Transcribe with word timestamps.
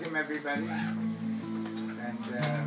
welcome 0.00 0.16
everybody. 0.16 0.62
And 2.00 2.24
uh, 2.32 2.64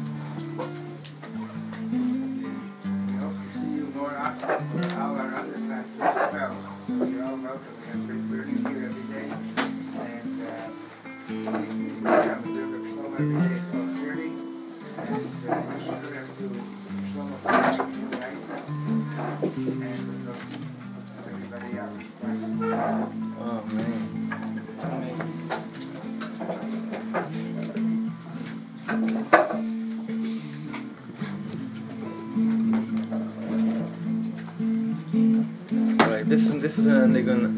we 1.92 3.18
hope 3.18 3.34
to 3.34 3.50
see 3.50 3.78
you 3.78 3.86
more 3.96 4.16
often 4.16 4.50
for 4.68 5.02
all 5.02 5.16
our 5.18 5.36
other 5.36 5.54
classes 5.54 6.00
as 6.00 6.34
well. 6.34 6.56
So 6.88 7.06
you're 7.06 7.24
all 7.24 7.38
welcome. 7.38 7.76
We 7.82 7.88
have 7.88 8.08
big 8.08 8.32
learning 8.32 8.58
here. 8.76 8.93
uh, 36.88 37.06
Nigun. 37.08 37.54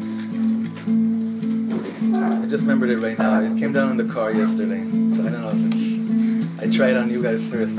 I 2.44 2.48
just 2.48 2.62
remembered 2.64 2.90
it 2.90 2.98
right 2.98 3.18
now. 3.18 3.40
It 3.40 3.58
came 3.58 3.72
down 3.72 3.90
in 3.90 3.96
the 3.96 4.12
car 4.12 4.32
yesterday. 4.32 4.82
So 5.14 5.26
I 5.26 5.30
don't 5.30 5.42
know 5.42 5.50
if 5.50 5.66
it's. 5.66 6.62
I 6.62 6.70
tried 6.70 6.96
on 6.96 7.10
you 7.10 7.22
guys 7.22 7.48
first. 7.50 7.76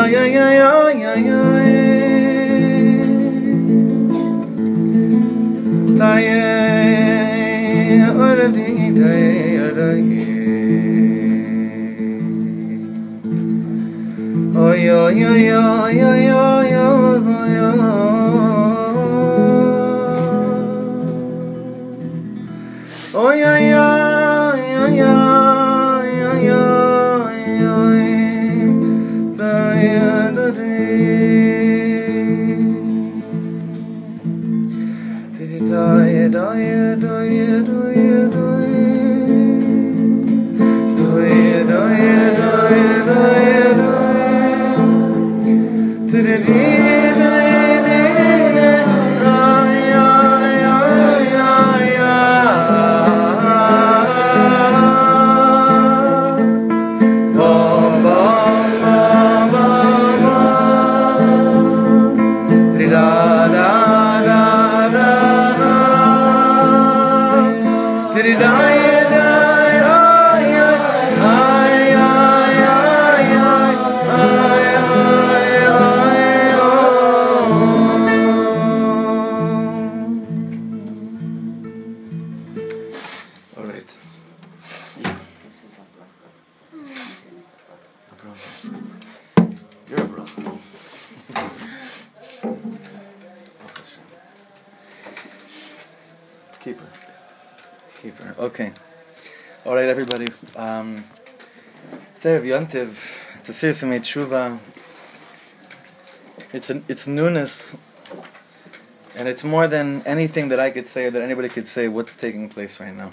ay 0.00 0.16
ay 0.16 0.32
ay 0.32 0.58
ay 0.64 0.98
ay 1.12 1.24
ay. 1.28 1.68
Tay 6.00 6.26
or 8.16 8.38
di 8.48 8.96
tay 8.96 9.60
ay 9.60 10.08
oy 14.56 14.82
oy 14.88 15.20
oy 15.20 15.98
oy 16.00 16.24
oy. 16.32 16.59
It's 102.22 102.26
a 102.26 102.36
of 102.82 104.02
Tshuva. 104.02 104.58
It's 106.52 106.68
it's 106.68 107.06
newness, 107.06 107.78
and 109.16 109.26
it's 109.26 109.42
more 109.42 109.66
than 109.66 110.02
anything 110.04 110.50
that 110.50 110.60
I 110.60 110.70
could 110.70 110.86
say 110.86 111.06
or 111.06 111.10
that 111.12 111.22
anybody 111.22 111.48
could 111.48 111.66
say. 111.66 111.88
What's 111.88 112.16
taking 112.16 112.50
place 112.50 112.78
right 112.78 112.94
now? 112.94 113.12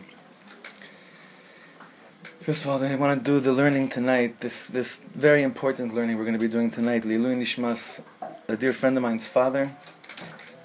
First 2.41 2.65
of 2.65 2.71
all, 2.71 2.83
I 2.83 2.95
want 2.95 3.17
to 3.17 3.23
do 3.23 3.39
the 3.39 3.53
learning 3.53 3.87
tonight. 3.87 4.41
This 4.41 4.67
this 4.67 5.05
very 5.15 5.41
important 5.41 5.93
learning 5.93 6.17
we're 6.17 6.25
going 6.25 6.33
to 6.33 6.45
be 6.45 6.51
doing 6.51 6.69
tonight. 6.69 7.03
Lilu 7.03 7.33
Nishmas, 7.33 8.03
a 8.49 8.57
dear 8.57 8.73
friend 8.73 8.97
of 8.97 9.03
mine's 9.03 9.29
father. 9.29 9.71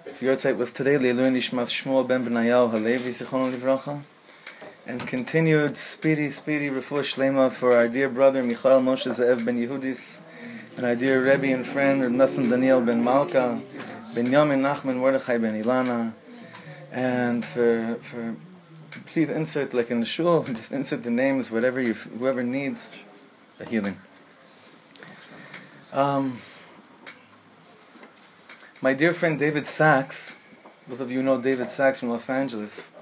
His 0.06 0.20
yahrzeit 0.20 0.56
was 0.56 0.72
today. 0.72 0.96
Lilu 0.96 1.30
Nishmas 1.30 1.70
Shmuel 1.70 2.08
ben 2.08 2.26
Benayahu 2.26 2.72
Halevi 2.72 3.10
Zichron 3.10 3.52
Livracha, 3.52 4.02
and 4.92 5.08
continued 5.08 5.74
speedy, 5.74 6.28
speedy 6.28 6.68
refuah 6.68 7.00
shlema 7.00 7.50
for 7.50 7.72
our 7.72 7.88
dear 7.88 8.10
brother 8.10 8.42
Michael 8.42 8.78
Moshe 8.80 9.10
Ze'ev 9.10 9.42
ben 9.42 9.56
Yehudis, 9.56 10.26
and 10.76 10.84
our 10.84 10.94
dear 10.94 11.24
Rebbe 11.24 11.46
and 11.46 11.66
friend 11.66 12.02
Nassim 12.02 12.50
Daniel 12.50 12.82
ben 12.82 13.02
Malka, 13.02 13.58
Ben 14.14 14.26
Yamin 14.26 14.60
Nachman 14.60 14.96
Mordechai 14.96 15.38
ben 15.38 15.54
Ilana, 15.62 16.12
and 16.92 17.42
for 17.42 17.96
for 18.02 18.36
please 19.06 19.30
insert 19.30 19.72
like 19.72 19.90
in 19.90 20.00
the 20.00 20.04
shul, 20.04 20.42
just 20.60 20.72
insert 20.72 21.02
the 21.04 21.10
names, 21.10 21.50
whatever 21.50 21.80
you, 21.80 21.94
whoever 21.94 22.42
needs 22.42 23.02
a 23.60 23.64
healing. 23.64 23.96
Um, 25.94 26.36
my 28.82 28.92
dear 28.92 29.12
friend 29.12 29.38
David 29.38 29.66
Sachs, 29.66 30.38
those 30.86 31.00
of 31.00 31.10
you 31.10 31.22
know 31.22 31.40
David 31.40 31.70
Sachs 31.70 32.00
from 32.00 32.10
Los 32.10 32.28
Angeles, 32.28 32.94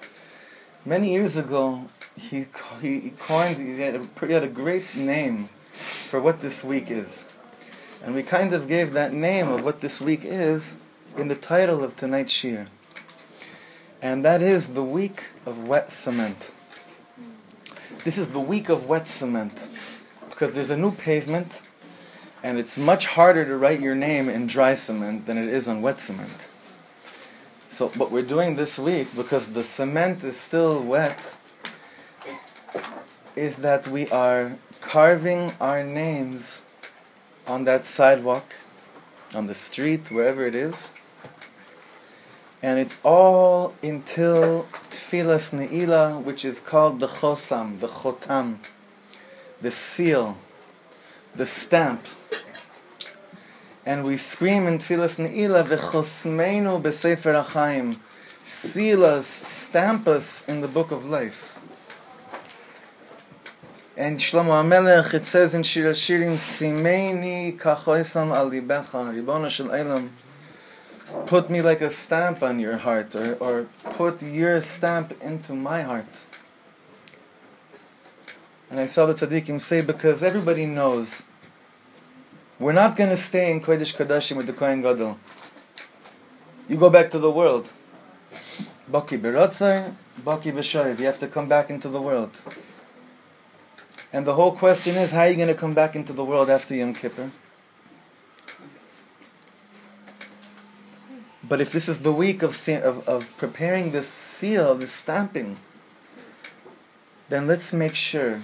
many 0.85 1.13
years 1.13 1.37
ago 1.37 1.85
he 2.17 2.47
he, 2.81 3.13
coined 3.19 3.57
he 3.57 3.81
had, 3.81 3.95
a, 3.95 4.27
he 4.27 4.33
had 4.33 4.43
a 4.43 4.49
great 4.49 4.97
name 4.97 5.49
for 5.71 6.21
what 6.21 6.41
this 6.41 6.65
week 6.65 6.91
is, 6.91 7.37
and 8.05 8.15
we 8.15 8.23
kind 8.23 8.53
of 8.53 8.69
gave 8.69 8.93
that 8.93 9.13
name 9.13 9.49
of 9.49 9.65
what 9.65 9.81
this 9.81 10.01
week 10.01 10.25
is 10.25 10.79
in 11.17 11.29
the 11.29 11.35
title 11.35 11.83
of 11.83 11.97
tonight's 11.97 12.33
shir 12.33 12.67
and 14.03 14.25
that 14.25 14.41
is 14.41 14.75
the 14.75 14.83
week 14.83 15.25
of 15.45 15.65
wet 15.65 15.93
cement. 15.93 16.53
This 18.05 18.17
is 18.17 18.33
the 18.33 18.41
week 18.41 18.69
of 18.69 18.89
wet 18.89 19.09
cement 19.09 20.03
because 20.31 20.55
there's 20.55 20.71
a 20.71 20.77
new 20.77 20.91
pavement 20.91 21.63
and 22.43 22.59
it's 22.59 22.79
much 22.79 23.07
harder 23.07 23.45
to 23.45 23.57
write 23.57 23.81
your 23.81 23.95
name 23.95 24.29
in 24.29 24.47
dry 24.47 24.73
cement 24.73 25.27
than 25.27 25.37
it 25.37 25.49
is 25.49 25.69
on 25.69 25.83
wet 25.83 26.01
cement. 26.01 26.51
So, 27.71 27.89
what 27.97 28.11
we're 28.11 28.23
doing 28.37 28.57
this 28.57 28.79
week 28.79 29.09
because 29.17 29.55
the 29.55 29.65
cement 29.65 30.23
is 30.25 30.39
still 30.39 30.83
wet 30.83 31.39
is 33.35 33.59
that 33.59 33.89
we 33.89 34.09
are 34.11 34.53
carving 34.83 35.53
our 35.61 35.83
names 35.83 36.69
on 37.47 37.65
that 37.65 37.87
sidewalk, 37.87 38.45
on 39.35 39.47
the 39.47 39.55
street, 39.55 40.11
wherever 40.11 40.45
it 40.47 40.55
is 40.55 41.01
and 42.63 42.79
it's 42.79 43.01
all 43.03 43.75
until 43.83 44.65
Tfilas 44.91 45.55
Ne'ilah, 45.55 46.23
which 46.23 46.45
is 46.45 46.61
called 46.61 47.01
the 47.01 47.07
Chosam, 47.07 47.81
the 47.81 47.87
Chotam, 47.87 48.59
the 49.63 49.71
seal, 49.71 50.37
the 51.35 51.47
stamp. 51.47 52.05
And 53.87 54.05
we 54.05 54.17
scream 54.17 54.67
in 54.67 54.79
Tfilas 54.79 55.19
Ne'ilah, 55.19 55.65
V'chosmeinu 55.65 56.83
b'Sefer 56.83 57.43
HaChaim, 57.43 57.97
seal 58.43 59.05
us, 59.05 59.27
stamp 59.27 60.07
us 60.07 60.49
in 60.49 60.61
the 60.61 60.69
book 60.69 60.91
of 60.91 61.07
life. 61.07 61.51
And 63.97 64.19
Shlomo 64.19 64.63
HaMelech, 64.63 65.15
it 65.15 65.25
says 65.25 65.55
in 65.55 65.63
Shir 65.63 65.91
HaShirim, 65.91 66.37
Simeini 66.37 67.59
kachoisam 67.59 68.35
al 68.35 68.51
libecha, 68.51 69.51
shel 69.51 71.27
put 71.27 71.51
me 71.51 71.61
like 71.61 71.81
a 71.81 71.91
stamp 71.91 72.43
on 72.43 72.61
your 72.61 72.77
heart, 72.77 73.15
or, 73.15 73.35
or 73.35 73.67
put 73.91 74.23
your 74.23 74.61
stamp 74.61 75.13
into 75.23 75.55
my 75.55 75.83
heart. 75.83 76.29
And 78.71 78.79
I 78.79 78.87
saw 78.87 79.07
the 79.07 79.15
tzaddikim 79.15 79.61
say, 79.61 79.81
because 79.81 80.23
everybody 80.23 80.67
knows, 80.67 81.29
we're 82.61 82.73
not 82.73 82.95
going 82.95 83.09
to 83.09 83.17
stay 83.17 83.51
in 83.51 83.61
Kodesh 83.61 83.97
Kodashim 83.97 84.37
with 84.37 84.47
the 84.47 84.53
Kohen 84.53 84.83
Gadol. 84.83 85.19
You 86.69 86.77
go 86.77 86.91
back 86.91 87.11
to 87.11 87.19
the 87.19 87.31
world. 87.31 87.73
Baki 88.91 89.19
berotzai, 89.19 89.95
baki 90.21 90.53
b'shoiv. 90.53 90.99
You 90.99 91.07
have 91.07 91.19
to 91.21 91.27
come 91.27 91.49
back 91.49 91.71
into 91.71 91.89
the 91.89 92.03
world. 92.03 92.39
And 94.13 94.27
the 94.27 94.35
whole 94.35 94.53
question 94.53 94.95
is, 94.97 95.13
how 95.13 95.21
are 95.21 95.29
you 95.29 95.37
going 95.37 95.49
to 95.49 95.55
come 95.55 95.73
back 95.73 95.97
into 95.97 96.13
the 96.13 96.25
world 96.25 96.51
after 96.51 96.75
Yom 96.75 96.93
Kippur? 96.93 97.31
But 101.49 101.61
if 101.63 101.73
this 101.73 101.89
is 101.89 102.01
the 102.01 102.13
week 102.13 102.43
of, 102.43 102.51
of, 102.69 103.09
of 103.09 103.37
preparing 103.39 103.93
this 103.93 104.09
seal, 104.09 104.75
this 104.75 104.93
stamping, 104.93 105.57
then 107.31 107.47
let's 107.47 107.73
make 107.73 107.95
sure 107.95 108.41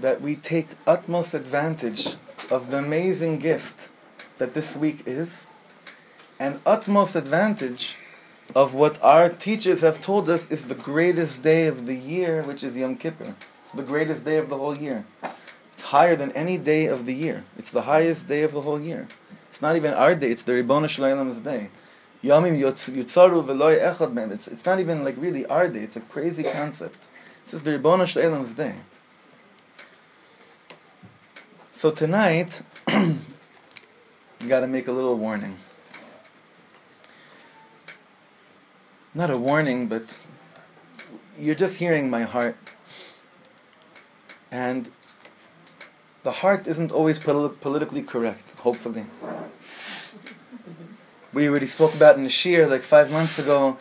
that 0.00 0.22
we 0.22 0.34
take 0.34 0.68
utmost 0.86 1.34
advantage 1.34 2.16
of 2.50 2.70
the 2.70 2.78
amazing 2.78 3.38
gift 3.38 3.90
that 4.38 4.54
this 4.54 4.76
week 4.76 5.02
is, 5.06 5.50
and 6.38 6.60
utmost 6.64 7.16
advantage 7.16 7.98
of 8.54 8.74
what 8.74 9.02
our 9.02 9.28
teachers 9.28 9.82
have 9.82 10.00
told 10.00 10.30
us 10.30 10.50
is 10.50 10.68
the 10.68 10.74
greatest 10.74 11.42
day 11.42 11.66
of 11.66 11.86
the 11.86 11.94
year, 11.94 12.42
which 12.42 12.64
is 12.64 12.76
Yom 12.78 12.96
Kippur. 12.96 13.34
It's 13.64 13.72
the 13.72 13.82
greatest 13.82 14.24
day 14.24 14.38
of 14.38 14.48
the 14.48 14.56
whole 14.56 14.76
year. 14.76 15.04
It's 15.72 15.82
higher 15.82 16.16
than 16.16 16.32
any 16.32 16.56
day 16.56 16.86
of 16.86 17.04
the 17.04 17.14
year. 17.14 17.44
It's 17.58 17.70
the 17.70 17.82
highest 17.82 18.28
day 18.28 18.42
of 18.42 18.52
the 18.52 18.62
whole 18.62 18.80
year. 18.80 19.08
It's 19.46 19.60
not 19.60 19.76
even 19.76 19.92
our 19.92 20.14
day, 20.14 20.30
it's 20.30 20.42
the 20.42 20.54
Ribbon 20.54 20.84
Shalom's 20.84 21.40
day. 21.40 21.68
Yomim 22.22 22.58
Yotzaru 22.58 23.44
Veloy 23.44 23.80
Echad 23.80 24.52
it's 24.52 24.66
not 24.66 24.80
even 24.80 25.04
like 25.04 25.14
really 25.18 25.46
our 25.46 25.68
day. 25.68 25.80
It's 25.80 25.96
a 25.96 26.00
crazy 26.00 26.42
concept. 26.42 27.06
This 27.44 27.54
is 27.54 27.62
the 27.62 27.72
Ribbon 27.72 28.00
Shalom's 28.06 28.54
day. 28.54 28.74
So 31.78 31.92
tonight, 31.92 32.62
got 34.48 34.62
to 34.62 34.66
make 34.66 34.88
a 34.88 34.92
little 34.92 35.16
warning. 35.16 35.56
Not 39.14 39.30
a 39.30 39.38
warning, 39.38 39.86
but 39.86 40.20
you're 41.38 41.54
just 41.54 41.78
hearing 41.78 42.10
my 42.10 42.22
heart. 42.22 42.56
And 44.50 44.90
the 46.24 46.32
heart 46.32 46.66
isn't 46.66 46.90
always 46.90 47.20
pol- 47.20 47.50
politically 47.50 48.02
correct, 48.02 48.56
hopefully. 48.56 49.04
We 51.32 51.48
already 51.48 51.66
spoke 51.66 51.94
about 51.94 52.16
in 52.16 52.24
the 52.24 52.28
Shir 52.28 52.66
like 52.66 52.82
five 52.82 53.12
months 53.12 53.38
ago 53.38 53.76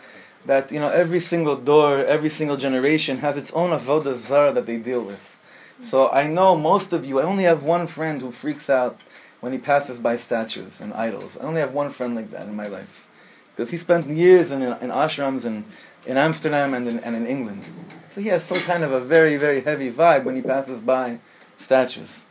that 0.46 0.72
you 0.72 0.80
know 0.80 0.92
every 0.94 1.20
single 1.20 1.56
door, 1.56 2.06
every 2.06 2.30
single 2.30 2.58
generation 2.58 3.18
has 3.26 3.40
its 3.40 3.52
own 3.54 3.72
avodah 3.72 4.14
zara 4.14 4.52
that 4.52 4.68
they 4.68 4.78
deal 4.78 5.02
with. 5.02 5.37
So 5.80 6.10
I 6.10 6.28
know 6.28 6.56
most 6.56 6.94
of 6.94 7.06
you. 7.06 7.20
I 7.20 7.24
only 7.24 7.44
have 7.44 7.64
one 7.64 7.88
friend 7.88 8.22
who 8.22 8.32
freaks 8.32 8.70
out 8.70 9.02
when 9.42 9.54
he 9.54 9.60
passes 9.60 10.00
by 10.00 10.16
statues 10.16 10.82
and 10.82 10.94
idols. 10.94 11.40
I 11.40 11.46
only 11.46 11.62
have 11.62 11.74
one 11.74 11.90
friend 11.90 12.16
like 12.16 12.32
that 12.32 12.48
in 12.48 12.56
my 12.56 12.68
life 12.68 13.08
because 13.52 13.72
he 13.72 13.78
spent 13.78 14.06
years 14.08 14.52
in, 14.52 14.62
in 14.62 14.92
ashrams 14.92 15.46
in, 15.46 15.66
in 16.08 16.18
Amsterdam 16.18 16.74
and 16.74 16.88
in, 16.88 17.00
and 17.00 17.16
in 17.16 17.26
England. 17.26 17.64
So 18.08 18.22
he 18.22 18.30
has 18.30 18.44
some 18.44 18.72
kind 18.72 18.84
of 18.84 18.92
a 18.92 19.00
very 19.00 19.38
very 19.38 19.62
heavy 19.62 19.92
vibe 19.92 20.24
when 20.24 20.36
he 20.36 20.42
passes 20.42 20.82
by 20.82 21.20
statues. 21.58 22.26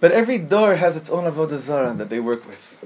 But 0.00 0.12
every 0.12 0.38
door 0.38 0.76
has 0.76 0.96
its 0.96 1.10
own 1.10 1.24
avodah 1.24 1.58
zara 1.58 1.92
that 1.94 2.08
they 2.08 2.20
work 2.20 2.46
with. 2.46 2.82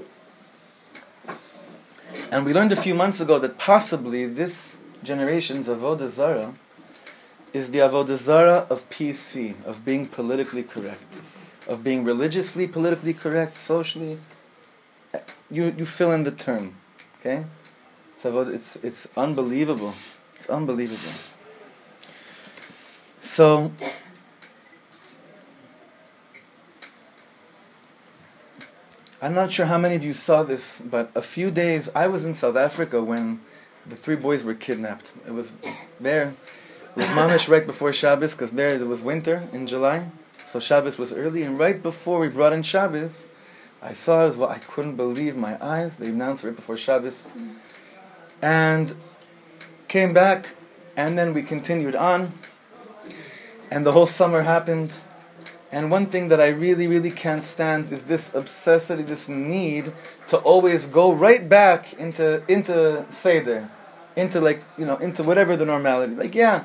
And 2.31 2.45
we 2.45 2.53
learned 2.53 2.71
a 2.71 2.75
few 2.75 2.93
months 2.93 3.21
ago 3.21 3.39
that 3.39 3.57
possibly 3.57 4.25
this 4.25 4.83
generation's 5.03 5.69
avodah 5.69 6.09
zara 6.09 6.53
is 7.55 7.71
the 7.71 7.79
avodah 7.79 8.17
zara 8.17 8.67
of 8.69 8.83
PC, 8.89 9.55
of 9.65 9.85
being 9.85 10.07
politically 10.07 10.61
correct, 10.61 11.21
of 11.69 11.85
being 11.85 12.03
religiously 12.03 12.67
politically 12.67 13.13
correct, 13.13 13.55
socially. 13.55 14.17
You 15.49 15.73
you 15.77 15.85
fill 15.85 16.11
in 16.11 16.23
the 16.23 16.31
term, 16.31 16.75
okay? 17.19 17.45
It's 18.17 18.25
it's 18.25 18.75
it's 18.83 19.17
unbelievable. 19.17 19.93
It's 20.35 20.49
unbelievable. 20.49 21.15
So. 23.21 23.71
I'm 29.21 29.33
not 29.33 29.51
sure 29.51 29.65
how 29.65 29.79
many 29.79 29.95
of 29.95 30.03
you 30.03 30.13
saw 30.13 30.43
this, 30.43 30.81
but 30.81 31.09
a 31.15 31.21
few 31.21 31.49
days 31.49 31.89
I 31.95 32.05
was 32.07 32.25
in 32.25 32.35
South 32.35 32.57
Africa 32.57 33.01
when 33.01 33.39
the 33.87 33.95
three 33.95 34.17
boys 34.17 34.43
were 34.43 34.53
kidnapped. 34.53 35.13
It 35.25 35.31
was 35.31 35.57
there, 35.99 36.33
was 36.95 37.05
mamish 37.07 37.49
right 37.49 37.65
before 37.65 37.91
Shabbos, 37.91 38.33
because 38.33 38.51
there 38.51 38.73
it 38.73 38.87
was 38.87 39.03
winter 39.03 39.47
in 39.51 39.67
July, 39.67 40.07
so 40.45 40.59
Shabbos 40.59 40.97
was 40.97 41.13
early, 41.13 41.43
and 41.43 41.59
right 41.59 41.81
before 41.81 42.19
we 42.19 42.29
brought 42.29 42.53
in 42.53 42.63
Shabbos, 42.63 43.33
I 43.81 43.93
saw 43.93 44.25
as 44.25 44.37
well. 44.37 44.49
I 44.49 44.59
couldn't 44.59 44.95
believe 44.95 45.35
my 45.35 45.57
eyes. 45.61 45.97
They 45.97 46.07
announced 46.07 46.43
right 46.43 46.55
before 46.55 46.77
Shabbos, 46.77 47.33
and 48.41 48.95
came 49.87 50.13
back, 50.13 50.55
and 50.95 51.17
then 51.17 51.33
we 51.33 51.43
continued 51.43 51.95
on, 51.95 52.31
and 53.69 53.85
the 53.85 53.91
whole 53.91 54.05
summer 54.05 54.41
happened. 54.41 54.99
And 55.71 55.91
one 55.91 56.05
thing 56.05 56.29
that 56.29 56.39
I 56.39 56.49
really, 56.49 56.87
really 56.87 57.11
can't 57.11 57.43
stand 57.43 57.91
is 57.91 58.05
this 58.07 58.33
obsessity, 58.33 59.03
this 59.05 59.27
need 59.27 59.91
to 60.29 60.37
always 60.37 60.87
go 60.87 61.11
right 61.11 61.49
back 61.49 61.93
into 61.95 62.41
into 62.47 63.05
Seder, 63.11 63.69
into 64.15 64.39
like 64.39 64.61
you 64.77 64.85
know, 64.85 64.95
into 64.97 65.23
whatever 65.23 65.57
the 65.57 65.65
normality. 65.65 66.15
Like 66.15 66.33
yeah, 66.33 66.63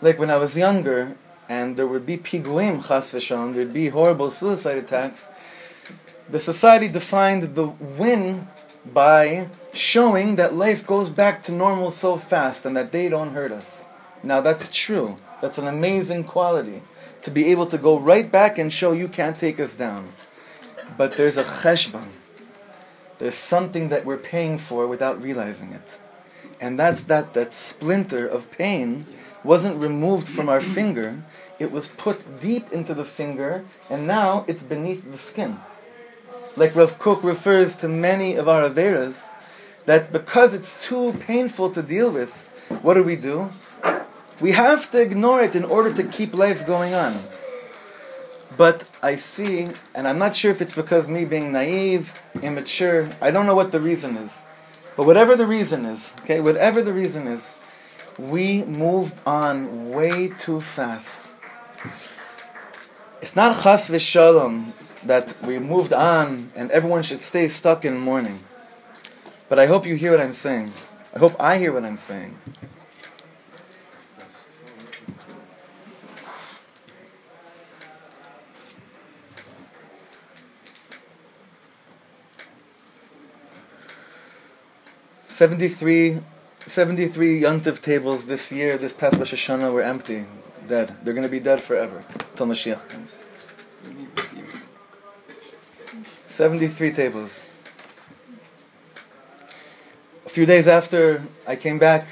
like 0.00 0.18
when 0.18 0.30
I 0.30 0.36
was 0.36 0.56
younger, 0.58 1.16
and 1.48 1.76
there 1.76 1.86
would 1.86 2.06
be 2.06 2.16
piguim 2.16 2.86
chas 2.86 3.12
v'sham, 3.12 3.54
there'd 3.54 3.72
be 3.72 3.88
horrible 3.88 4.30
suicide 4.30 4.78
attacks. 4.78 5.32
The 6.28 6.40
society 6.40 6.88
defined 6.88 7.54
the 7.54 7.68
win 7.68 8.48
by 8.92 9.48
showing 9.72 10.36
that 10.36 10.54
life 10.54 10.86
goes 10.86 11.10
back 11.10 11.42
to 11.44 11.52
normal 11.52 11.90
so 11.90 12.16
fast 12.16 12.66
and 12.66 12.76
that 12.76 12.92
they 12.92 13.08
don't 13.08 13.30
hurt 13.30 13.52
us. 13.52 13.88
Now 14.22 14.40
that's 14.40 14.76
true. 14.76 15.18
That's 15.40 15.58
an 15.58 15.68
amazing 15.68 16.24
quality 16.24 16.82
to 17.22 17.30
be 17.30 17.46
able 17.46 17.66
to 17.66 17.78
go 17.78 17.98
right 17.98 18.30
back 18.30 18.58
and 18.58 18.72
show 18.72 18.92
you 18.92 19.08
can't 19.08 19.38
take 19.38 19.60
us 19.60 19.76
down. 19.76 20.08
But 20.96 21.12
there's 21.16 21.36
a 21.36 21.42
cheshbon. 21.42 22.08
There's 23.18 23.34
something 23.34 23.88
that 23.90 24.04
we're 24.04 24.18
paying 24.18 24.58
for 24.58 24.86
without 24.86 25.22
realizing 25.22 25.72
it. 25.72 26.00
And 26.60 26.78
that's 26.78 27.02
that 27.04 27.34
that 27.34 27.52
splinter 27.52 28.26
of 28.26 28.50
pain 28.50 29.06
wasn't 29.46 29.80
removed 29.80 30.28
from 30.28 30.48
our 30.48 30.60
finger, 30.60 31.22
it 31.58 31.72
was 31.72 31.88
put 31.88 32.40
deep 32.40 32.72
into 32.72 32.92
the 32.92 33.04
finger, 33.04 33.64
and 33.88 34.06
now 34.06 34.44
it's 34.46 34.62
beneath 34.62 35.10
the 35.10 35.16
skin. 35.16 35.56
Like 36.56 36.74
Rav 36.74 36.98
Kook 36.98 37.22
refers 37.22 37.76
to 37.76 37.88
many 37.88 38.34
of 38.36 38.48
our 38.48 38.68
Averas, 38.68 39.30
that 39.86 40.12
because 40.12 40.54
it's 40.54 40.88
too 40.88 41.12
painful 41.20 41.70
to 41.70 41.82
deal 41.82 42.10
with, 42.10 42.52
what 42.82 42.94
do 42.94 43.04
we 43.04 43.16
do? 43.16 43.48
We 44.40 44.52
have 44.52 44.90
to 44.90 45.00
ignore 45.00 45.40
it 45.40 45.56
in 45.56 45.64
order 45.64 45.92
to 45.94 46.02
keep 46.02 46.34
life 46.34 46.66
going 46.66 46.92
on. 46.92 47.14
But 48.56 48.90
I 49.02 49.14
see, 49.14 49.68
and 49.94 50.08
I'm 50.08 50.18
not 50.18 50.34
sure 50.34 50.50
if 50.50 50.60
it's 50.60 50.74
because 50.74 51.10
me 51.10 51.24
being 51.24 51.52
naive, 51.52 52.20
immature, 52.42 53.08
I 53.20 53.30
don't 53.30 53.46
know 53.46 53.54
what 53.54 53.72
the 53.72 53.80
reason 53.80 54.16
is. 54.16 54.46
But 54.96 55.04
whatever 55.04 55.36
the 55.36 55.46
reason 55.46 55.84
is, 55.84 56.16
okay, 56.20 56.40
whatever 56.40 56.80
the 56.80 56.92
reason 56.92 57.26
is, 57.26 57.58
we 58.18 58.64
move 58.64 59.20
on 59.26 59.90
way 59.90 60.28
too 60.38 60.60
fast. 60.60 61.32
It's 63.20 63.36
not 63.36 63.54
chas 63.62 63.90
v'shalom 63.90 64.72
that 65.06 65.38
we 65.46 65.58
moved 65.58 65.92
on 65.92 66.50
and 66.56 66.70
everyone 66.70 67.02
should 67.02 67.20
stay 67.20 67.48
stuck 67.48 67.84
in 67.84 67.98
mourning. 67.98 68.40
But 69.48 69.58
I 69.58 69.66
hope 69.66 69.86
you 69.86 69.96
hear 69.96 70.12
what 70.12 70.20
I'm 70.20 70.32
saying. 70.32 70.72
I 71.14 71.18
hope 71.18 71.34
I 71.40 71.58
hear 71.58 71.72
what 71.72 71.84
I'm 71.84 71.96
saying. 71.96 72.36
Seventy-three 85.28 86.20
73 86.66 87.42
Yontif 87.42 87.80
tables 87.80 88.26
this 88.26 88.50
year, 88.50 88.76
this 88.76 88.92
past 88.92 89.18
Rosh 89.18 89.32
Hashanah, 89.32 89.72
were 89.72 89.82
empty, 89.82 90.24
dead. 90.66 90.96
They're 91.04 91.14
going 91.14 91.26
to 91.26 91.30
be 91.30 91.38
dead 91.38 91.60
forever 91.60 92.02
until 92.30 92.46
Mashiach 92.46 92.88
comes. 92.88 93.28
73 96.26 96.90
tables. 96.90 97.44
A 100.24 100.28
few 100.28 100.44
days 100.44 100.66
after 100.66 101.22
I 101.46 101.54
came 101.54 101.78
back, 101.78 102.04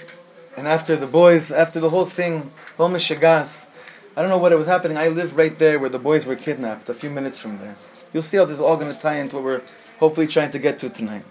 and 0.57 0.69
after 0.69 0.95
the 0.95 1.09
boys, 1.09 1.51
after 1.51 1.81
the 1.81 1.91
whole 1.91 2.07
thing, 2.07 2.53
whole 2.77 2.89
Mishagas, 2.89 3.73
I 4.17 4.21
don't 4.21 4.31
know 4.31 4.39
what 4.39 4.57
was 4.57 4.69
happening. 4.69 4.97
I 4.97 5.09
live 5.09 5.37
right 5.37 5.59
there 5.59 5.81
where 5.81 5.91
the 5.91 5.99
boys 5.99 6.27
were 6.27 6.37
kidnapped, 6.37 6.89
a 6.89 6.95
few 6.95 7.11
minutes 7.11 7.43
from 7.43 7.59
there. 7.59 7.75
You'll 8.13 8.23
see 8.23 8.37
how 8.37 8.45
this 8.45 8.59
is 8.59 8.63
all 8.63 8.77
going 8.77 8.95
to 8.95 9.01
tie 9.01 9.17
into 9.17 9.35
what 9.35 9.45
we're 9.45 9.63
hopefully 9.99 10.29
trying 10.29 10.53
to 10.53 10.61
get 10.61 10.79
to 10.79 10.91
tonight. 10.91 11.25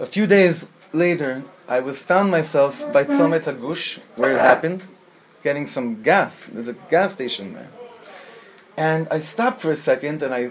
A 0.00 0.06
few 0.06 0.26
days 0.26 0.72
later, 0.94 1.42
I 1.72 1.80
was 1.80 2.04
found 2.04 2.30
myself 2.30 2.92
by 2.92 3.04
Tzomet 3.04 3.44
Hagush, 3.44 3.98
where 4.18 4.34
it 4.34 4.40
happened, 4.40 4.86
getting 5.42 5.66
some 5.66 6.02
gas. 6.02 6.44
There's 6.44 6.68
a 6.68 6.74
gas 6.74 7.14
station 7.14 7.54
there. 7.54 7.70
And 8.76 9.08
I 9.10 9.20
stopped 9.20 9.62
for 9.62 9.70
a 9.70 9.76
second 9.90 10.22
and 10.22 10.34
I 10.34 10.50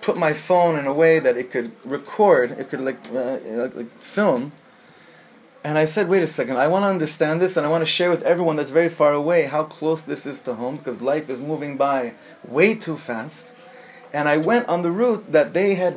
put 0.00 0.16
my 0.16 0.32
phone 0.32 0.78
in 0.78 0.86
a 0.86 0.94
way 0.94 1.18
that 1.18 1.36
it 1.36 1.50
could 1.50 1.72
record, 1.84 2.52
it 2.52 2.68
could 2.68 2.82
like, 2.82 3.00
uh, 3.12 3.40
like, 3.62 3.74
like 3.74 3.90
film. 4.00 4.52
And 5.64 5.76
I 5.76 5.86
said, 5.86 6.08
wait 6.08 6.22
a 6.22 6.28
second, 6.28 6.56
I 6.56 6.68
want 6.68 6.84
to 6.84 6.88
understand 6.88 7.40
this 7.40 7.56
and 7.56 7.66
I 7.66 7.68
want 7.68 7.82
to 7.82 7.90
share 7.98 8.10
with 8.10 8.22
everyone 8.22 8.54
that's 8.54 8.70
very 8.70 8.90
far 8.90 9.12
away 9.12 9.46
how 9.46 9.64
close 9.64 10.02
this 10.02 10.24
is 10.24 10.40
to 10.42 10.54
home 10.54 10.76
because 10.76 11.02
life 11.02 11.28
is 11.28 11.40
moving 11.40 11.76
by 11.76 12.12
way 12.46 12.76
too 12.76 12.96
fast. 12.96 13.56
And 14.12 14.28
I 14.28 14.36
went 14.36 14.68
on 14.68 14.82
the 14.82 14.92
route 14.92 15.32
that 15.32 15.52
they 15.52 15.74
had, 15.74 15.94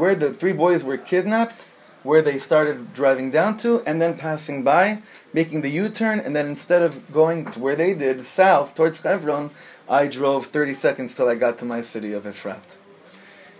where 0.00 0.14
the 0.14 0.32
three 0.32 0.52
boys 0.52 0.84
were 0.84 0.96
kidnapped 0.96 1.72
where 2.06 2.22
they 2.22 2.38
started 2.38 2.94
driving 2.94 3.30
down 3.30 3.56
to 3.58 3.82
and 3.86 4.00
then 4.00 4.16
passing 4.16 4.62
by, 4.62 5.02
making 5.34 5.60
the 5.60 5.70
U-turn, 5.70 6.20
and 6.20 6.34
then 6.34 6.46
instead 6.46 6.82
of 6.82 7.12
going 7.12 7.44
to 7.50 7.60
where 7.60 7.76
they 7.76 7.92
did, 7.92 8.22
south, 8.22 8.74
towards 8.74 9.02
Hebron, 9.02 9.50
I 9.88 10.06
drove 10.06 10.46
30 10.46 10.72
seconds 10.72 11.14
till 11.14 11.28
I 11.28 11.34
got 11.34 11.58
to 11.58 11.64
my 11.64 11.80
city 11.80 12.12
of 12.12 12.24
Efrat. 12.24 12.78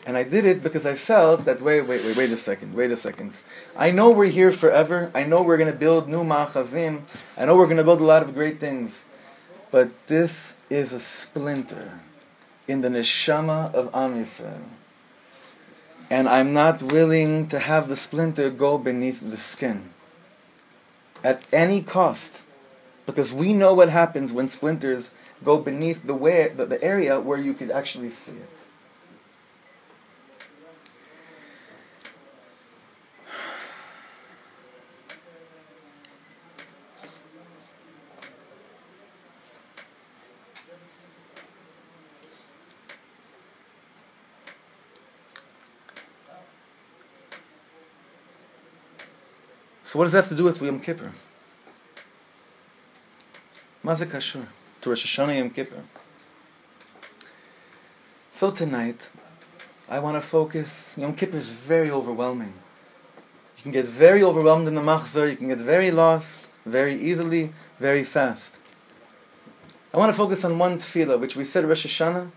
And 0.07 0.17
I 0.17 0.23
did 0.23 0.45
it 0.45 0.63
because 0.63 0.87
I 0.87 0.95
felt 0.95 1.45
that, 1.47 1.61
wait, 1.61 1.83
wait, 1.83 2.01
wait, 2.05 2.17
wait 2.17 2.31
a 2.31 2.37
second, 2.37 2.75
wait 2.75 2.93
a 2.93 2.97
second. 2.97 3.41
I 3.77 3.91
know 3.91 4.13
we're 4.13 4.27
here 4.27 4.53
forever. 4.53 5.11
I 5.15 5.25
know 5.25 5.43
we're 5.43 5.59
going 5.59 5.73
to 5.73 5.79
build 5.79 6.09
new 6.09 6.23
ma'achazim. 6.23 7.01
I 7.37 7.45
know 7.45 7.57
we're 7.57 7.67
going 7.67 7.79
to 7.79 7.85
build 7.85 8.01
a 8.01 8.05
lot 8.05 8.23
of 8.23 8.33
great 8.33 8.61
things. 8.61 9.11
But 9.73 10.07
this 10.07 10.61
is 10.71 10.93
a 10.93 11.01
splinter 11.01 12.01
in 12.69 12.83
the 12.83 12.89
neshama 12.89 13.75
of 13.75 13.93
Am. 13.95 14.76
And 16.09 16.29
I'm 16.29 16.53
not 16.53 16.83
willing 16.83 17.49
to 17.49 17.59
have 17.59 17.89
the 17.89 17.97
splinter 17.97 18.51
go 18.51 18.79
beneath 18.79 19.21
the 19.21 19.37
skin 19.37 19.91
at 21.25 21.43
any 21.53 21.83
cost. 21.83 22.47
Because 23.07 23.33
we 23.33 23.53
know 23.53 23.73
what 23.75 23.89
happens 23.89 24.33
when 24.33 24.49
splinters 24.49 25.17
go 25.45 25.59
beneath 25.59 26.05
the, 26.05 26.15
way, 26.15 26.53
the, 26.55 26.67
the 26.67 26.83
area 26.83 27.21
where 27.21 27.39
you 27.39 27.55
could 27.55 27.71
actually 27.71 28.11
see 28.11 28.37
it. 28.37 28.67
So 49.97 50.01
what 50.01 50.05
does 50.05 50.13
that 50.13 50.25
have 50.25 50.29
to 50.29 50.35
do 50.35 50.45
with 50.45 50.61
Yom 50.61 50.79
Kippur? 50.79 51.11
Mazakashur 53.83 54.45
to 54.83 54.91
Rosh 54.91 55.07
Hashanah 55.07 55.39
Yom 55.39 55.49
Kippur. 55.49 55.83
So 58.31 58.51
tonight, 58.51 59.11
I 59.89 60.01
want 60.01 60.17
to 60.17 60.21
focus. 60.21 60.99
Yom 60.99 61.15
Kippur 61.15 61.39
is 61.39 61.51
very 61.53 61.91
overwhelming. 61.91 62.53
You 63.57 63.63
can 63.63 63.73
get 63.73 63.87
very 63.87 64.23
overwhelmed 64.23 64.69
in 64.69 64.75
the 64.75 64.83
machzor. 64.83 65.31
You 65.31 65.37
can 65.39 65.49
get 65.49 65.61
very 65.61 65.91
lost 65.91 66.51
very 66.67 66.93
easily, 66.93 67.55
very 67.79 68.05
fast. 68.05 68.61
I 69.95 69.97
want 69.97 70.11
to 70.11 70.19
focus 70.19 70.45
on 70.45 70.59
one 70.59 70.77
tefillah, 70.77 71.19
which 71.19 71.39
we 71.39 71.45
said 71.45 71.65
Rosh 71.65 71.87
Hashanah, 71.87 72.29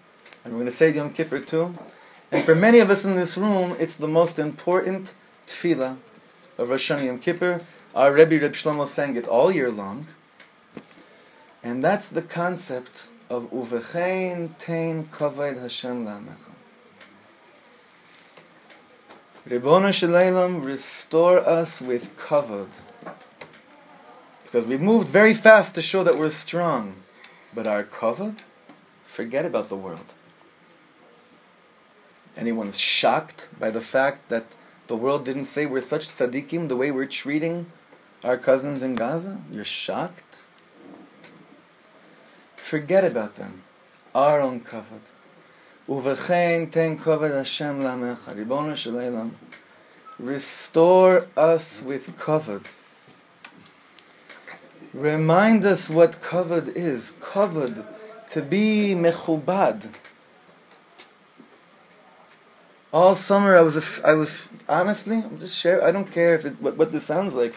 and 0.46 0.54
we're 0.54 0.60
going 0.60 0.66
to 0.68 0.72
say 0.72 0.92
Yom 0.94 1.12
Kippur 1.12 1.42
too. 1.42 1.76
And 2.32 2.42
for 2.46 2.56
many 2.56 2.80
of 2.80 2.90
us 2.90 3.04
in 3.04 3.18
this 3.18 3.38
room, 3.38 3.76
it's 3.82 3.98
the 3.98 4.08
most 4.08 4.40
important 4.40 5.14
tefillah 5.46 5.98
of 6.60 6.70
Rosh 6.70 6.92
Hashanah 6.92 7.06
Yom 7.06 7.20
Kippur. 7.20 7.62
Our 7.96 8.14
Rebbe 8.14 8.38
Reb 8.40 8.52
Shlomo 8.52 8.86
sang 8.86 9.16
it 9.16 9.28
all 9.28 9.52
year 9.52 9.72
long. 9.72 10.08
And 11.64 11.82
that's 11.84 12.08
the 12.10 12.22
concept 12.22 13.08
of 13.30 13.50
Uvechein 13.50 14.58
Tein 14.60 15.06
Kavod 15.06 15.62
Hashem 15.62 16.06
Lamecha. 16.06 16.52
Ribbona 19.48 19.90
Shalaylam, 19.90 20.64
restore 20.64 21.40
us 21.40 21.82
with 21.82 22.16
kavod. 22.18 22.68
Because 24.44 24.68
we've 24.68 24.82
moved 24.82 25.08
very 25.08 25.34
fast 25.34 25.76
to 25.76 25.82
show 25.82 26.04
that 26.04 26.18
we're 26.18 26.30
strong. 26.30 26.96
But 27.56 27.66
our 27.66 27.84
kavod, 27.84 28.38
forget 29.04 29.46
about 29.46 29.70
the 29.70 29.78
world. 29.78 30.14
Anyone's 32.36 32.78
shocked 32.78 33.50
by 33.60 33.72
the 33.72 33.82
fact 33.82 34.30
that 34.30 34.46
the 34.90 34.96
world 34.96 35.24
didn't 35.24 35.46
say 35.46 35.68
we're 35.68 35.82
such 35.82 36.08
tzaddikim 36.08 36.68
the 36.68 36.76
way 36.76 36.90
we're 36.90 37.06
treating 37.06 37.68
our 38.24 38.38
cousins 38.38 38.82
in 38.82 38.96
Gaza? 38.96 39.40
You're 39.52 39.64
shocked? 39.64 40.48
Forget 42.56 43.06
about 43.06 43.36
them. 43.36 43.62
Our 44.16 44.42
own 44.42 44.62
kavod. 44.62 45.06
Uvechein 45.88 46.72
ten 46.72 46.98
kavod 46.98 47.36
Hashem 47.36 47.82
lamecha. 47.82 48.34
Ribono 48.34 48.76
shel 48.76 49.32
Restore 50.18 51.28
us 51.38 51.84
with 51.86 52.18
kavod. 52.18 52.66
Remind 54.92 55.66
us 55.66 55.92
what 55.92 56.14
kavod 56.14 56.76
is. 56.76 57.16
Kavod, 57.22 57.86
to 58.32 58.42
be 58.42 58.96
mechubad. 58.98 59.88
All 62.92 63.14
summer 63.14 63.56
I 63.56 63.62
was, 63.62 64.02
I 64.02 64.14
was 64.14 64.50
honestly, 64.68 65.18
I'm 65.18 65.40
just 65.40 65.58
share. 65.58 65.84
I 65.84 65.92
don't 65.92 66.12
care 66.12 66.34
if 66.36 66.46
it, 66.46 66.60
what, 66.60 66.76
what 66.76 66.92
this 66.92 67.04
sounds 67.04 67.36
like. 67.36 67.54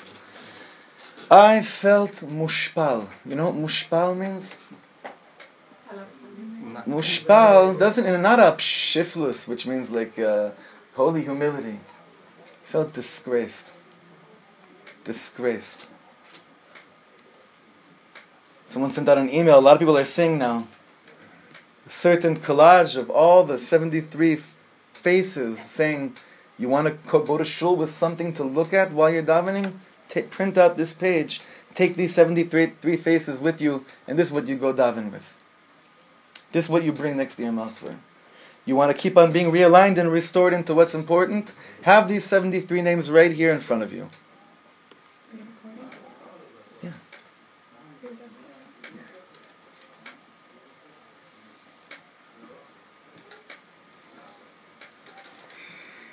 I 1.31 1.62
felt 1.62 2.12
mushpal. 2.16 3.09
You 3.25 3.37
know 3.37 3.47
what 3.47 3.55
mushpal 3.55 4.16
means? 4.16 4.61
Mushpal 6.87 7.79
doesn't, 7.79 8.05
mean, 8.05 8.21
not 8.21 8.38
a 8.38 8.53
pshiflus, 8.53 9.49
which 9.49 9.66
means 9.66 9.90
like 9.90 10.18
uh, 10.18 10.51
holy 10.95 11.23
humility. 11.23 11.79
Felt 12.64 12.92
disgraced. 12.92 13.75
Disgraced. 15.05 15.90
Someone 18.66 18.90
sent 18.90 19.09
out 19.09 19.18
an 19.18 19.31
email. 19.31 19.59
A 19.59 19.61
lot 19.61 19.75
of 19.75 19.79
people 19.79 19.97
are 19.97 20.05
seeing 20.05 20.38
now. 20.38 20.66
A 21.87 21.90
certain 21.90 22.37
collage 22.37 22.99
of 22.99 23.11
all 23.11 23.45
the 23.45 23.59
73 23.59 24.37
faces 25.02 25.58
saying, 25.58 26.14
you 26.58 26.68
want 26.68 26.86
to 26.88 27.08
go 27.08 27.36
to 27.38 27.44
shul 27.44 27.76
with 27.76 27.90
something 27.90 28.32
to 28.34 28.44
look 28.44 28.72
at 28.72 28.92
while 28.92 29.10
you're 29.10 29.22
davening? 29.22 29.72
Print 30.30 30.58
out 30.58 30.76
this 30.76 30.94
page. 30.94 31.40
Take 31.74 31.94
these 31.94 32.14
73 32.14 32.66
three 32.66 32.96
faces 32.96 33.40
with 33.40 33.60
you, 33.60 33.84
and 34.06 34.18
this 34.18 34.28
is 34.28 34.32
what 34.32 34.46
you 34.46 34.56
go 34.56 34.72
daven 34.74 35.10
with. 35.10 35.40
This 36.52 36.66
is 36.66 36.70
what 36.70 36.84
you 36.84 36.92
bring 36.92 37.16
next 37.16 37.36
to 37.36 37.42
your 37.42 37.52
machzor. 37.52 37.96
You 38.66 38.76
want 38.76 38.94
to 38.94 39.02
keep 39.02 39.16
on 39.16 39.32
being 39.32 39.50
realigned 39.50 39.98
and 39.98 40.12
restored 40.12 40.52
into 40.52 40.74
what's 40.74 40.94
important? 40.94 41.54
Have 41.82 42.08
these 42.08 42.24
73 42.24 42.82
names 42.82 43.10
right 43.10 43.32
here 43.32 43.50
in 43.50 43.58
front 43.58 43.82
of 43.82 43.92
you. 43.92 44.08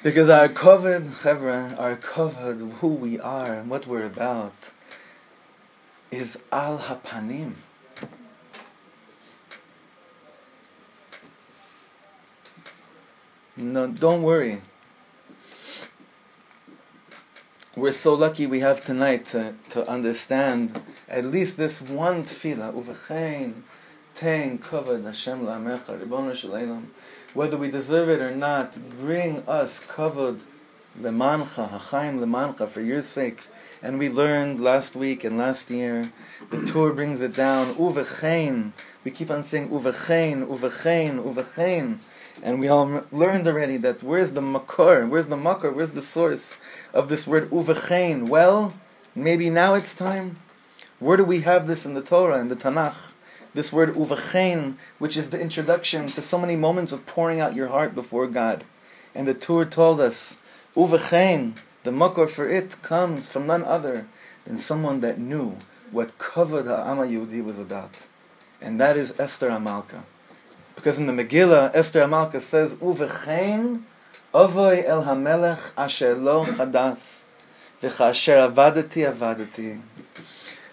Because 0.02 0.30
our 0.30 0.48
kavod, 0.48 1.08
chevra, 1.08 1.78
our 1.78 1.98
kavod, 1.98 2.72
who 2.76 2.88
we 2.88 3.20
are 3.20 3.56
and 3.56 3.70
what 3.70 3.86
we're 3.86 4.06
about, 4.06 4.72
is 6.10 6.42
al 6.54 6.80
hapanim. 6.80 7.52
No, 13.58 13.88
don't 13.88 14.24
worry. 14.24 14.62
We're 17.76 17.92
so 17.92 18.14
lucky 18.14 18.48
we 18.48 18.62
have 18.62 18.82
tonight 18.82 19.26
to, 19.28 19.54
to 19.72 19.86
understand 19.90 20.82
at 21.10 21.26
least 21.26 21.58
this 21.58 21.82
one 21.82 22.24
tefillah. 22.24 22.74
Uvechein, 22.74 23.64
tein, 24.16 24.60
kavod, 24.60 25.04
Hashem 25.04 25.42
la'amecha, 25.42 26.00
ribono 26.00 26.34
shel 26.34 26.84
Whether 27.36 27.58
we 27.58 27.70
deserve 27.70 28.10
it 28.10 28.22
or 28.22 28.36
not, 28.36 28.80
bring 29.00 29.44
us 29.48 29.86
kavod 29.86 30.44
lemancha, 31.00 31.70
hachaim 31.70 32.20
lemancha, 32.20 32.68
for 32.68 32.82
your 32.82 33.02
sake. 33.02 33.42
And 33.84 34.00
we 34.00 34.10
learned 34.10 34.60
last 34.60 34.96
week 34.96 35.24
and 35.24 35.38
last 35.38 35.70
year, 35.70 36.10
the 36.50 36.65
Tur 36.65 36.92
brings 36.92 37.22
it 37.22 37.36
down, 37.36 37.68
uvechein. 37.68 38.72
We 39.04 39.12
keep 39.12 39.30
on 39.30 39.44
saying 39.44 39.70
uvechein, 39.70 40.48
uvechein, 40.48 41.24
uvechein. 41.24 42.00
And 42.42 42.60
we 42.60 42.68
all 42.68 43.04
learned 43.12 43.48
already 43.48 43.78
that 43.78 44.02
where's 44.02 44.32
the 44.32 44.42
makor, 44.42 45.08
where's 45.08 45.28
the 45.28 45.36
makor, 45.36 45.72
where's 45.72 45.92
the 45.92 46.02
source 46.02 46.60
of 46.96 47.10
this 47.10 47.28
word 47.28 47.52
uvechein? 47.52 48.28
Well, 48.28 48.74
maybe 49.15 49.52
now 49.52 49.76
it's 49.76 49.96
time. 49.96 50.38
Where 50.98 51.15
do 51.15 51.26
we 51.26 51.42
have 51.42 51.68
this 51.68 51.86
in 51.86 51.94
the 51.94 52.02
Torah, 52.02 52.39
in 52.39 52.50
the 52.50 52.56
Tanakh? 52.56 53.13
This 53.54 53.74
word 53.74 53.96
uvechein, 53.96 54.76
which 55.00 55.18
is 55.18 55.32
the 55.32 55.40
introduction 55.40 56.08
to 56.08 56.22
so 56.22 56.38
many 56.38 56.56
moments 56.56 56.92
of 56.92 57.06
pouring 57.06 57.40
out 57.40 57.56
your 57.56 57.70
heart 57.70 57.96
before 57.96 58.28
God. 58.28 58.64
And 59.16 59.28
the 59.28 59.34
Torah 59.34 59.66
told 59.66 60.00
us, 60.00 60.42
uvechein, 60.76 61.54
the 61.84 61.92
makor 61.92 62.30
for 62.30 62.48
it 62.48 62.78
comes 62.84 63.32
from 63.32 63.48
none 63.48 63.64
other 63.64 64.06
than 64.46 64.58
someone 64.58 65.02
that 65.02 65.20
knew 65.20 65.58
what 65.92 66.18
kavod 66.20 66.66
ha'ama 66.66 67.04
Yehudi 67.04 67.44
was 67.44 67.60
about. 67.60 68.08
And 68.62 68.80
that 68.80 68.98
is 68.98 69.20
Esther 69.20 69.50
HaMalka. 69.50 70.04
Because 70.76 71.00
in 71.00 71.08
the 71.08 71.14
Megillah, 71.14 71.72
Esther 71.74 72.02
HaMalka 72.02 72.40
says, 72.42 72.76
Uvechein 72.76 73.82
avoy 74.34 74.84
el 74.86 75.04
hamelech 75.04 75.74
asher 75.78 76.14
lo 76.16 76.46
chadas 76.46 77.24
v'chasher 77.82 78.52
avadati 78.52 79.12
avadati. 79.12 79.80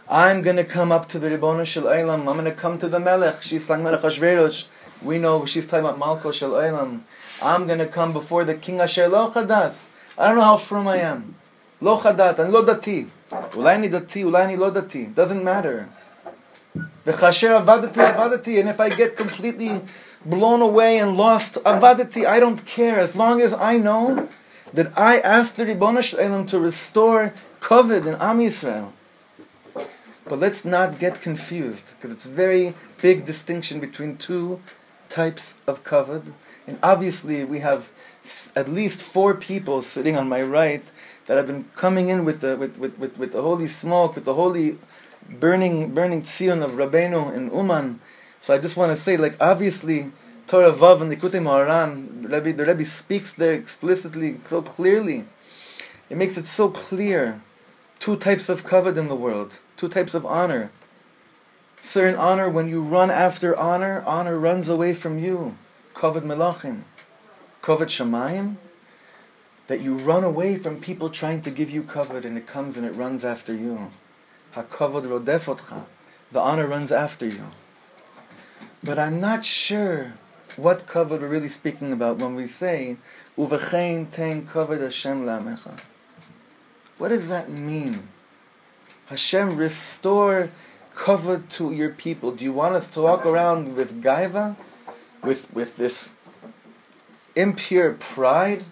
I'm 0.09 0.43
going 0.43 0.57
to 0.57 0.65
come 0.65 0.93
up 0.93 1.09
to 1.09 1.19
the 1.19 1.29
Ribbona 1.29 1.67
Shel 1.67 1.85
Olam. 1.85 2.21
I'm 2.21 2.27
going 2.27 2.45
to 2.45 2.53
come 2.53 2.79
to 2.79 2.89
the 2.89 3.01
Melech. 3.01 3.43
She's 3.43 3.69
like 3.69 3.81
Melech 3.81 4.01
Achashverosh. 4.01 4.69
We 5.03 5.19
know 5.19 5.45
she's 5.47 5.67
talking 5.67 5.85
about 5.85 5.99
Malko 5.99 6.33
Shel 6.33 6.53
Olam. 6.53 7.01
I'm 7.43 7.67
going 7.67 7.81
to 7.81 7.87
come 7.87 8.13
before 8.13 8.45
the 8.45 8.55
King 8.55 8.81
Asher 8.81 9.09
Lo 9.09 9.31
Chadas. 9.31 9.93
I 10.17 10.29
don't 10.29 10.37
know 10.37 10.45
how 10.45 10.59
firm 10.59 10.87
I 10.87 10.99
am. 10.99 11.35
Lo 11.81 11.97
Chadat 11.99 12.39
and 12.39 12.53
Lo 12.53 12.65
Dati. 12.65 13.07
Ulai 13.31 13.81
ni 13.81 13.89
Dati, 13.89 14.23
Ulai 14.23 14.47
ni 14.47 14.57
Lo 14.57 14.71
Dati. 14.71 15.13
Doesn't 15.13 15.43
matter. 15.43 15.89
V'chasher 17.05 17.61
avadati 17.61 18.15
avadati, 18.15 18.61
and 18.61 18.69
if 18.69 18.81
I 18.81 18.91
get 18.91 19.17
completely 19.17 19.81
blown 20.25 20.61
away 20.61 20.99
and 20.99 21.17
lost, 21.17 21.57
avadati, 21.65 22.25
I 22.27 22.41
don't 22.41 22.65
care. 22.65 22.99
As 22.99 23.17
long 23.17 23.41
as 23.41 23.55
I 23.55 23.79
know 23.79 24.29
that 24.73 24.97
I 24.97 25.19
asked 25.19 25.57
the 25.57 25.67
Ribbon 25.67 26.01
Shalom 26.01 26.47
to 26.47 26.59
restore 26.61 27.33
kavod 27.61 28.07
in 28.07 28.15
Am 28.21 28.39
Yisrael. 28.39 28.93
But 30.29 30.41
let's 30.41 30.65
not 30.65 30.99
get 30.99 31.21
confused, 31.23 31.97
because 31.97 32.13
it's 32.13 32.27
a 32.27 32.31
very 32.31 32.75
big 33.01 33.25
distinction 33.25 33.79
between 33.81 34.17
two 34.17 34.61
types 35.09 35.61
of 35.67 35.85
kavod. 35.85 36.33
And 36.67 36.79
obviously, 36.83 37.45
we 37.45 37.61
have 37.61 37.93
at 38.57 38.69
least 38.69 39.03
four 39.03 39.35
people 39.35 39.83
sitting 39.83 40.17
on 40.17 40.29
my 40.29 40.43
right 40.43 40.83
that 41.27 41.37
have 41.37 41.47
been 41.47 41.67
coming 41.77 42.09
in 42.09 42.25
with 42.25 42.41
the 42.41 42.57
with, 42.57 42.77
with, 42.79 42.99
with, 42.99 43.19
with 43.19 43.33
the 43.33 43.43
holy 43.43 43.69
smoke, 43.69 44.17
with 44.17 44.25
the 44.25 44.35
holy 44.35 44.79
burning 45.29 45.95
burning 45.95 46.23
tzion 46.23 46.63
of 46.63 46.73
Rabbeinu 46.73 47.33
in 47.35 47.51
Uman. 47.51 48.01
So 48.41 48.55
I 48.55 48.59
just 48.59 48.77
want 48.77 48.91
to 48.91 48.97
say, 48.97 49.17
like 49.17 49.37
obviously, 49.41 50.11
Torah 50.49 50.73
Vav 50.73 51.03
and 51.03 51.11
Likutei 51.11 51.41
Moharan, 51.41 52.23
the 52.23 52.29
Rebbe, 52.29 52.53
the 52.53 52.67
Rebbe 52.67 52.85
speaks 52.85 53.35
there 53.35 53.53
explicitly, 53.53 54.35
so 54.39 54.63
clearly. 54.63 55.25
It 56.11 56.17
makes 56.17 56.37
it 56.37 56.47
so 56.47 56.69
clear. 56.69 57.41
Two 57.99 58.17
types 58.17 58.49
of 58.49 58.65
kavod 58.65 58.97
in 58.97 59.09
the 59.09 59.17
world, 59.17 59.61
two 59.77 59.89
types 59.89 60.15
of 60.15 60.25
honor. 60.25 60.71
Certain 61.81 62.17
honor, 62.17 62.49
when 62.49 62.69
you 62.69 62.83
run 62.83 63.11
after 63.11 63.57
honor, 63.57 64.03
honor 64.07 64.39
runs 64.39 64.69
away 64.69 64.95
from 64.95 65.19
you. 65.19 65.57
Kavod 65.95 66.23
Melachim. 66.23 66.81
Kavod 67.63 67.89
Shemayim, 67.89 68.57
that 69.67 69.81
you 69.81 69.97
run 69.97 70.25
away 70.25 70.57
from 70.57 70.81
people 70.81 71.11
trying 71.11 71.41
to 71.41 71.51
give 71.51 71.71
you 71.71 71.83
kavod 71.83 72.25
and 72.25 72.39
it 72.39 72.47
comes 72.47 72.77
and 72.77 72.87
it 72.87 72.93
runs 72.93 73.25
after 73.25 73.55
you. 73.55 73.91
HaKavod 74.55 75.03
rodefotcha. 75.03 75.85
The 76.33 76.41
honor 76.41 76.67
runs 76.67 76.93
after 76.93 77.27
you. 77.27 77.47
But 78.83 78.99
I'm 78.99 79.21
not 79.21 79.45
sure 79.45 80.13
what 80.57 80.87
kavod 80.87 81.21
we're 81.21 81.29
really 81.29 81.49
speaking 81.49 81.93
about 81.93 82.19
when 82.19 82.35
we 82.35 82.47
say, 82.47 82.97
Uvechein 83.37 84.11
tein 84.11 84.47
kavod 84.47 84.81
Hashem 84.81 85.25
la'amecha. 85.25 85.81
What 86.99 87.09
does 87.09 87.29
that 87.29 87.51
mean? 87.51 88.03
Hashem, 89.07 89.57
restore 89.57 90.51
kavod 90.95 91.49
to 91.51 91.73
your 91.73 91.91
people. 91.91 92.33
Do 92.33 92.45
you 92.45 92.53
want 92.53 92.75
us 92.75 92.91
to 92.93 93.03
walk 93.03 93.25
around 93.27 93.77
with 93.77 94.03
gaiva? 94.03 94.57
With, 95.23 95.53
with 95.55 95.77
this 95.77 96.15
impure 97.35 97.95
pride? 97.95 98.63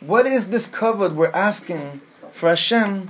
What 0.00 0.26
is 0.26 0.50
this 0.50 0.70
kavod 0.70 1.12
we're 1.12 1.32
asking 1.32 2.00
for 2.30 2.48
Hashem 2.48 3.08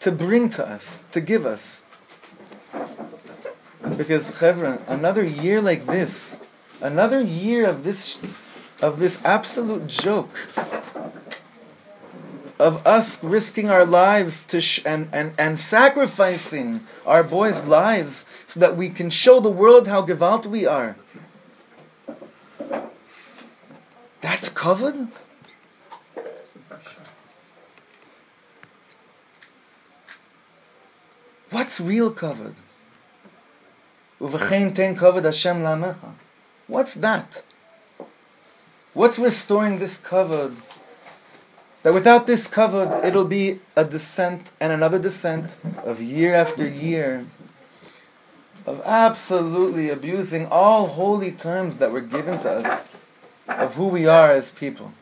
to 0.00 0.12
bring 0.12 0.48
to 0.50 0.64
us, 0.66 1.04
to 1.10 1.20
give 1.20 1.46
us. 1.46 1.90
Because 3.96 4.30
Chevra, 4.30 4.80
another 4.88 5.24
year 5.24 5.60
like 5.60 5.86
this, 5.86 6.46
another 6.80 7.20
year 7.20 7.68
of 7.68 7.84
this 7.84 8.22
of 8.82 8.98
this 8.98 9.24
absolute 9.24 9.86
joke 9.86 10.30
of 12.66 12.84
us 12.84 13.22
risking 13.22 13.70
our 13.70 13.86
lives 13.86 14.44
to 14.44 14.60
sh- 14.60 14.82
and, 14.84 15.08
and, 15.12 15.32
and 15.38 15.60
sacrificing 15.60 16.80
our 17.06 17.22
boys' 17.22 17.64
lives 17.64 18.28
so 18.44 18.58
that 18.58 18.76
we 18.76 18.88
can 18.88 19.08
show 19.08 19.38
the 19.38 19.48
world 19.48 19.86
how 19.86 20.04
gewalt 20.04 20.46
we 20.46 20.66
are. 20.66 20.96
That's 24.20 24.52
kavod? 24.52 25.06
What's 31.50 31.80
real 31.80 32.12
kavod? 32.12 32.56
Ten 34.18 34.96
kavod 34.96 35.24
Hashem 35.24 35.58
lamecha. 35.58 36.10
What's 36.66 36.94
that? 36.94 37.44
What's 38.92 39.20
restoring 39.20 39.78
this 39.78 40.02
kavod? 40.02 40.75
That 41.86 41.94
without 41.94 42.26
this 42.26 42.50
kavod, 42.52 43.04
it'll 43.04 43.28
be 43.28 43.60
a 43.76 43.84
descent 43.84 44.50
and 44.60 44.72
another 44.72 44.98
descent 44.98 45.56
of 45.84 46.02
year 46.02 46.34
after 46.34 46.66
year 46.66 47.24
of 48.66 48.82
absolutely 48.84 49.90
abusing 49.90 50.46
all 50.46 50.88
holy 50.88 51.30
terms 51.30 51.78
that 51.78 51.92
were 51.92 52.00
given 52.00 52.36
to 52.40 52.50
us 52.50 52.92
of 53.46 53.76
who 53.76 53.86
we 53.86 54.04
are 54.04 54.32
as 54.32 54.50
people. 54.50 54.94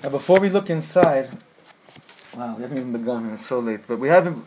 Now, 0.00 0.10
before 0.10 0.38
we 0.38 0.48
look 0.48 0.70
inside, 0.70 1.28
wow, 2.36 2.54
we 2.54 2.62
haven't 2.62 2.78
even 2.78 2.92
begun, 2.92 3.32
it's 3.32 3.46
so 3.46 3.58
late, 3.58 3.80
but 3.88 3.98
we 3.98 4.06
haven't. 4.06 4.44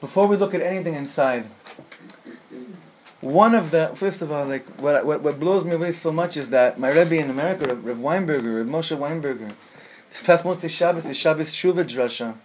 Before 0.00 0.28
we 0.28 0.36
look 0.36 0.54
at 0.54 0.60
anything 0.60 0.94
inside, 0.94 1.44
one 3.20 3.56
of 3.56 3.72
the, 3.72 3.88
first 3.96 4.22
of 4.22 4.30
all, 4.30 4.46
like, 4.46 4.64
what, 4.80 5.04
what, 5.04 5.22
what 5.22 5.40
blows 5.40 5.64
me 5.64 5.72
away 5.72 5.90
so 5.90 6.12
much 6.12 6.36
is 6.36 6.50
that 6.50 6.78
my 6.78 6.90
Rebbe 6.90 7.16
in 7.16 7.30
America, 7.30 7.74
Rev 7.74 7.98
Weinberger, 7.98 8.58
Rev 8.58 8.66
Moshe 8.66 8.96
Weinberger, 8.96 9.52
this 10.10 10.22
past 10.22 10.44
Motzei 10.44 10.70
Shabbos 10.70 11.08
is 11.08 11.18
Shabbos 11.18 11.52
Shuvah 11.52 11.84
Drasha. 11.84 12.36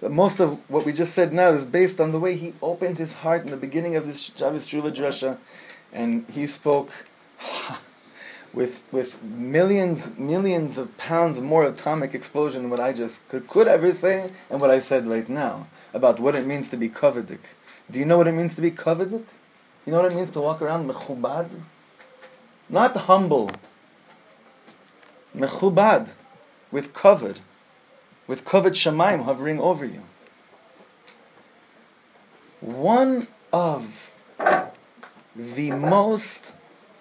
But 0.00 0.10
most 0.10 0.40
of 0.40 0.58
what 0.70 0.86
we 0.86 0.92
just 0.92 1.14
said 1.14 1.34
now 1.34 1.50
is 1.50 1.66
based 1.66 2.00
on 2.00 2.12
the 2.12 2.18
way 2.18 2.34
he 2.34 2.54
opened 2.62 2.96
his 2.96 3.18
heart 3.18 3.44
in 3.44 3.50
the 3.50 3.58
beginning 3.58 3.94
of 3.96 4.06
this 4.06 4.32
Shabbos 4.34 4.66
Shuvah 4.66 4.94
Drasha, 4.94 5.36
and 5.92 6.24
he 6.30 6.46
spoke 6.46 6.90
with 8.54 8.86
with 8.90 9.22
millions 9.22 10.18
millions 10.18 10.78
of 10.78 10.96
pounds 10.96 11.40
more 11.40 11.64
atomic 11.64 12.14
explosion 12.14 12.62
than 12.62 12.70
what 12.70 12.80
I 12.80 12.94
just 12.94 13.28
could 13.28 13.46
could 13.48 13.68
ever 13.68 13.92
say 13.92 14.30
and 14.50 14.60
what 14.62 14.70
I 14.70 14.78
said 14.78 15.06
right 15.06 15.28
now 15.28 15.66
about 15.96 16.20
what 16.20 16.34
it 16.34 16.46
means 16.46 16.68
to 16.68 16.76
be 16.76 16.90
kovedik. 16.90 17.40
Do 17.90 17.98
you 17.98 18.04
know 18.04 18.18
what 18.18 18.28
it 18.28 18.32
means 18.32 18.54
to 18.56 18.60
be 18.60 18.70
kovedik? 18.70 19.24
You 19.86 19.92
know 19.92 20.02
what 20.02 20.12
it 20.12 20.14
means 20.14 20.30
to 20.32 20.40
walk 20.42 20.60
around 20.60 20.88
mechubad? 20.88 21.48
Not 22.68 22.94
humble. 23.08 23.50
Mechubad, 25.34 26.14
with 26.70 26.92
kavod, 26.92 27.38
with 28.26 28.44
kavod 28.44 28.72
shemaim 28.72 29.24
hovering 29.24 29.58
over 29.58 29.86
you. 29.86 30.02
One 32.60 33.28
of 33.52 34.12
the 35.34 35.70
most 35.70 36.56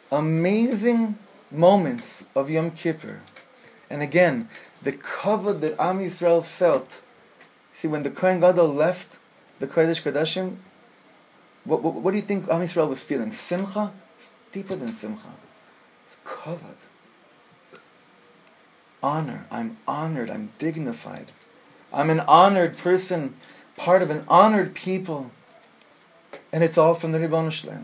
amazing 0.10 1.18
moments 1.52 2.30
of 2.34 2.50
Yom 2.50 2.72
Kippur. 2.72 3.20
And 3.90 4.02
again, 4.02 4.48
the 4.82 4.94
cover 4.94 5.52
that 5.52 5.80
Am 5.80 6.00
Yisrael 6.00 6.46
felt. 6.46 7.06
See, 7.76 7.90
when 7.90 8.04
the 8.04 8.10
Kohen 8.10 8.40
Gadol 8.40 8.70
left 8.70 9.20
the 9.60 9.68
Kodesh 9.68 10.02
Kodashim, 10.02 10.56
what, 11.66 11.84
what, 11.84 11.96
what, 11.96 12.12
do 12.12 12.16
you 12.16 12.24
think 12.24 12.48
Am 12.48 12.62
Yisrael 12.62 12.88
was 12.88 13.04
feeling? 13.04 13.34
Simcha? 13.34 13.92
It's 14.16 14.34
deeper 14.54 14.78
than 14.78 14.94
Simcha. 14.94 15.28
It's 16.02 16.22
kavod. 16.24 16.88
Honor. 19.04 19.46
I'm 19.52 19.76
honored. 19.86 20.30
I'm 20.30 20.52
dignified. 20.58 21.34
I'm 21.92 22.10
an 22.10 22.22
honored 22.22 22.78
person, 22.78 23.34
part 23.76 24.02
of 24.02 24.10
an 24.10 24.24
honored 24.30 24.74
people. 24.74 25.32
And 26.54 26.64
it's 26.64 26.78
all 26.78 26.94
from 26.94 27.12
the 27.12 27.20
Ribbon 27.20 27.50
Shalom. 27.50 27.84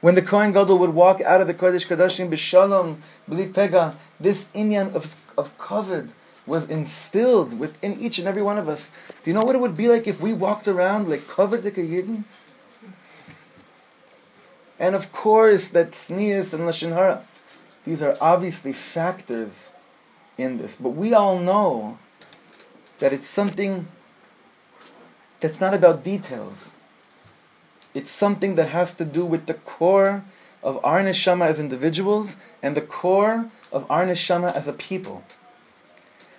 When 0.00 0.14
the 0.14 0.22
Kohen 0.22 0.52
Gadol 0.52 0.78
would 0.78 0.94
walk 0.94 1.20
out 1.20 1.42
of 1.42 1.46
the 1.46 1.52
Kodesh 1.52 1.86
Kodashim 1.86 2.30
b'shalom, 2.30 2.96
believe 3.28 3.50
pega, 3.50 3.96
this 4.18 4.50
inyan 4.52 4.94
of, 4.94 5.20
of 5.36 5.58
kavod 5.58 6.12
was 6.46 6.70
instilled 6.70 7.58
within 7.58 7.94
each 7.94 8.18
and 8.18 8.28
every 8.28 8.42
one 8.42 8.58
of 8.58 8.68
us. 8.68 8.92
Do 9.22 9.30
you 9.30 9.34
know 9.34 9.44
what 9.44 9.56
it 9.56 9.60
would 9.60 9.76
be 9.76 9.88
like 9.88 10.06
if 10.06 10.20
we 10.20 10.32
walked 10.32 10.68
around 10.68 11.08
like 11.08 11.22
kavod 11.22 11.64
like 11.64 11.76
a 11.76 11.82
yidden? 11.82 12.24
And 14.78 14.94
of 14.94 15.10
course, 15.12 15.68
that 15.70 15.92
sinas 15.92 16.54
and 16.54 16.64
lashon 16.64 16.92
hara, 16.92 17.24
these 17.84 18.02
are 18.02 18.16
obviously 18.20 18.72
factors 18.72 19.76
in 20.36 20.58
this. 20.58 20.76
But 20.76 20.90
we 20.90 21.14
all 21.14 21.38
know 21.38 21.98
that 22.98 23.12
it's 23.12 23.26
something 23.26 23.86
that's 25.40 25.60
not 25.60 25.74
about 25.74 26.04
details. 26.04 26.76
It's 27.94 28.10
something 28.10 28.56
that 28.56 28.68
has 28.68 28.94
to 28.96 29.04
do 29.04 29.24
with 29.24 29.46
the 29.46 29.54
core 29.54 30.24
of 30.62 30.78
our 30.84 31.00
neshama 31.00 31.46
as 31.46 31.60
individuals 31.60 32.40
and 32.62 32.76
the 32.76 32.82
core 32.82 33.48
of 33.72 33.90
our 33.90 34.04
neshama 34.04 34.54
as 34.54 34.68
a 34.68 34.72
people. 34.72 35.22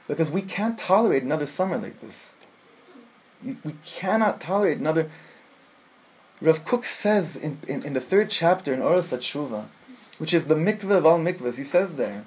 Because 0.07 0.31
we 0.31 0.41
can't 0.41 0.77
tolerate 0.77 1.23
another 1.23 1.45
summer 1.45 1.77
like 1.77 1.99
this. 1.99 2.37
We 3.43 3.75
cannot 3.85 4.39
tolerate 4.39 4.77
another. 4.77 5.09
Rav 6.41 6.65
Kook 6.65 6.85
says 6.85 7.35
in, 7.35 7.57
in, 7.67 7.83
in 7.83 7.93
the 7.93 8.01
third 8.01 8.29
chapter 8.29 8.73
in 8.73 8.81
Oros 8.81 9.11
HaTshuva, 9.11 9.65
which 10.17 10.33
is 10.33 10.47
the 10.47 10.55
mikveh 10.55 10.97
of 10.97 11.05
all 11.05 11.19
mikvahs, 11.19 11.57
he 11.57 11.63
says 11.63 11.97
there, 11.97 12.25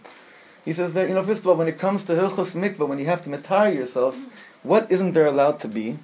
he 0.64 0.72
says 0.72 0.94
there, 0.94 1.08
you 1.08 1.14
know, 1.14 1.22
first 1.22 1.42
of 1.42 1.48
all, 1.48 1.56
when 1.56 1.68
it 1.68 1.78
comes 1.78 2.04
to 2.04 2.12
Hilchos 2.12 2.56
mikveh, 2.56 2.86
when 2.88 2.98
you 2.98 3.06
have 3.06 3.22
to 3.22 3.30
matar 3.30 3.74
yourself, 3.74 4.16
what 4.62 4.90
isn't 4.90 5.12
there 5.12 5.26
allowed 5.26 5.58
to 5.60 5.68
be? 5.68 5.98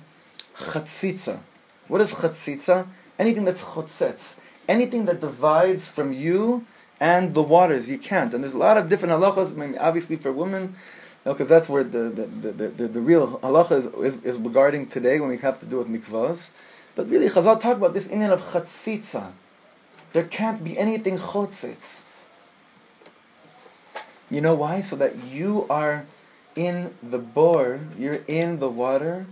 Chatzitza. 0.54 1.40
What 1.88 2.00
is 2.00 2.14
chatzitza? 2.14 2.86
anything 3.18 3.44
that's 3.44 3.64
chotzetz, 3.64 4.40
anything 4.68 5.06
that 5.06 5.20
divides 5.20 5.90
from 5.90 6.12
you 6.12 6.64
and 7.00 7.34
the 7.34 7.42
waters. 7.42 7.90
You 7.90 7.98
can't. 7.98 8.32
And 8.34 8.42
there's 8.42 8.54
a 8.54 8.58
lot 8.58 8.76
of 8.76 8.88
different 8.88 9.12
halachas, 9.12 9.76
obviously 9.80 10.16
for 10.16 10.32
women, 10.32 10.74
because 11.32 11.48
that's 11.48 11.68
where 11.68 11.82
the, 11.82 11.98
the, 11.98 12.26
the, 12.26 12.68
the, 12.68 12.88
the 12.88 13.00
real 13.00 13.26
halacha 13.38 13.78
is, 13.78 13.86
is, 13.94 14.24
is, 14.24 14.38
regarding 14.38 14.86
today 14.86 15.18
when 15.18 15.28
we 15.28 15.38
have 15.38 15.58
to 15.60 15.66
do 15.66 15.78
with 15.78 15.88
mikvahs. 15.88 16.54
But 16.94 17.08
really, 17.08 17.26
Chazal 17.26 17.60
talk 17.60 17.76
about 17.76 17.94
this 17.94 18.08
inyan 18.08 18.30
of 18.30 18.40
chatzitza. 18.40 19.32
There 20.12 20.24
can't 20.24 20.62
be 20.62 20.78
anything 20.78 21.16
chotzitz. 21.16 22.04
You 24.30 24.40
know 24.40 24.54
why? 24.54 24.80
So 24.80 24.96
that 24.96 25.16
you 25.24 25.66
are 25.68 26.06
in 26.54 26.94
the 27.02 27.18
bor, 27.18 27.80
you're 27.98 28.20
in 28.28 28.60
the 28.60 28.68
water, 28.68 29.26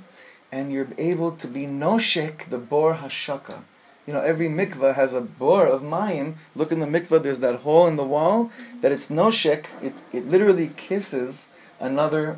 and 0.52 0.72
you're 0.72 0.88
able 0.98 1.32
to 1.32 1.46
be 1.46 1.62
noshik, 1.62 2.46
the 2.46 2.58
bor 2.58 2.94
hashaka. 2.96 3.62
You 4.06 4.12
know, 4.12 4.20
every 4.20 4.48
mikvah 4.48 4.94
has 4.94 5.14
a 5.14 5.20
bor 5.20 5.66
of 5.66 5.82
mayim. 5.82 6.34
Look 6.54 6.70
in 6.70 6.80
the 6.80 6.86
mikvah, 6.86 7.22
there's 7.22 7.40
that 7.40 7.60
hole 7.60 7.86
in 7.86 7.96
the 7.96 8.04
wall 8.04 8.50
that 8.82 8.92
it's 8.92 9.10
noshik, 9.10 9.66
it, 9.82 9.94
it 10.12 10.26
literally 10.26 10.70
kisses 10.76 11.56
another, 11.80 12.36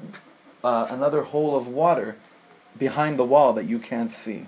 uh, 0.64 0.88
another 0.90 1.22
hole 1.22 1.56
of 1.56 1.68
water 1.68 2.16
behind 2.78 3.18
the 3.18 3.24
wall 3.24 3.52
that 3.54 3.64
you 3.64 3.78
can't 3.78 4.12
see. 4.12 4.46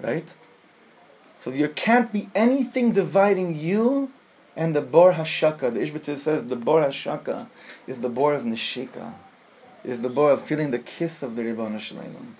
Right? 0.00 0.36
So 1.36 1.50
there 1.50 1.68
can't 1.68 2.12
be 2.12 2.28
anything 2.34 2.92
dividing 2.92 3.56
you 3.56 4.10
and 4.56 4.74
the 4.74 4.82
bor 4.82 5.14
hashaka. 5.14 5.72
The 5.72 5.80
Ishbitzer 5.80 6.16
says 6.16 6.48
the 6.48 6.56
bor 6.56 6.82
hashaka 6.82 7.46
is 7.86 8.00
the 8.00 8.08
bor 8.08 8.34
of 8.34 8.42
nishika, 8.42 9.14
is 9.84 10.02
the 10.02 10.08
bor 10.08 10.32
of 10.32 10.42
feeling 10.42 10.70
the 10.70 10.78
kiss 10.78 11.22
of 11.22 11.36
the 11.36 11.44
Ribbon 11.44 11.78
Shalom. 11.78 12.34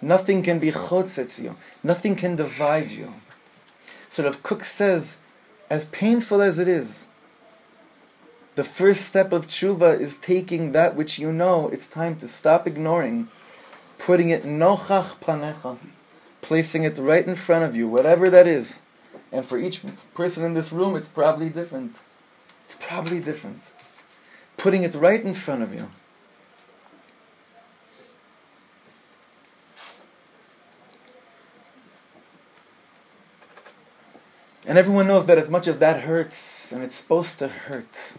Nothing 0.00 0.42
can 0.42 0.58
be 0.58 0.70
chotzetz 0.70 1.42
you. 1.42 1.56
Nothing 1.82 2.16
can 2.16 2.36
divide 2.36 2.90
you. 2.90 3.12
So 4.08 4.24
Rav 4.24 4.42
Kook 4.42 4.64
says, 4.64 5.22
as 5.68 5.88
painful 5.88 6.40
as 6.40 6.58
it 6.58 6.68
is, 6.68 7.10
the 8.56 8.64
first 8.64 9.02
step 9.02 9.32
of 9.32 9.46
tshuva 9.46 10.00
is 10.00 10.18
taking 10.18 10.72
that 10.72 10.96
which 10.96 11.18
you 11.18 11.30
know 11.30 11.68
it's 11.68 11.86
time 11.86 12.16
to 12.16 12.26
stop 12.26 12.66
ignoring, 12.66 13.28
putting 13.98 14.30
it 14.30 14.44
nochach 14.44 15.20
panecha, 15.20 15.76
placing 16.40 16.82
it 16.82 16.96
right 16.96 17.26
in 17.26 17.34
front 17.34 17.66
of 17.66 17.76
you, 17.76 17.86
whatever 17.86 18.30
that 18.30 18.48
is. 18.48 18.86
And 19.30 19.44
for 19.44 19.58
each 19.58 19.82
person 20.14 20.42
in 20.42 20.54
this 20.54 20.72
room, 20.72 20.96
it's 20.96 21.08
probably 21.08 21.50
different. 21.50 22.00
It's 22.64 22.76
probably 22.76 23.20
different. 23.20 23.72
Putting 24.56 24.84
it 24.84 24.94
right 24.94 25.22
in 25.22 25.34
front 25.34 25.62
of 25.62 25.74
you. 25.74 25.88
And 34.66 34.78
everyone 34.78 35.06
knows 35.06 35.26
that 35.26 35.36
as 35.36 35.50
much 35.50 35.68
as 35.68 35.78
that 35.78 36.04
hurts, 36.04 36.72
and 36.72 36.82
it's 36.82 36.96
supposed 36.96 37.38
to 37.38 37.48
hurt, 37.48 38.16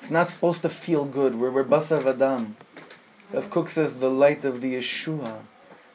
it's 0.00 0.10
not 0.10 0.30
supposed 0.30 0.62
to 0.62 0.70
feel 0.70 1.04
good. 1.04 1.34
We're, 1.34 1.50
we're 1.50 1.62
basar 1.62 2.00
vadam. 2.00 2.52
Rav 3.34 3.50
Kook 3.50 3.68
says 3.68 3.98
the 3.98 4.08
light 4.08 4.46
of 4.46 4.62
the 4.62 4.76
Yeshua 4.76 5.42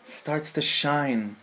starts 0.03 0.53
to 0.53 0.61
shine 0.61 1.37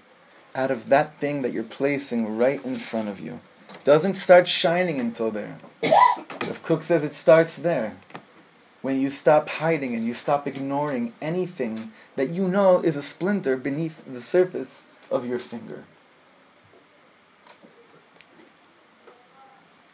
out 0.54 0.70
of 0.70 0.88
that 0.88 1.12
thing 1.14 1.42
that 1.42 1.52
you're 1.52 1.64
placing 1.64 2.36
right 2.38 2.64
in 2.64 2.76
front 2.76 3.08
of 3.08 3.18
you. 3.18 3.40
Doesn't 3.82 4.14
start 4.14 4.46
shining 4.46 5.00
until 5.00 5.32
there. 5.32 5.58
Rav 5.82 6.62
Kook 6.62 6.84
says 6.84 7.02
it 7.02 7.14
starts 7.14 7.56
there. 7.56 7.96
When 8.80 9.00
you 9.00 9.08
stop 9.08 9.48
hiding 9.48 9.96
and 9.96 10.06
you 10.06 10.14
stop 10.14 10.46
ignoring 10.46 11.14
anything 11.20 11.90
that 12.14 12.30
you 12.30 12.46
know 12.46 12.80
is 12.80 12.96
a 12.96 13.02
splinter 13.02 13.56
beneath 13.56 14.04
the 14.04 14.20
surface 14.20 14.86
of 15.10 15.26
your 15.26 15.40
finger. 15.40 15.82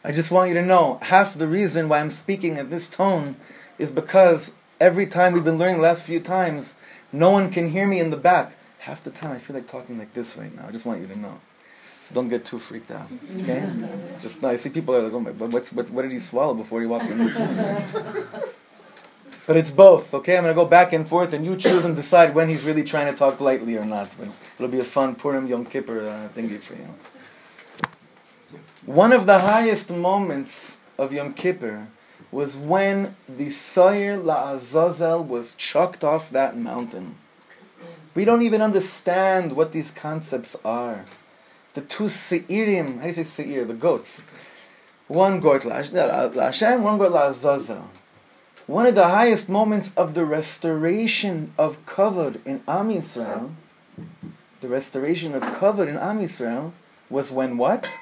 I 0.03 0.13
just 0.13 0.31
want 0.31 0.47
you 0.47 0.55
to 0.55 0.65
know 0.65 0.97
half 1.01 1.33
the 1.33 1.47
reason 1.47 1.89
why 1.89 1.99
I'm 1.99 2.09
speaking 2.09 2.57
at 2.57 2.69
this 2.69 2.89
tone 2.89 3.35
is 3.77 3.91
because 3.91 4.57
every 4.79 5.05
time 5.05 5.33
we've 5.33 5.43
been 5.43 5.57
learning 5.57 5.77
the 5.77 5.83
last 5.83 6.07
few 6.07 6.21
times, 6.21 6.79
no 7.11 7.31
one 7.31 7.51
can 7.51 7.69
hear 7.69 7.85
me 7.85 7.99
in 7.99 8.09
the 8.09 8.17
back. 8.17 8.55
Half 8.79 9.03
the 9.03 9.11
time 9.11 9.31
I 9.31 9.39
feel 9.39 9.57
like 9.57 9.67
talking 9.67 9.99
like 9.99 10.13
this 10.13 10.37
right 10.37 10.55
now. 10.55 10.67
I 10.67 10.71
just 10.71 10.85
want 10.85 11.01
you 11.01 11.07
to 11.07 11.19
know. 11.19 11.35
So 12.01 12.15
don't 12.15 12.29
get 12.29 12.45
too 12.45 12.59
freaked 12.59 12.91
out. 12.91 13.07
Okay? 13.41 13.69
just 14.21 14.41
no, 14.41 14.49
I 14.49 14.55
see 14.55 14.69
people 14.69 14.95
are 14.95 15.01
like, 15.01 15.13
oh 15.13 15.19
my, 15.19 15.31
but 15.31 15.51
what's, 15.51 15.73
what, 15.73 15.89
what 15.89 16.03
did 16.03 16.13
he 16.13 16.19
swallow 16.19 16.53
before 16.53 16.79
he 16.79 16.87
walked 16.87 17.11
in 17.11 17.17
this 17.17 17.37
room? 17.37 18.25
but 19.47 19.57
it's 19.57 19.71
both, 19.71 20.13
okay? 20.13 20.37
I'm 20.37 20.43
going 20.43 20.55
to 20.55 20.61
go 20.61 20.65
back 20.65 20.93
and 20.93 21.05
forth 21.05 21.33
and 21.33 21.45
you 21.45 21.57
choose 21.57 21.83
and 21.83 21.93
decide 21.93 22.33
when 22.33 22.47
he's 22.47 22.63
really 22.63 22.85
trying 22.85 23.11
to 23.11 23.17
talk 23.17 23.41
lightly 23.41 23.75
or 23.75 23.83
not. 23.85 24.09
But 24.17 24.29
it'll 24.55 24.71
be 24.71 24.79
a 24.79 24.85
fun 24.85 25.15
Purim 25.15 25.45
Yom 25.47 25.65
Kippur 25.65 26.07
uh, 26.07 26.29
thingy 26.33 26.57
for 26.57 26.75
you. 26.75 26.87
One 28.89 29.13
of 29.13 29.27
the 29.27 29.37
highest 29.37 29.91
moments 29.91 30.81
of 30.97 31.13
Yom 31.13 31.35
Kippur 31.35 31.85
was 32.31 32.57
when 32.57 33.13
the 33.29 33.51
Sayer 33.51 34.17
La'azazel 34.17 35.27
was 35.27 35.53
chucked 35.53 36.03
off 36.03 36.31
that 36.31 36.57
mountain. 36.57 37.13
We 38.15 38.25
don't 38.25 38.41
even 38.41 38.63
understand 38.63 39.55
what 39.55 39.73
these 39.73 39.91
concepts 39.91 40.57
are. 40.65 41.05
The 41.75 41.81
two 41.81 42.05
Seirim, 42.05 42.95
how 42.95 43.01
do 43.01 43.05
you 43.05 43.13
say 43.13 43.21
Seir? 43.21 43.63
The 43.63 43.75
goats. 43.75 44.25
One 45.07 45.39
goat 45.39 45.61
La'Hashem, 45.61 46.81
one 46.81 46.97
goat 46.97 47.11
La'azazel. 47.11 47.83
One 48.65 48.87
of 48.87 48.95
the 48.95 49.09
highest 49.09 49.51
moments 49.51 49.95
of 49.95 50.15
the 50.15 50.25
restoration 50.25 51.53
of 51.59 51.85
kavod 51.85 52.43
in 52.43 52.61
Am 52.67 52.89
Yisrael, 52.89 53.51
the 54.61 54.67
restoration 54.67 55.35
of 55.35 55.43
kavod 55.43 55.87
in 55.87 55.95
Am 55.95 56.17
Yisrael, 56.17 56.71
was 57.11 57.31
when 57.31 57.59
what? 57.59 57.99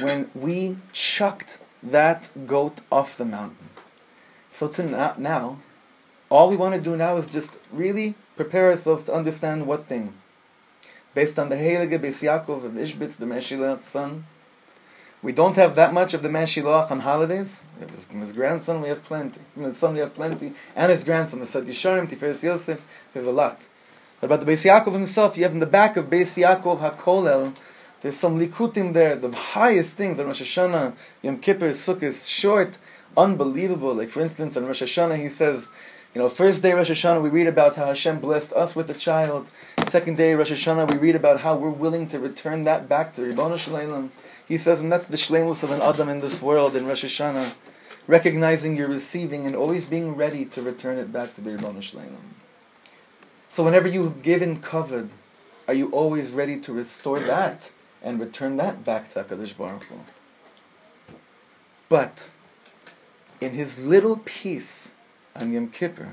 When 0.00 0.30
we 0.34 0.76
chucked 0.92 1.60
that 1.82 2.30
goat 2.46 2.80
off 2.90 3.16
the 3.16 3.24
mountain. 3.24 3.70
So 4.50 4.68
to 4.68 5.14
now, 5.18 5.58
all 6.28 6.48
we 6.48 6.56
want 6.56 6.74
to 6.74 6.80
do 6.80 6.96
now 6.96 7.16
is 7.16 7.32
just 7.32 7.58
really 7.72 8.14
prepare 8.36 8.70
ourselves 8.70 9.04
to 9.04 9.14
understand 9.14 9.66
what 9.66 9.86
thing. 9.86 10.12
Based 11.14 11.38
on 11.38 11.48
the 11.48 11.56
Heilige 11.56 11.98
Beis 11.98 12.22
Yaakov 12.22 12.64
of 12.64 12.72
Ishbitz, 12.72 13.16
the 13.16 13.26
Meshilach's 13.26 13.84
son, 13.84 14.24
we 15.22 15.32
don't 15.32 15.56
have 15.56 15.74
that 15.74 15.92
much 15.92 16.14
of 16.14 16.22
the 16.22 16.28
Meshilach 16.28 16.90
on 16.90 17.00
holidays. 17.00 17.66
His, 17.78 18.10
his 18.10 18.32
grandson, 18.32 18.80
we 18.80 18.88
have 18.88 19.04
plenty. 19.04 19.40
His 19.56 19.76
son, 19.76 19.94
we 19.94 20.00
have 20.00 20.14
plenty. 20.14 20.52
And 20.74 20.90
his 20.90 21.04
grandson, 21.04 21.40
the 21.40 21.46
Sod 21.46 21.64
Yesharim, 21.64 22.08
Tiferes 22.08 22.42
Yosef, 22.42 23.10
we 23.14 23.18
have 23.18 23.28
a 23.28 23.32
lot. 23.32 23.66
But 24.20 24.26
about 24.26 24.40
the 24.46 24.50
Beis 24.50 24.64
Yaakov 24.64 24.92
himself, 24.92 25.36
you 25.36 25.42
have 25.42 25.52
in 25.52 25.58
the 25.58 25.66
back 25.66 25.96
of 25.96 26.06
Beis 26.06 26.40
Yaakov 26.40 26.78
HaKolel, 26.78 27.58
there's 28.02 28.16
some 28.16 28.38
likutim 28.38 28.92
there, 28.92 29.16
the 29.16 29.30
highest 29.30 29.96
things 29.96 30.18
on 30.18 30.26
Rosh 30.26 30.42
Hashanah, 30.42 30.94
Yom 31.22 31.38
Kippur, 31.38 31.70
Sukkot 31.70 32.28
short, 32.28 32.78
unbelievable. 33.16 33.94
Like 33.94 34.08
for 34.08 34.20
instance, 34.20 34.56
on 34.56 34.66
Rosh 34.66 34.82
Hashanah 34.82 35.18
he 35.18 35.28
says, 35.28 35.70
you 36.14 36.20
know, 36.20 36.28
first 36.28 36.62
day 36.62 36.72
Rosh 36.72 36.90
Hashanah 36.90 37.22
we 37.22 37.28
read 37.28 37.46
about 37.46 37.76
how 37.76 37.86
Hashem 37.86 38.20
blessed 38.20 38.52
us 38.54 38.74
with 38.74 38.88
a 38.90 38.94
child. 38.94 39.50
Second 39.84 40.16
day 40.16 40.34
Rosh 40.34 40.50
Hashanah 40.50 40.90
we 40.90 40.98
read 40.98 41.14
about 41.14 41.40
how 41.40 41.56
we're 41.56 41.70
willing 41.70 42.08
to 42.08 42.18
return 42.18 42.64
that 42.64 42.88
back 42.88 43.12
to 43.14 43.22
Ribbon 43.22 43.56
Shalom. 43.58 44.12
He 44.48 44.56
says, 44.56 44.80
and 44.82 44.90
that's 44.90 45.06
the 45.06 45.16
shlemus 45.16 45.62
of 45.62 45.70
an 45.70 45.80
Adam 45.80 46.08
in 46.08 46.20
this 46.20 46.42
world 46.42 46.74
in 46.74 46.86
Rosh 46.86 47.04
Hashanah, 47.04 47.54
recognizing 48.08 48.76
you're 48.76 48.88
receiving 48.88 49.46
and 49.46 49.54
always 49.54 49.84
being 49.84 50.16
ready 50.16 50.44
to 50.46 50.62
return 50.62 50.98
it 50.98 51.12
back 51.12 51.34
to 51.34 51.40
the 51.40 51.52
Ribbon 51.52 51.80
Shalom. 51.80 52.16
So 53.50 53.64
whenever 53.64 53.88
you've 53.88 54.22
given 54.22 54.56
kavod, 54.56 55.08
are 55.68 55.74
you 55.74 55.90
always 55.90 56.32
ready 56.32 56.58
to 56.60 56.72
restore 56.72 57.20
that? 57.20 57.72
And 58.02 58.18
return 58.18 58.56
that 58.56 58.84
back 58.84 59.12
to 59.12 59.24
HaKadosh 59.24 59.58
Baruch 59.58 59.84
Hu. 59.84 59.96
But 61.88 62.30
in 63.40 63.52
his 63.52 63.84
little 63.84 64.16
piece 64.24 64.96
on 65.36 65.52
Yom 65.52 65.68
Kippur, 65.68 66.08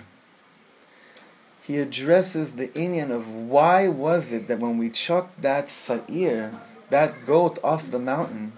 he 1.63 1.79
addresses 1.79 2.55
the 2.55 2.69
inyan 2.69 3.11
of 3.11 3.33
why 3.33 3.87
was 3.87 4.33
it 4.33 4.47
that 4.47 4.59
when 4.59 4.77
we 4.77 4.89
chucked 4.89 5.41
that 5.41 5.69
sa'ir, 5.69 6.53
that 6.89 7.25
goat 7.25 7.59
off 7.63 7.91
the 7.91 7.99
mountain, 7.99 8.53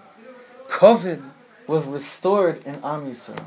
kavod 0.68 1.22
was 1.68 1.88
restored 1.88 2.66
in 2.66 2.76
Am 2.76 3.06
Yisrael. 3.06 3.46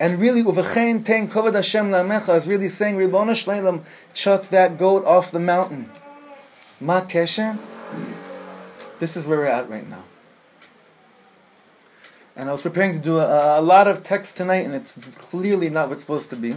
And 0.00 0.20
really, 0.20 0.42
uvechein 0.42 1.04
ten 1.04 1.28
kavod 1.28 1.54
Hashem 1.54 1.90
lamecha 1.90 2.36
is 2.36 2.48
really 2.48 2.68
saying, 2.68 2.96
Ribbon 2.96 3.28
Shleilam, 3.28 3.82
chuck 4.12 4.48
that 4.48 4.76
goat 4.76 5.04
off 5.04 5.30
the 5.30 5.38
mountain. 5.38 5.88
Ma 6.84 7.00
Kesher, 7.00 7.56
this 8.98 9.16
is 9.16 9.26
where 9.26 9.38
we're 9.38 9.46
at 9.46 9.70
right 9.70 9.88
now. 9.88 10.04
And 12.36 12.46
I 12.46 12.52
was 12.52 12.60
preparing 12.60 12.92
to 12.92 12.98
do 12.98 13.16
a, 13.16 13.58
a, 13.58 13.62
lot 13.62 13.88
of 13.88 14.02
text 14.02 14.36
tonight, 14.36 14.66
and 14.66 14.74
it's 14.74 14.98
clearly 15.16 15.70
not 15.70 15.88
what's 15.88 16.02
supposed 16.02 16.28
to 16.28 16.36
be. 16.36 16.54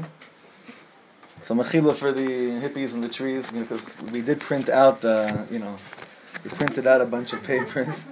So 1.40 1.56
machila 1.56 1.96
for 1.96 2.12
the 2.12 2.28
hippies 2.60 2.94
and 2.94 3.02
the 3.02 3.08
trees, 3.08 3.52
because 3.52 4.02
we 4.12 4.22
did 4.22 4.42
print 4.42 4.68
out, 4.68 5.00
the, 5.00 5.48
you 5.50 5.60
know, 5.60 5.78
we 6.44 6.50
printed 6.50 6.86
out 6.86 7.00
a 7.00 7.06
bunch 7.06 7.32
of 7.32 7.42
papers. 7.46 8.10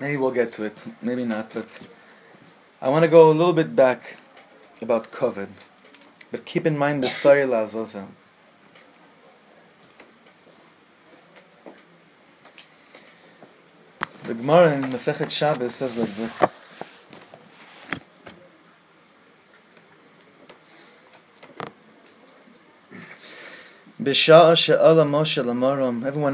Maybe 0.00 0.16
we'll 0.16 0.32
get 0.32 0.50
to 0.54 0.64
it, 0.64 0.84
maybe 1.00 1.24
not, 1.24 1.54
but 1.54 1.88
I 2.82 2.88
want 2.88 3.04
to 3.04 3.08
go 3.08 3.30
a 3.30 3.36
little 3.40 3.52
bit 3.52 3.76
back 3.76 4.16
about 4.82 5.12
COVID. 5.12 5.46
But 6.32 6.44
keep 6.44 6.66
in 6.66 6.76
mind 6.76 7.04
the 7.04 7.08
Sayil 7.08 7.52
Azazel. 7.52 8.08
Gemara 14.34 14.74
in 14.74 14.82
Masechet 14.84 15.30
Shabbos 15.30 15.74
says 15.74 15.98
like 15.98 16.08
this. 16.08 16.54
Everyone 24.06 24.54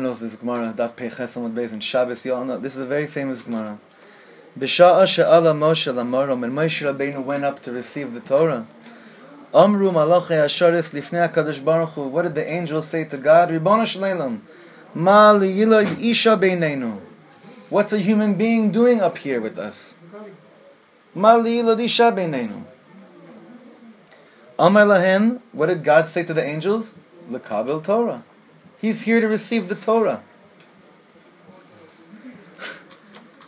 knows 0.03 0.21
this 0.21 0.37
Gemara. 0.37 0.75
Daf 0.77 0.93
Peiches 0.93 1.37
Amud 1.37 1.55
Beis 1.55 1.73
in 1.73 1.81
Shabbos. 1.81 2.27
You 2.27 2.35
all 2.35 2.45
know 2.45 2.59
this 2.59 2.77
is 2.77 2.83
a 2.83 2.87
very 2.87 3.07
famous 3.07 3.45
Gemara. 3.45 3.79
B'sha'a 4.59 5.07
she'ala 5.07 5.55
Moshe 5.55 5.91
lamarom. 5.93 6.45
And 6.45 6.53
Moshe 6.53 6.83
Rabbeinu 6.87 7.25
went 7.25 7.45
up 7.45 7.63
to 7.63 7.73
receive 7.73 8.13
the 8.13 8.21
Torah. 8.21 8.67
Amru 9.55 9.91
malachei 9.91 10.45
asharis 10.45 10.93
lifnei 10.95 11.27
HaKadosh 11.29 11.65
Baruch 11.65 11.91
Hu. 11.91 12.09
What 12.09 12.23
did 12.23 12.35
the 12.35 12.49
angels 12.49 12.87
say 12.87 13.05
to 13.05 13.17
God? 13.17 13.51
Ribono 13.51 13.85
shleilam. 13.85 14.41
Ma 14.95 15.33
liyilad 15.33 16.01
isha 16.01 16.37
beinenu. 16.37 17.01
What's 17.75 17.93
a 17.93 17.99
human 17.99 18.37
being 18.37 18.71
doing 18.71 19.01
up 19.01 19.19
here 19.19 19.41
with 19.41 19.59
us? 19.59 19.99
Ma 21.13 21.35
liyilad 21.35 21.83
isha 21.83 22.13
beinenu. 22.13 22.63
Amar 24.57 24.87
lahen. 24.87 25.41
What 25.51 25.67
did 25.67 25.83
God 25.83 26.09
say 26.09 26.23
to 26.23 26.33
the 26.33 26.45
angels? 26.45 26.97
Lekabel 27.29 27.83
Torah. 27.83 28.23
He's 28.81 29.03
here 29.03 29.21
to 29.21 29.27
receive 29.27 29.69
the 29.69 29.75
Torah. 29.75 30.23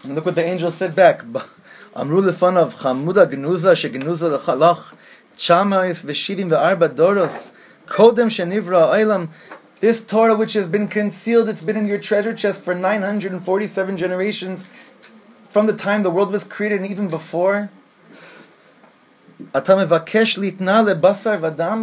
And 0.03 0.17
look 0.17 0.27
what 0.27 0.35
the 0.35 0.45
angel 0.45 0.73
said 0.73 0.97
back. 0.97 1.21
Lefanav 1.95 2.75
chamuda 2.83 3.31
genuza 3.31 3.77
shegenuza 3.79 4.37
lechalach 4.37 4.97
chamayis 5.37 6.05
v'shirim 6.05 6.51
ve'arba 6.51 6.89
doros 6.89 7.55
kodem 7.87 8.27
shenivra 8.27 8.89
oilam 8.89 9.29
this 9.81 10.05
Torah 10.05 10.37
which 10.37 10.55
has 10.55 10.69
been 10.69 10.89
concealed, 10.89 11.49
it's 11.49 11.63
been 11.63 11.77
in 11.77 11.87
your 11.87 11.99
treasure 11.99 12.35
chest 12.35 12.65
for 12.65 12.75
947 12.75 13.97
generations 13.97 14.69
from 15.45 15.67
the 15.67 15.73
time 15.73 16.03
the 16.03 16.11
world 16.11 16.33
was 16.33 16.45
created 16.45 16.81
and 16.81 16.91
even 16.91 17.09
before. 17.09 17.71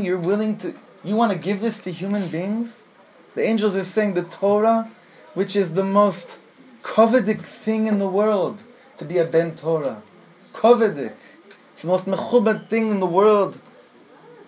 You're 0.01 0.19
willing 0.19 0.57
to 0.57 0.73
you 1.03 1.17
want 1.17 1.33
to 1.33 1.37
give 1.37 1.59
this 1.59 1.81
to 1.81 1.91
human 1.91 2.27
beings? 2.29 2.87
The 3.35 3.43
angels 3.43 3.75
are 3.75 3.83
saying 3.83 4.13
the 4.13 4.23
Torah, 4.23 4.89
which 5.33 5.55
is 5.55 5.73
the 5.73 5.83
most 5.83 6.39
coveted 6.81 7.41
thing 7.41 7.87
in 7.87 7.99
the 7.99 8.07
world, 8.07 8.63
to 8.97 9.05
be 9.05 9.17
a 9.17 9.25
Ben 9.25 9.55
Torah. 9.55 10.01
Coveted. 10.53 11.11
It's 11.71 11.81
the 11.81 11.89
most 11.89 12.05
mechubad 12.05 12.67
thing 12.67 12.89
in 12.89 13.01
the 13.01 13.05
world. 13.05 13.59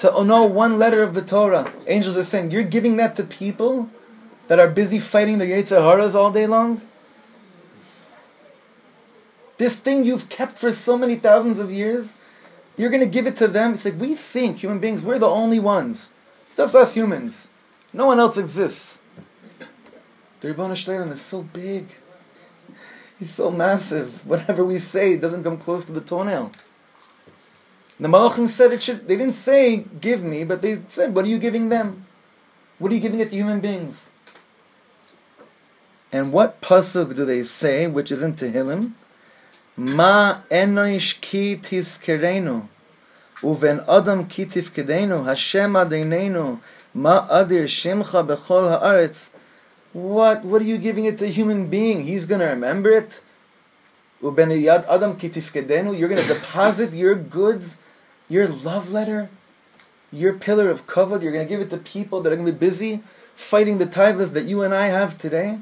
To 0.05 0.11
oh 0.11 0.23
know 0.23 0.45
one 0.45 0.77
letter 0.77 1.01
of 1.01 1.15
the 1.15 1.23
Torah. 1.23 1.73
Angels 1.87 2.15
are 2.15 2.21
saying, 2.21 2.51
you're 2.51 2.61
giving 2.61 2.97
that 2.97 3.15
to 3.15 3.23
people 3.23 3.89
that 4.47 4.59
are 4.59 4.69
busy 4.69 4.99
fighting 4.99 5.39
the 5.39 5.45
Yetzer 5.45 5.81
Haras 5.81 6.13
all 6.13 6.31
day 6.31 6.45
long? 6.45 6.79
This 9.57 9.79
thing 9.79 10.05
you've 10.05 10.29
kept 10.29 10.59
for 10.59 10.71
so 10.71 10.95
many 10.95 11.15
thousands 11.15 11.57
of 11.57 11.71
years, 11.71 12.21
you're 12.77 12.91
going 12.91 13.01
to 13.01 13.09
give 13.09 13.25
it 13.25 13.35
to 13.37 13.47
them? 13.47 13.73
It's 13.73 13.83
like, 13.83 13.99
we 13.99 14.13
think, 14.13 14.57
human 14.57 14.77
beings, 14.77 15.03
we're 15.03 15.17
the 15.17 15.25
only 15.25 15.57
ones. 15.57 16.15
It's 16.43 16.55
just 16.55 16.75
us 16.75 16.93
humans. 16.93 17.51
No 17.91 18.05
one 18.05 18.19
else 18.19 18.37
exists. 18.37 19.01
The 20.41 20.49
Shleilim 20.49 21.13
is 21.13 21.21
so 21.21 21.41
big. 21.41 21.87
He's 23.17 23.31
so 23.31 23.49
massive. 23.49 24.23
Whatever 24.27 24.63
we 24.63 24.77
say 24.77 25.17
doesn't 25.17 25.43
come 25.43 25.57
close 25.57 25.85
to 25.85 25.93
the 25.93 26.01
toenail. 26.01 26.51
The 27.97 28.09
Malachim 28.09 28.49
said 28.49 28.73
it 28.73 28.83
should, 28.83 29.07
they 29.07 29.15
didn't 29.15 29.35
say, 29.35 29.85
give 30.01 30.21
me, 30.21 30.43
but 30.43 30.61
they 30.61 30.79
said, 30.87 31.15
what 31.15 31.23
are 31.23 31.29
you 31.29 31.39
giving 31.39 31.69
them? 31.69 32.05
What 32.77 32.91
are 32.91 32.95
you 32.95 32.99
giving 32.99 33.21
it 33.21 33.29
to 33.29 33.35
human 33.35 33.61
beings? 33.61 34.13
And 36.11 36.33
what 36.33 36.59
pasuk 36.59 37.15
do 37.15 37.25
they 37.25 37.43
say, 37.43 37.87
which 37.87 38.11
is 38.11 38.21
in 38.21 38.33
Tehillim? 38.33 38.91
Ma 39.77 40.39
enoish 40.49 41.21
ki 41.21 41.57
tiskerenu, 41.57 42.67
uven 43.41 43.83
adam 43.87 44.27
ki 44.27 44.45
tifkedenu, 44.45 45.25
Hashem 45.25 45.73
adenenu, 45.73 46.59
ma 46.93 47.27
adir 47.27 47.63
shimcha 47.63 48.25
bechol 48.25 48.81
haaretz. 48.81 49.37
What, 49.93 50.43
what 50.43 50.61
are 50.61 50.65
you 50.65 50.77
giving 50.77 51.05
it 51.05 51.17
to 51.19 51.25
a 51.25 51.29
human 51.29 51.69
being? 51.69 52.03
He's 52.03 52.25
going 52.25 52.41
to 52.41 52.47
remember 52.47 52.91
it. 52.91 53.23
Uben 54.21 54.51
adam 54.89 55.17
ki 55.17 55.29
tifkedenu, 55.29 55.97
you're 55.97 56.09
going 56.09 56.21
to 56.21 56.33
deposit 56.33 56.93
your 56.93 57.15
goods 57.15 57.81
your 58.29 58.47
love 58.47 58.91
letter, 58.91 59.29
your 60.11 60.33
pillar 60.33 60.69
of 60.69 60.87
covet, 60.87 61.21
you're 61.21 61.31
going 61.31 61.45
to 61.45 61.49
give 61.49 61.61
it 61.61 61.69
to 61.69 61.77
people 61.77 62.21
that 62.21 62.31
are 62.31 62.35
going 62.35 62.47
to 62.47 62.51
be 62.51 62.57
busy 62.57 63.01
fighting 63.35 63.77
the 63.77 63.85
taivas 63.85 64.33
that 64.33 64.45
you 64.45 64.63
and 64.63 64.73
I 64.73 64.87
have 64.87 65.17
today. 65.17 65.59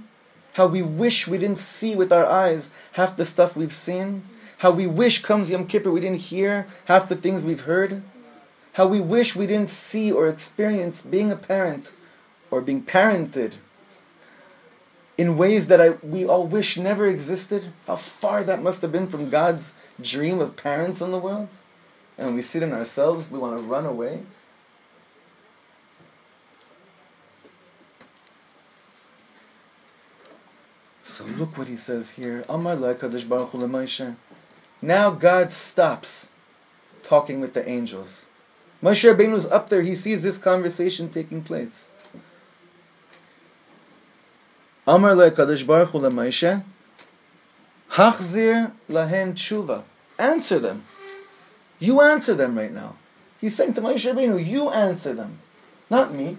How 0.54 0.68
we 0.68 0.84
wish 0.84 1.28
we 1.28 1.40
didn't 1.40 1.58
see 1.58 1.96
with 1.96 2.12
our 2.12 2.26
eyes 2.26 2.74
half 2.94 3.18
the 3.18 3.26
stuff 3.26 3.58
we've 3.58 3.74
seen. 3.74 4.22
How 4.60 4.72
we 4.72 4.86
wish 4.86 5.24
comes 5.24 5.50
Yom 5.50 5.66
Kippur 5.66 5.92
we 5.92 6.00
didn't 6.00 6.22
hear 6.22 6.68
half 6.86 7.10
the 7.10 7.16
things 7.16 7.44
we've 7.44 7.62
heard. 7.62 8.04
How 8.74 8.88
we 8.88 9.02
wish 9.02 9.36
we 9.36 9.48
didn't 9.48 9.70
see 9.70 10.12
or 10.12 10.28
experience 10.30 11.06
being 11.06 11.32
a 11.32 11.36
parent 11.36 11.96
or 12.52 12.62
being 12.62 12.84
parented 12.84 13.54
in 15.18 15.38
ways 15.38 15.68
that 15.68 15.82
I, 15.82 15.92
we 16.04 16.26
all 16.26 16.48
wish 16.48 16.78
never 16.78 17.08
existed. 17.08 17.66
How 17.88 17.96
far 17.96 18.44
that 18.44 18.62
must 18.62 18.82
have 18.84 18.92
been 18.92 19.08
from 19.08 19.30
God's 19.30 19.78
dream 20.02 20.40
of 20.40 20.56
parents 20.56 21.02
in 21.02 21.12
the 21.12 21.20
world. 21.20 21.50
And 22.18 22.36
we 22.36 22.42
see 22.42 22.60
it 22.60 22.64
in 22.64 22.74
ourselves, 22.74 23.32
we 23.32 23.40
want 23.40 23.58
to 23.58 23.64
run 23.64 23.86
away. 23.86 24.22
So 31.02 31.26
look 31.26 31.58
what 31.58 31.68
he 31.68 31.76
says 31.76 32.12
here. 32.12 32.44
Now 34.82 35.12
God 35.12 35.52
stops 35.52 36.34
talking 37.04 37.40
with 37.42 37.54
the 37.54 37.68
angels. 37.68 38.30
Moshe 38.82 39.14
Rabbeinu 39.14 39.36
is 39.36 39.46
up 39.46 39.70
there, 39.70 39.82
he 39.82 39.96
sees 39.96 40.24
this 40.24 40.38
conversation 40.38 41.10
taking 41.10 41.44
place. 41.44 41.94
Amar 44.86 45.16
Kadosh 45.16 45.66
Baruch 45.66 45.90
Hu 45.90 46.00
Hachzir 47.92 48.72
lahen 48.90 49.34
tshuva. 49.34 49.84
Answer 50.18 50.60
them. 50.60 50.84
You 51.84 52.00
answer 52.00 52.34
them 52.34 52.58
right 52.58 52.72
now. 52.72 52.96
He's 53.42 53.58
saying 53.58 53.74
to 53.74 53.82
Moshe 53.82 54.10
Rabbeinu, 54.10 54.40
you 54.46 54.70
answer 54.70 55.14
them, 55.14 55.40
not 55.90 56.14
me. 56.14 56.38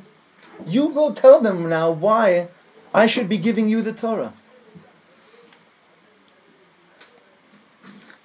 You 0.66 0.88
go 0.94 1.12
tell 1.12 1.42
them 1.42 1.68
now 1.68 1.90
why 1.90 2.48
I 2.94 3.04
should 3.06 3.28
be 3.28 3.36
giving 3.36 3.68
you 3.68 3.82
the 3.82 3.92
Torah. 3.92 4.32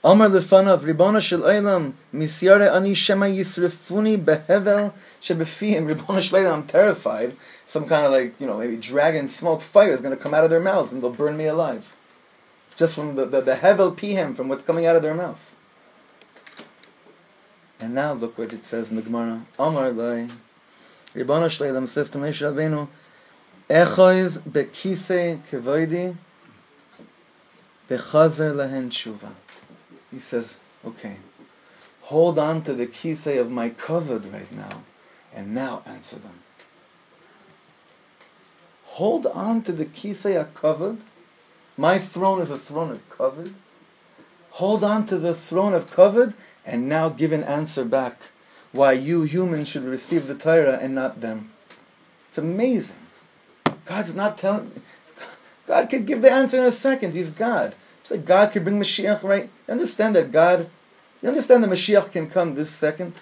Amar 0.01 0.29
lefanav 0.29 0.79
Ribona 0.79 1.21
shel 1.21 1.41
Eilam 1.41 1.91
misyare 2.15 2.73
ani 2.73 2.93
shema 2.93 3.25
yisrefuni 3.25 4.15
behevel 4.15 4.93
shebefiyim 5.19 5.93
Ribona 5.93 6.21
shel 6.21 6.53
I'm 6.53 6.65
terrified 6.67 7.35
some 7.65 7.85
kind 7.85 8.05
of 8.05 8.13
like 8.13 8.39
you 8.39 8.47
know 8.47 8.59
maybe 8.59 8.77
dragon 8.77 9.27
smoke 9.27 9.59
fire 9.59 9.91
is 9.91 9.99
going 9.99 10.15
to 10.15 10.23
come 10.23 10.33
out 10.33 10.45
of 10.45 10.49
their 10.49 10.61
mouths 10.61 10.93
and 10.93 11.03
they'll 11.03 11.11
burn 11.11 11.35
me 11.35 11.47
alive 11.47 11.97
just 12.77 12.95
from 12.95 13.15
the, 13.15 13.25
the, 13.25 13.41
the 13.41 13.55
hevel 13.55 13.93
pihem 13.93 14.37
from 14.37 14.47
what's 14.47 14.63
coming 14.63 14.85
out 14.85 14.95
of 14.95 15.01
their 15.01 15.13
mouth 15.13 15.57
and 17.79 17.93
now 17.93 18.13
look 18.13 18.37
what 18.37 18.53
it 18.53 18.63
says 18.63 18.89
in 18.89 18.95
the 18.95 19.01
Gemara 19.01 19.41
Amar 19.57 19.91
lai 19.91 20.27
Ribona 21.15 21.49
shel 21.49 21.67
Eilam 21.67 21.87
says 21.87 22.09
to 22.11 22.17
Moshe 22.17 22.41
Rabbeinu 22.41 22.87
Echoiz 23.69 24.41
bekise 24.41 25.37
kevoidi 25.49 26.15
bechazer 27.87 28.53
lahen 28.55 28.89
tshuva 28.89 29.31
he 30.11 30.19
says, 30.19 30.59
okay, 30.85 31.17
hold 32.01 32.39
on 32.39 32.63
to 32.63 32.73
the 32.73 32.87
kisei 32.87 33.39
of 33.39 33.51
my 33.51 33.69
kavod 33.69 34.31
right 34.33 34.51
now, 34.51 34.81
and 35.35 35.53
now 35.53 35.83
answer 35.85 36.17
them. 36.17 36.39
Hold 38.85 39.27
on 39.27 39.61
to 39.63 39.71
the 39.71 39.85
kisei 39.85 40.43
kavod. 40.53 40.97
My 41.77 41.99
throne 41.99 42.41
is 42.41 42.51
a 42.51 42.57
throne 42.57 42.91
of 42.91 43.09
kavod. 43.09 43.53
Hold 44.51 44.83
on 44.83 45.05
to 45.05 45.17
the 45.17 45.35
throne 45.35 45.73
of 45.73 45.91
kavod, 45.91 46.33
and 46.65 46.89
now 46.89 47.09
give 47.09 47.31
an 47.31 47.43
answer 47.43 47.85
back 47.85 48.29
why 48.71 48.93
you 48.93 49.23
humans 49.23 49.69
should 49.69 49.83
receive 49.83 50.27
the 50.27 50.35
Torah 50.35 50.77
and 50.81 50.93
not 50.93 51.21
them. 51.21 51.49
It's 52.27 52.37
amazing. 52.37 52.97
God's 53.85 54.15
not 54.15 54.37
telling. 54.37 54.71
God 55.65 55.89
could 55.89 56.05
give 56.05 56.21
the 56.21 56.31
answer 56.31 56.57
in 56.57 56.63
a 56.63 56.71
second. 56.71 57.13
He's 57.13 57.31
God. 57.31 57.75
So 58.03 58.17
God 58.17 58.51
could 58.51 58.63
bring 58.63 58.79
Mashiach 58.79 59.23
right. 59.23 59.49
You 59.67 59.71
understand 59.71 60.15
that 60.15 60.31
God, 60.31 60.67
you 61.21 61.29
understand 61.29 61.63
that 61.63 61.69
Mashiach 61.69 62.11
can 62.11 62.29
come 62.29 62.55
this 62.55 62.69
second? 62.69 63.21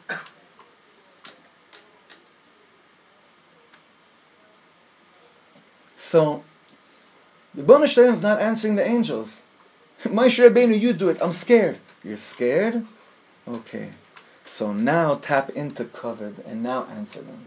So, 5.97 6.43
the 7.53 7.87
Shalom 7.87 8.13
is 8.13 8.21
not 8.21 8.39
answering 8.39 8.75
the 8.75 8.87
angels. 8.87 9.45
Moshe 10.03 10.39
Rabbeinu, 10.39 10.79
you 10.79 10.93
do 10.93 11.09
it. 11.09 11.17
I'm 11.21 11.31
scared. 11.31 11.79
You're 12.03 12.17
scared? 12.17 12.85
Okay. 13.47 13.89
So 14.43 14.73
now 14.73 15.13
tap 15.13 15.49
into 15.51 15.85
kavod 15.85 16.45
and 16.45 16.63
now 16.63 16.85
answer 16.85 17.21
them. 17.21 17.45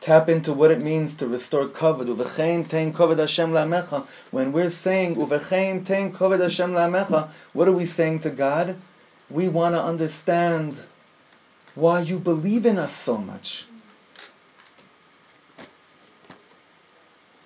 tap 0.00 0.28
into 0.28 0.52
what 0.52 0.70
it 0.70 0.80
means 0.80 1.16
to 1.16 1.26
restore 1.26 1.66
kavod. 1.66 2.06
Uvechein 2.06 2.68
tein 2.68 2.92
kavod 2.92 3.18
Hashem 3.18 3.50
la'amecha. 3.50 4.06
When 4.30 4.52
we're 4.52 4.68
saying 4.68 5.16
uvechein 5.16 5.84
tein 5.84 6.12
kavod 6.12 6.40
Hashem 6.40 6.72
la'amecha, 6.72 7.28
what 7.52 7.66
are 7.66 7.72
we 7.72 7.84
saying 7.84 8.20
to 8.20 8.30
God? 8.30 8.76
We 9.28 9.48
want 9.48 9.74
to 9.74 9.82
understand 9.82 10.86
why 11.74 12.00
you 12.00 12.20
believe 12.20 12.66
in 12.66 12.78
us 12.78 12.92
so 12.92 13.18
much. 13.18 13.66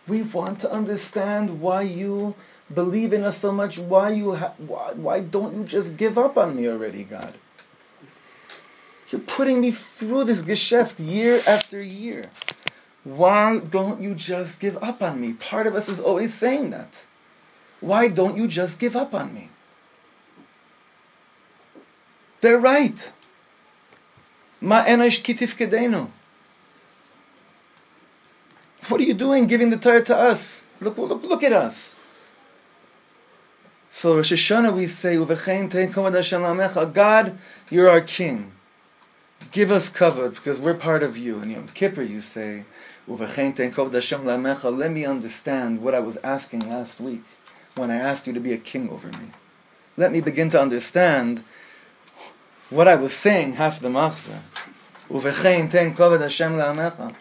We 0.06 0.22
want 0.22 0.60
to 0.60 0.70
understand 0.70 1.62
why 1.62 1.82
you 1.82 2.34
believe 2.72 3.12
in 3.12 3.22
us 3.22 3.38
so 3.38 3.52
much. 3.52 3.78
Why 3.78 4.10
you 4.10 4.34
ha- 4.34 4.54
why, 4.58 4.92
why 4.94 5.20
don't 5.20 5.54
you 5.54 5.64
just 5.64 5.96
give 5.96 6.18
up 6.18 6.36
on 6.36 6.56
me 6.56 6.68
already, 6.68 7.04
God? 7.04 7.34
You're 9.10 9.20
putting 9.20 9.60
me 9.60 9.70
through 9.70 10.24
this 10.24 10.44
geschäft 10.44 11.04
year 11.04 11.40
after 11.48 11.82
year. 11.82 12.30
Why 13.02 13.58
don't 13.58 14.00
you 14.00 14.14
just 14.14 14.60
give 14.60 14.76
up 14.82 15.02
on 15.02 15.20
me? 15.20 15.32
Part 15.32 15.66
of 15.66 15.74
us 15.74 15.88
is 15.88 16.00
always 16.00 16.32
saying 16.34 16.70
that. 16.70 17.06
Why 17.80 18.08
don't 18.08 18.36
you 18.36 18.46
just 18.46 18.78
give 18.78 18.94
up 18.94 19.14
on 19.14 19.34
me? 19.34 19.48
They're 22.40 22.58
right. 22.58 23.12
Ma 24.60 24.82
enosh 24.84 25.22
kitif 25.22 25.56
kedenu. 25.56 26.08
What 28.88 29.00
are 29.00 29.04
you 29.04 29.14
doing 29.14 29.46
giving 29.46 29.70
the 29.70 29.76
Torah 29.76 30.02
to 30.04 30.16
us? 30.16 30.66
Look, 30.80 30.98
look, 30.98 31.22
look 31.22 31.42
at 31.42 31.52
us. 31.52 31.99
So 33.92 34.14
Rosh 34.14 34.32
Hashanah 34.32 34.72
we 34.72 34.86
say, 34.86 35.16
God, 36.92 37.38
you're 37.70 37.88
our 37.88 38.00
king. 38.00 38.52
Give 39.50 39.72
us 39.72 39.92
kavod 39.92 40.36
because 40.36 40.60
we're 40.60 40.74
part 40.74 41.02
of 41.02 41.18
you. 41.18 41.40
And 41.40 41.50
Yom 41.50 41.66
Kippur 41.66 42.02
you 42.02 42.20
say, 42.20 42.62
let 43.08 44.92
me 44.92 45.04
understand 45.04 45.82
what 45.82 45.94
I 45.96 45.98
was 45.98 46.18
asking 46.18 46.68
last 46.68 47.00
week 47.00 47.22
when 47.74 47.90
I 47.90 47.96
asked 47.96 48.28
you 48.28 48.32
to 48.32 48.38
be 48.38 48.52
a 48.52 48.58
king 48.58 48.88
over 48.90 49.08
me. 49.08 49.32
Let 49.96 50.12
me 50.12 50.20
begin 50.20 50.50
to 50.50 50.60
understand 50.60 51.42
what 52.68 52.86
I 52.86 52.94
was 52.94 53.12
saying 53.12 53.54
half 53.54 53.80
the 53.80 53.88
machzor. 53.88 54.38
Uvechein 55.08 55.68
ten 55.68 55.96
kavod 55.96 56.20
Hashem 56.20 56.52
la'amecha. 56.52 57.16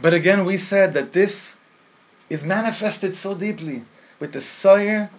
But 0.00 0.14
again, 0.14 0.44
we 0.44 0.56
said 0.56 0.94
that 0.94 1.12
this 1.12 1.62
is 2.30 2.44
manifested 2.44 3.14
so 3.14 3.34
deeply 3.34 3.82
with 4.20 4.32
the 4.32 4.40
Sayer 4.40 5.10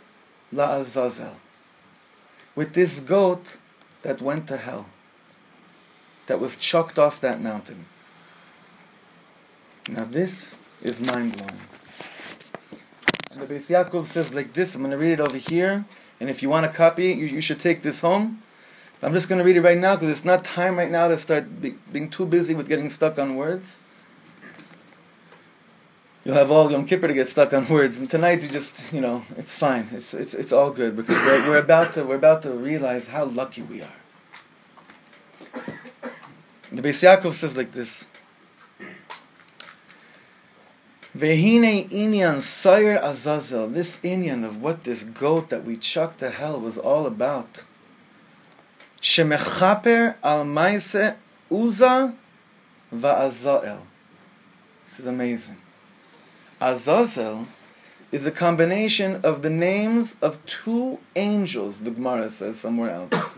La'azazel, 0.54 1.34
with 2.56 2.74
this 2.74 3.04
goat 3.04 3.58
that 4.04 4.22
went 4.22 4.48
to 4.48 4.58
hell, 4.58 4.86
that 6.28 6.40
was 6.40 6.58
chucked 6.58 6.98
off 6.98 7.20
that 7.22 7.42
mountain. 7.42 7.86
Now, 9.90 10.06
this 10.06 10.60
is 10.82 11.02
mind 11.02 11.38
blowing. 11.38 11.62
And 13.32 13.42
the 13.42 13.54
Beis 13.54 13.70
Yaakov 13.70 14.06
says 14.06 14.34
like 14.34 14.54
this 14.54 14.76
I'm 14.76 14.82
going 14.82 14.92
to 14.92 14.98
read 14.98 15.14
it 15.14 15.20
over 15.20 15.38
here, 15.38 15.86
and 16.20 16.30
if 16.30 16.42
you 16.42 16.50
want 16.50 16.66
a 16.66 16.70
copy, 16.70 17.08
you, 17.08 17.26
you 17.26 17.42
should 17.42 17.60
take 17.60 17.82
this 17.82 18.02
home. 18.02 18.40
I'm 19.02 19.14
just 19.14 19.30
going 19.30 19.40
to 19.40 19.46
read 19.46 19.56
it 19.56 19.62
right 19.62 19.78
now 19.78 19.96
because 19.96 20.10
it's 20.10 20.26
not 20.26 20.44
time 20.44 20.78
right 20.78 20.92
now 20.92 21.08
to 21.08 21.18
start 21.18 21.62
be, 21.62 21.76
being 21.92 22.10
too 22.10 22.26
busy 22.26 22.54
with 22.54 22.68
getting 22.68 22.90
stuck 22.90 23.18
on 23.18 23.36
words. 23.36 23.86
You'll 26.30 26.38
have 26.38 26.52
all 26.52 26.72
Yom 26.72 26.86
Kippur 26.86 27.08
to 27.08 27.14
get 27.16 27.28
stuck 27.28 27.54
on 27.54 27.68
words, 27.68 28.00
and 28.00 28.08
tonight 28.08 28.44
you 28.44 28.50
just, 28.50 28.94
you 28.94 29.02
know, 29.02 29.24
it's 29.36 29.58
fine. 29.58 29.88
It's 29.92 30.14
it's 30.14 30.36
it's 30.36 30.54
all 30.54 30.70
good 30.70 30.96
because 30.96 31.16
we're, 31.26 31.50
we're 31.50 31.58
about 31.58 31.94
to 31.94 32.04
we're 32.04 32.18
about 32.18 32.44
to 32.44 32.52
realize 32.52 33.08
how 33.08 33.26
lucky 33.26 33.64
we 33.64 33.82
are. 33.82 34.00
The 36.72 36.84
Beis 36.84 37.02
Yaakov 37.02 37.34
says 37.34 37.58
like 37.58 37.72
this. 37.72 38.12
Vehine 41.18 41.90
inyan 41.90 42.42
Sayer 42.42 43.00
Azazel, 43.02 43.68
this 43.68 44.00
inyan 44.02 44.46
of 44.46 44.62
what 44.62 44.84
this 44.84 45.06
goat 45.06 45.50
that 45.50 45.64
we 45.64 45.78
chucked 45.78 46.20
to 46.20 46.30
hell 46.30 46.62
was 46.62 46.78
all 46.78 47.08
about. 47.08 47.66
Shemechaper 49.02 50.14
al 50.24 50.46
maise 50.46 51.16
uza 51.50 52.14
va'azael. 52.94 53.80
This 54.86 55.00
is 55.00 55.08
amazing. 55.08 55.58
Azazel 56.62 57.46
is 58.12 58.26
a 58.26 58.32
combination 58.32 59.22
of 59.24 59.42
the 59.42 59.50
names 59.50 60.20
of 60.22 60.44
two 60.46 61.00
angels, 61.16 61.84
the 61.84 61.92
Gemara 61.92 62.30
says 62.30 62.60
somewhere 62.60 62.90
else. 62.90 63.38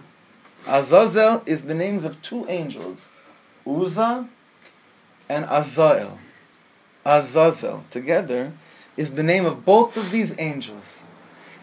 Azazel 0.67 1.43
is 1.45 1.65
the 1.65 1.76
names 1.76 2.05
of 2.05 2.22
two 2.22 2.45
angels, 2.47 3.15
Uza 3.65 4.28
and 5.30 5.45
Azael. 5.45 6.17
Azazel 7.05 7.84
together 7.89 8.53
is 8.97 9.15
the 9.15 9.24
name 9.24 9.45
of 9.45 9.65
both 9.65 9.97
of 9.97 10.11
these 10.11 10.39
angels. 10.39 11.03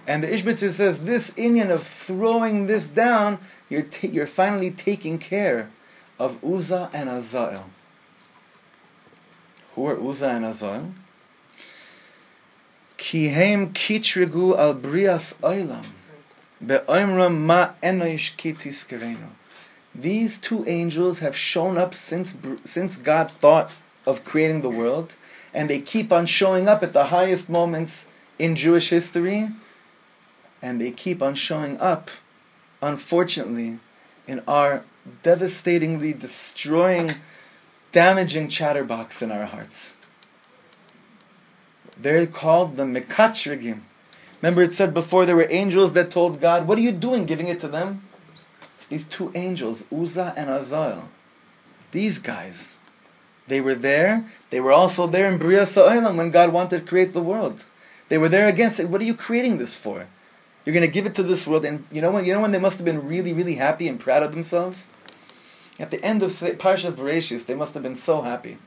And 0.07 0.23
the 0.23 0.29
Ishbitzer 0.29 0.73
says 0.73 1.05
this 1.05 1.35
inyan 1.35 1.71
of 1.71 1.83
throwing 1.83 2.67
this 2.67 2.89
down, 2.89 3.39
you're, 3.69 3.87
you're 4.03 4.27
finally 4.27 4.71
taking 4.71 5.19
care 5.19 5.71
of 6.19 6.43
Uza 6.43 6.91
and 6.93 7.09
Azael. 7.09 7.65
Who 9.75 9.87
are 9.87 9.99
Uza 9.99 10.31
and 10.31 10.45
Azael? 10.45 10.93
These 19.95 20.41
two 20.41 20.65
angels 20.67 21.21
have 21.21 21.37
shown 21.37 21.79
up 21.79 21.95
since, 21.95 22.39
since 22.65 22.99
God 22.99 23.31
thought 23.31 23.73
of 24.07 24.25
creating 24.25 24.63
the 24.63 24.71
world, 24.71 25.15
and 25.55 25.71
they 25.71 25.81
keep 25.81 26.13
on 26.13 26.27
showing 26.27 26.69
up 26.69 26.83
at 26.83 26.93
the 26.93 27.05
highest 27.05 27.49
moments 27.49 28.13
in 28.39 28.57
Jewish 28.57 28.91
history, 28.91 29.49
and 30.61 30.81
they 30.81 30.91
keep 30.91 31.23
on 31.23 31.35
showing 31.35 31.79
up, 31.81 32.11
unfortunately, 32.83 33.79
in 34.27 34.43
our 34.49 34.83
devastatingly 35.23 36.13
destroying, 36.13 37.13
damaging 37.93 38.49
chatterbox 38.49 39.23
in 39.23 39.31
our 39.31 39.47
hearts. 39.47 39.98
They're 42.01 42.27
called 42.27 42.77
the 42.77 42.85
Mekatrigim. 42.85 43.81
Remember, 44.41 44.63
it 44.63 44.73
said 44.73 44.95
before 44.95 45.27
there 45.27 45.37
were 45.37 45.49
angels 45.51 45.95
that 45.95 46.11
told 46.11 46.41
God, 46.41 46.69
What 46.69 46.79
are 46.79 46.83
you 46.83 46.93
doing 46.93 47.27
giving 47.27 47.49
it 47.49 47.59
to 47.61 47.69
them? 47.69 48.03
It's 48.61 48.87
these 48.87 49.09
two 49.09 49.33
angels, 49.35 49.87
Uza 49.91 50.33
and 50.37 50.49
Azael. 50.49 51.09
These 51.91 52.19
guys. 52.21 52.79
They 53.49 53.61
were 53.61 53.75
there. 53.75 54.27
They 54.51 54.61
were 54.61 54.73
also 54.73 55.07
there 55.07 55.31
in 55.31 55.39
Bria 55.39 55.67
Sa'olam 55.67 56.17
when 56.17 56.31
God 56.31 56.53
wanted 56.53 56.81
to 56.81 56.87
create 56.87 57.15
the 57.15 57.23
world. 57.23 57.65
They 58.09 58.19
were 58.19 58.29
there 58.29 58.47
again. 58.47 58.71
Say, 58.71 58.85
what 58.85 59.01
are 59.01 59.05
you 59.05 59.15
creating 59.15 59.59
this 59.59 59.77
for? 59.77 60.07
You're 60.65 60.75
going 60.75 60.87
to 60.87 60.93
give 60.93 61.07
it 61.07 61.15
to 61.15 61.23
this 61.23 61.47
world, 61.47 61.65
and 61.65 61.85
you 61.91 62.03
know 62.03 62.11
when 62.11 62.27
you 62.27 62.35
know 62.35 62.41
when 62.41 62.53
they 62.53 62.59
must 62.59 62.79
have 62.79 62.85
been 62.85 63.09
really, 63.09 63.33
really 63.33 63.55
happy 63.55 63.89
and 63.89 63.99
proud 63.99 64.23
of 64.23 64.33
themselves. 64.33 64.93
At 65.81 65.91
the 65.91 66.05
end 66.05 66.23
of 66.23 66.31
Parshas 66.31 66.93
Bereshis, 66.93 67.47
they 67.47 67.55
must 67.55 67.73
have 67.75 67.83
been 67.83 67.97
so 67.97 68.21
happy. 68.21 68.59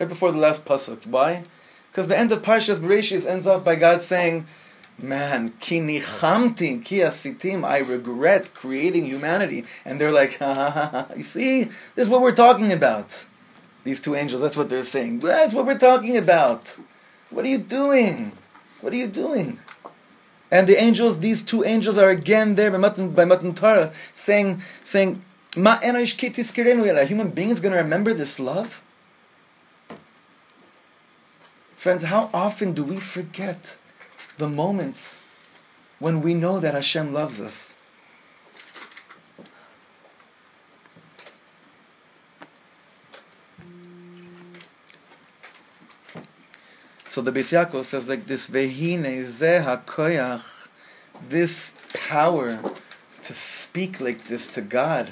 Right 0.00 0.08
before 0.08 0.32
the 0.32 0.38
last 0.38 0.64
pasuk. 0.64 1.06
Why? 1.06 1.44
Because 1.94 2.08
the 2.08 2.18
end 2.18 2.32
of 2.32 2.42
Parshas 2.42 2.80
Bereshis 2.80 3.24
ends 3.24 3.46
off 3.46 3.64
by 3.64 3.76
God 3.76 4.02
saying, 4.02 4.48
"Man, 5.00 5.52
ki 5.60 5.78
nichamti 5.78 6.84
ki 6.84 6.98
asitim, 6.98 7.64
I 7.64 7.78
regret 7.78 8.50
creating 8.52 9.04
humanity." 9.06 9.64
And 9.84 10.00
they're 10.00 10.10
like, 10.10 10.38
ha, 10.38 10.54
ha, 10.54 10.70
ha, 10.70 10.88
ha. 10.88 11.06
"You 11.16 11.22
see, 11.22 11.62
this 11.94 12.06
is 12.06 12.08
what 12.08 12.20
we're 12.20 12.34
talking 12.34 12.72
about." 12.72 13.26
These 13.84 14.00
two 14.00 14.16
angels, 14.16 14.42
that's 14.42 14.56
what 14.56 14.70
they're 14.70 14.82
saying. 14.82 15.20
That's 15.20 15.54
what 15.54 15.66
we're 15.66 15.78
talking 15.78 16.16
about. 16.16 16.80
What 17.30 17.44
are 17.44 17.48
you 17.48 17.58
doing? 17.58 18.32
What 18.80 18.92
are 18.92 18.96
you 18.96 19.06
doing? 19.06 19.60
And 20.50 20.66
the 20.66 20.82
angels, 20.82 21.20
these 21.20 21.44
two 21.44 21.62
angels 21.62 21.96
are 21.96 22.10
again 22.10 22.56
there 22.56 22.72
by 22.72 22.78
Matan, 22.78 23.12
by 23.12 23.24
Matan 23.24 23.54
Torah 23.54 23.92
saying, 24.14 24.62
saying, 24.82 25.22
Ma 25.56 25.76
enosh 25.76 26.98
A 26.98 27.04
human 27.04 27.30
being 27.30 27.50
is 27.50 27.60
going 27.60 27.72
to 27.72 27.78
remember 27.78 28.14
this 28.14 28.40
love? 28.40 28.83
Friends, 31.84 32.04
how 32.04 32.30
often 32.32 32.72
do 32.72 32.82
we 32.82 32.96
forget 32.96 33.76
the 34.38 34.48
moments 34.48 35.26
when 35.98 36.22
we 36.22 36.32
know 36.32 36.58
that 36.58 36.72
Hashem 36.72 37.12
loves 37.12 37.42
us? 37.42 37.78
So 47.04 47.20
the 47.20 47.30
Beis 47.30 47.52
Yaakov 47.52 47.84
says 47.84 48.08
like 48.08 48.24
this, 48.24 48.48
Vehine 48.48 49.20
zeh 49.20 49.84
koyach, 49.84 50.68
this 51.28 51.76
power 51.92 52.60
to 53.24 53.34
speak 53.34 54.00
like 54.00 54.24
this 54.24 54.50
to 54.52 54.62
God, 54.62 55.10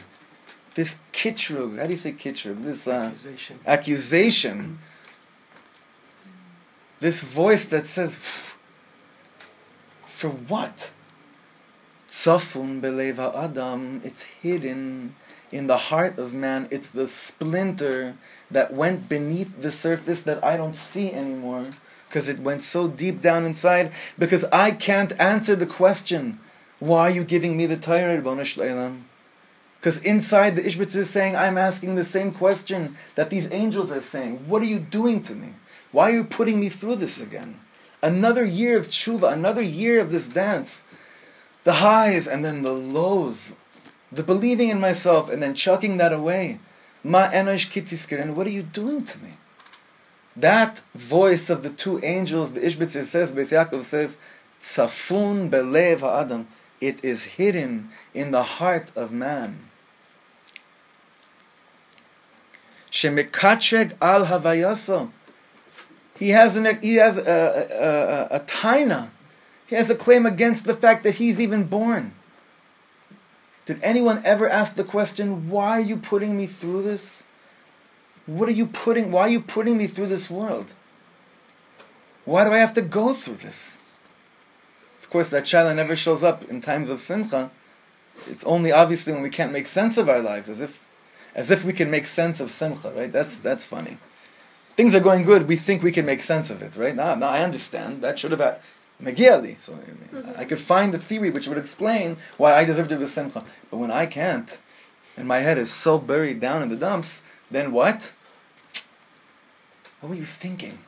this 0.75 1.03
kitrug, 1.13 1.79
how 1.79 1.85
do 1.85 1.91
you 1.91 1.99
say 1.99 2.13
kitrug? 2.13 2.63
This 2.63 2.89
uh, 2.89 3.11
accusation. 3.13 3.59
accusation, 3.67 4.79
this 7.03 7.25
voice 7.25 7.67
that 7.67 7.85
says, 7.85 8.17
for 10.07 10.31
what? 10.31 10.93
Tzafun 12.09 12.81
belev 12.81 13.19
adam. 13.19 14.01
It's 14.05 14.23
hidden 14.23 15.17
in 15.51 15.67
the 15.67 15.77
heart 15.77 16.19
of 16.21 16.33
man. 16.33 16.69
It's 16.71 16.91
the 16.91 17.09
splinter 17.09 18.15
that 18.53 18.73
went 18.73 19.09
beneath 19.09 19.61
the 19.63 19.73
surface 19.73 20.23
that 20.23 20.45
I 20.45 20.57
don't 20.57 20.77
see 20.77 21.11
anymore 21.13 21.71
because 22.07 22.29
it 22.29 22.39
went 22.39 22.63
so 22.63 22.87
deep 22.87 23.21
down 23.21 23.45
inside. 23.45 23.91
Because 24.17 24.45
I 24.53 24.71
can't 24.71 25.19
answer 25.19 25.57
the 25.57 25.67
question, 25.67 26.39
why 26.79 27.09
are 27.09 27.11
you 27.11 27.25
giving 27.25 27.57
me 27.57 27.67
the 27.67 27.77
Torah, 27.77 28.23
Because 29.81 30.05
inside 30.05 30.55
the 30.55 30.63
Ishbitz 30.63 30.95
is 30.95 31.11
saying, 31.11 31.35
I'm 31.35 31.59
asking 31.59 31.97
the 31.97 32.05
same 32.05 32.31
question 32.31 32.97
that 33.17 33.31
these 33.31 33.51
angels 33.51 33.91
are 33.91 34.01
saying. 34.01 34.47
What 34.47 34.63
are 34.63 34.67
you 34.67 34.79
doing 34.79 35.21
to 35.23 35.35
me? 35.35 35.49
Why 35.93 36.11
are 36.11 36.15
you 36.15 36.25
putting 36.25 36.59
me 36.59 36.69
through 36.69 36.97
this 36.97 37.25
again? 37.25 37.61
Another 38.03 38.45
year 38.45 38.77
of 38.79 38.89
tshuva, 38.89 39.33
another 39.33 39.63
year 39.63 40.01
of 40.01 40.11
this 40.11 40.29
dance. 40.29 40.89
The 41.65 41.75
highs 41.75 42.27
and 42.27 42.45
then 42.45 42.63
the 42.63 42.73
lows. 42.73 43.57
The 44.11 44.23
believing 44.23 44.71
in 44.71 44.81
myself 44.81 45.31
and 45.31 45.43
then 45.43 45.55
chucking 45.55 45.99
that 45.99 46.13
away. 46.13 46.59
Ma 47.05 47.29
enosh 47.29 47.71
kitiskir. 47.71 48.21
And 48.21 48.35
what 48.37 48.47
are 48.47 48.51
you 48.51 48.63
doing 48.63 49.05
to 49.05 49.23
me? 49.23 49.35
That 50.35 50.79
voice 50.95 51.51
of 51.51 51.63
the 51.63 51.71
two 51.71 52.01
angels, 52.03 52.55
the 52.55 52.61
Ishbitzer 52.61 53.05
says, 53.05 53.35
Beis 53.35 53.53
Yaakov 53.53 53.85
says, 53.85 54.19
Tzafun 54.61 55.51
belev 55.51 56.01
ha'adam. 56.01 56.49
It 56.81 57.05
is 57.05 57.37
hidden 57.37 57.91
in 58.15 58.31
the 58.31 58.43
heart 58.43 58.91
of 58.97 59.13
man. 59.13 59.59
Shemikatreg 62.91 63.95
al 64.01 64.27
havayaso. 64.27 65.11
He 66.23 66.29
has 66.29 66.57
an 66.57 66.79
he 66.81 66.95
has 66.97 67.19
a, 67.19 68.29
a, 68.31 68.37
a, 68.37 68.37
a 68.37 68.41
taina. 68.47 69.09
He 69.67 69.75
has 69.75 69.91
a 69.91 69.97
claim 69.97 70.25
against 70.25 70.67
the 70.67 70.73
fact 70.73 71.03
that 71.03 71.17
he's 71.17 71.41
even 71.41 71.65
born. 71.65 72.13
Did 73.67 73.83
anyone 73.83 74.23
ever 74.25 74.49
ask 74.49 74.77
the 74.77 74.85
question, 74.85 75.51
why 75.51 75.71
are 75.79 75.81
you 75.81 75.97
putting 75.97 76.37
me 76.37 76.47
through 76.47 76.83
this? 76.85 77.29
What 78.27 78.49
are 78.49 78.53
you 78.53 78.67
putting 78.67 79.11
why 79.11 79.23
are 79.23 79.31
you 79.31 79.41
putting 79.41 79.77
me 79.77 79.89
through 79.89 80.07
this 80.07 80.31
world? 80.31 80.75
Why 82.25 82.45
do 82.45 82.53
I 82.53 82.59
have 82.59 82.75
to 82.75 82.83
go 82.83 83.13
through 83.15 83.39
this? 83.43 83.83
Of 85.03 85.11
course 85.11 85.31
that 85.31 85.43
shaila 85.43 85.75
never 85.75 85.97
shows 85.97 86.23
up 86.23 86.49
in 86.49 86.61
times 86.61 86.89
of 86.89 87.01
simcha. 87.01 87.51
It's 88.29 88.45
only 88.45 88.71
obviously 88.71 89.13
when 89.13 89.25
we 89.25 89.31
can't 89.39 89.51
make 89.51 89.67
sense 89.67 89.99
of 89.99 90.09
our 90.09 90.21
lives, 90.21 90.49
as 90.49 90.61
if 90.61 90.87
as 91.35 91.51
if 91.51 91.65
we 91.65 91.73
can 91.73 91.91
make 91.91 92.07
sense 92.07 92.41
of 92.41 92.53
simcha, 92.53 92.93
right? 92.93 93.11
That's 93.11 93.41
that's 93.41 93.67
funny. 93.67 93.97
Things 94.75 94.95
are 94.95 95.01
going 95.01 95.25
good, 95.25 95.49
we 95.49 95.57
think 95.57 95.83
we 95.83 95.93
can 95.93 96.07
make 96.07 96.23
sense 96.23 96.51
of 96.51 96.63
it, 96.63 96.77
right? 96.77 96.95
Now, 96.95 97.15
now 97.15 97.29
I 97.29 97.41
understand. 97.41 98.01
That 98.03 98.19
should 98.19 98.31
have 98.31 98.41
uh, 98.41 98.55
Megiali. 99.03 99.61
So 99.61 99.75
mm-hmm. 99.75 100.41
I 100.41 100.45
could 100.45 100.61
find 100.61 100.95
a 100.95 100.99
theory 100.99 101.31
which 101.31 101.47
would 101.49 101.59
explain 101.59 102.17
why 102.39 102.55
I 102.55 102.65
deserve 102.65 102.89
to 102.89 102.97
be 102.97 103.07
simcha. 103.07 103.45
But 103.71 103.77
when 103.77 103.91
I 103.91 104.07
can't, 104.07 104.61
and 105.17 105.29
my 105.29 105.39
head 105.39 105.59
is 105.59 105.71
so 105.71 105.99
buried 105.99 106.41
down 106.41 106.63
in 106.63 106.71
the 106.71 106.77
dumps, 106.77 107.27
then 107.51 107.73
what? 107.73 108.15
What 110.01 110.11
were 110.11 110.15
you 110.15 110.25
thinking? 110.25 110.79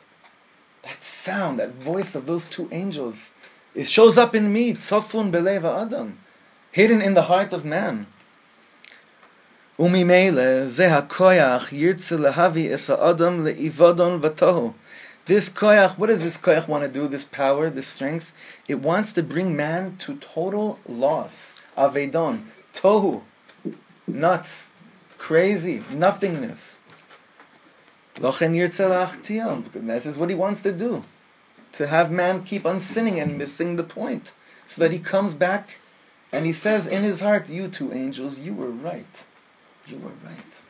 That 0.83 1.03
sound, 1.03 1.59
that 1.59 1.71
voice 1.71 2.15
of 2.15 2.27
those 2.27 2.49
two 2.49 2.69
angels, 2.73 3.35
it 3.75 3.87
shows 3.87 4.17
up 4.17 4.35
in 4.35 4.53
me, 4.53 4.73
tzafun 4.73 5.31
beleva 5.31 5.87
adam, 5.87 6.19
hidden 6.73 7.01
in 7.03 7.15
the 7.15 7.23
heart 7.23 7.53
of 7.53 7.65
man. 7.65 8.07
Umimele. 9.77 10.67
This 15.27 15.53
koyach, 15.53 15.99
what 15.99 16.07
does 16.07 16.23
this 16.23 16.41
koyach 16.41 16.69
want 16.69 16.85
to 16.85 16.89
do, 16.89 17.09
this 17.09 17.25
power, 17.25 17.71
this 17.71 17.89
strength? 17.89 18.33
It 18.69 18.77
wants 18.77 19.13
to 19.15 19.23
bring 19.25 19.57
man 19.57 19.97
to 19.97 20.15
total 20.17 20.79
loss. 20.89 21.67
Avedon, 21.77 22.43
tohu, 22.73 23.23
nuts, 24.07 24.73
crazy, 25.19 25.83
nothingness. 25.93 26.83
Lochen 28.17 28.55
yirtze 28.55 29.73
This 29.73 30.07
is 30.07 30.17
what 30.17 30.29
he 30.29 30.37
wants 30.37 30.63
to 30.63 30.73
do. 30.73 31.03
To 31.73 31.89
have 31.89 32.13
man 32.13 32.45
keep 32.45 32.65
on 32.65 32.79
sinning 32.79 33.19
and 33.19 33.37
missing 33.37 33.75
the 33.75 33.83
point. 33.83 34.35
So 34.69 34.83
that 34.83 34.93
he 34.93 35.01
comes 35.01 35.35
back 35.35 35.79
and 36.33 36.47
he 36.47 36.53
says 36.53 36.87
in 36.87 37.03
his 37.03 37.23
heart, 37.23 37.49
You 37.49 37.67
two 37.67 37.93
angels, 37.93 38.39
you 38.39 38.55
were 38.55 38.71
right. 38.71 39.27
You 39.87 39.99
were 39.99 40.09
right. 40.25 40.63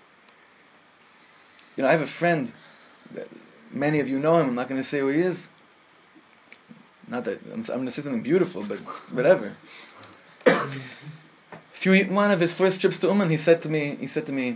You 1.77 1.83
know, 1.83 1.89
I 1.89 1.93
have 1.93 2.03
a 2.03 2.07
friend 2.07 2.53
Many 3.73 4.01
of 4.01 4.09
you 4.09 4.21
know 4.21 4.39
him. 4.39 4.49
I'm 4.49 4.55
not 4.55 4.69
going 4.69 4.81
to 4.81 4.87
say 4.87 5.01
who 5.01 5.09
he 5.09 5.21
is. 5.21 5.53
Not 7.09 7.25
that 7.25 7.41
I'm, 7.53 7.61
I'm 7.61 7.65
going 7.65 7.87
to 7.87 7.91
say 7.91 8.03
something 8.03 8.23
beautiful, 8.23 8.65
but 8.65 8.79
whatever. 9.13 9.55
Few, 11.73 12.05
one 12.07 12.31
of 12.31 12.41
his 12.41 12.55
first 12.57 12.81
trips 12.81 13.01
to 13.01 13.09
Uman, 13.09 13.31
he 13.31 13.37
said 13.37 13.61
to 13.63 13.69
me, 13.69 13.97
he 13.97 14.07
said 14.07 14.27
to 14.27 14.33
me, 14.33 14.55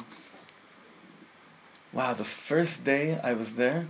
"Wow, 1.93 2.15
the 2.15 2.25
first 2.25 2.85
day 2.85 3.19
I 3.23 3.35
was 3.35 3.57
there, 3.57 3.87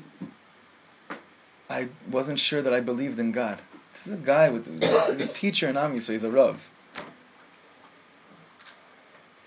I 1.70 1.88
wasn't 2.10 2.40
sure 2.40 2.62
that 2.62 2.72
I 2.72 2.80
believed 2.80 3.18
in 3.18 3.30
God. 3.30 3.58
This 3.92 4.06
is 4.06 4.14
a 4.14 4.16
guy 4.16 4.48
with 4.50 4.66
he's 5.12 5.30
a 5.30 5.32
teacher 5.32 5.68
in 5.68 5.76
Ami, 5.76 6.00
so 6.00 6.14
he's 6.14 6.24
a 6.24 6.30
rav. 6.30 6.68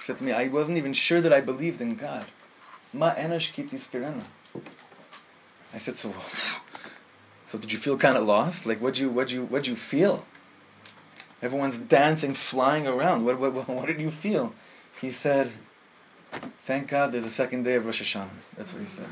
Said 0.01 0.17
to 0.17 0.23
me, 0.23 0.31
I 0.31 0.47
wasn't 0.47 0.79
even 0.79 0.93
sure 0.93 1.21
that 1.21 1.31
I 1.31 1.41
believed 1.41 1.79
in 1.79 1.95
God. 1.95 2.25
Ma 2.91 3.11
enosh 3.11 3.53
kiti 3.53 3.77
I 3.77 5.77
said, 5.77 5.93
so, 5.93 6.11
so 7.45 7.59
did 7.59 7.71
you 7.71 7.77
feel 7.77 7.99
kind 7.99 8.17
of 8.17 8.25
lost? 8.25 8.65
Like, 8.65 8.79
what'd 8.79 8.97
you, 8.97 9.11
what'd 9.11 9.31
you, 9.31 9.45
what'd 9.45 9.67
you 9.67 9.75
feel? 9.75 10.25
Everyone's 11.43 11.77
dancing, 11.77 12.33
flying 12.33 12.87
around. 12.87 13.25
What, 13.25 13.39
what, 13.39 13.53
what 13.67 13.85
did 13.85 14.01
you 14.01 14.09
feel? 14.09 14.55
He 14.99 15.11
said, 15.11 15.49
thank 16.65 16.87
God 16.87 17.11
there's 17.11 17.25
a 17.25 17.29
second 17.29 17.61
day 17.61 17.75
of 17.75 17.85
Rosh 17.85 18.01
Hashanah. 18.01 18.55
That's 18.55 18.73
what 18.73 18.79
he 18.79 18.87
said. 18.87 19.05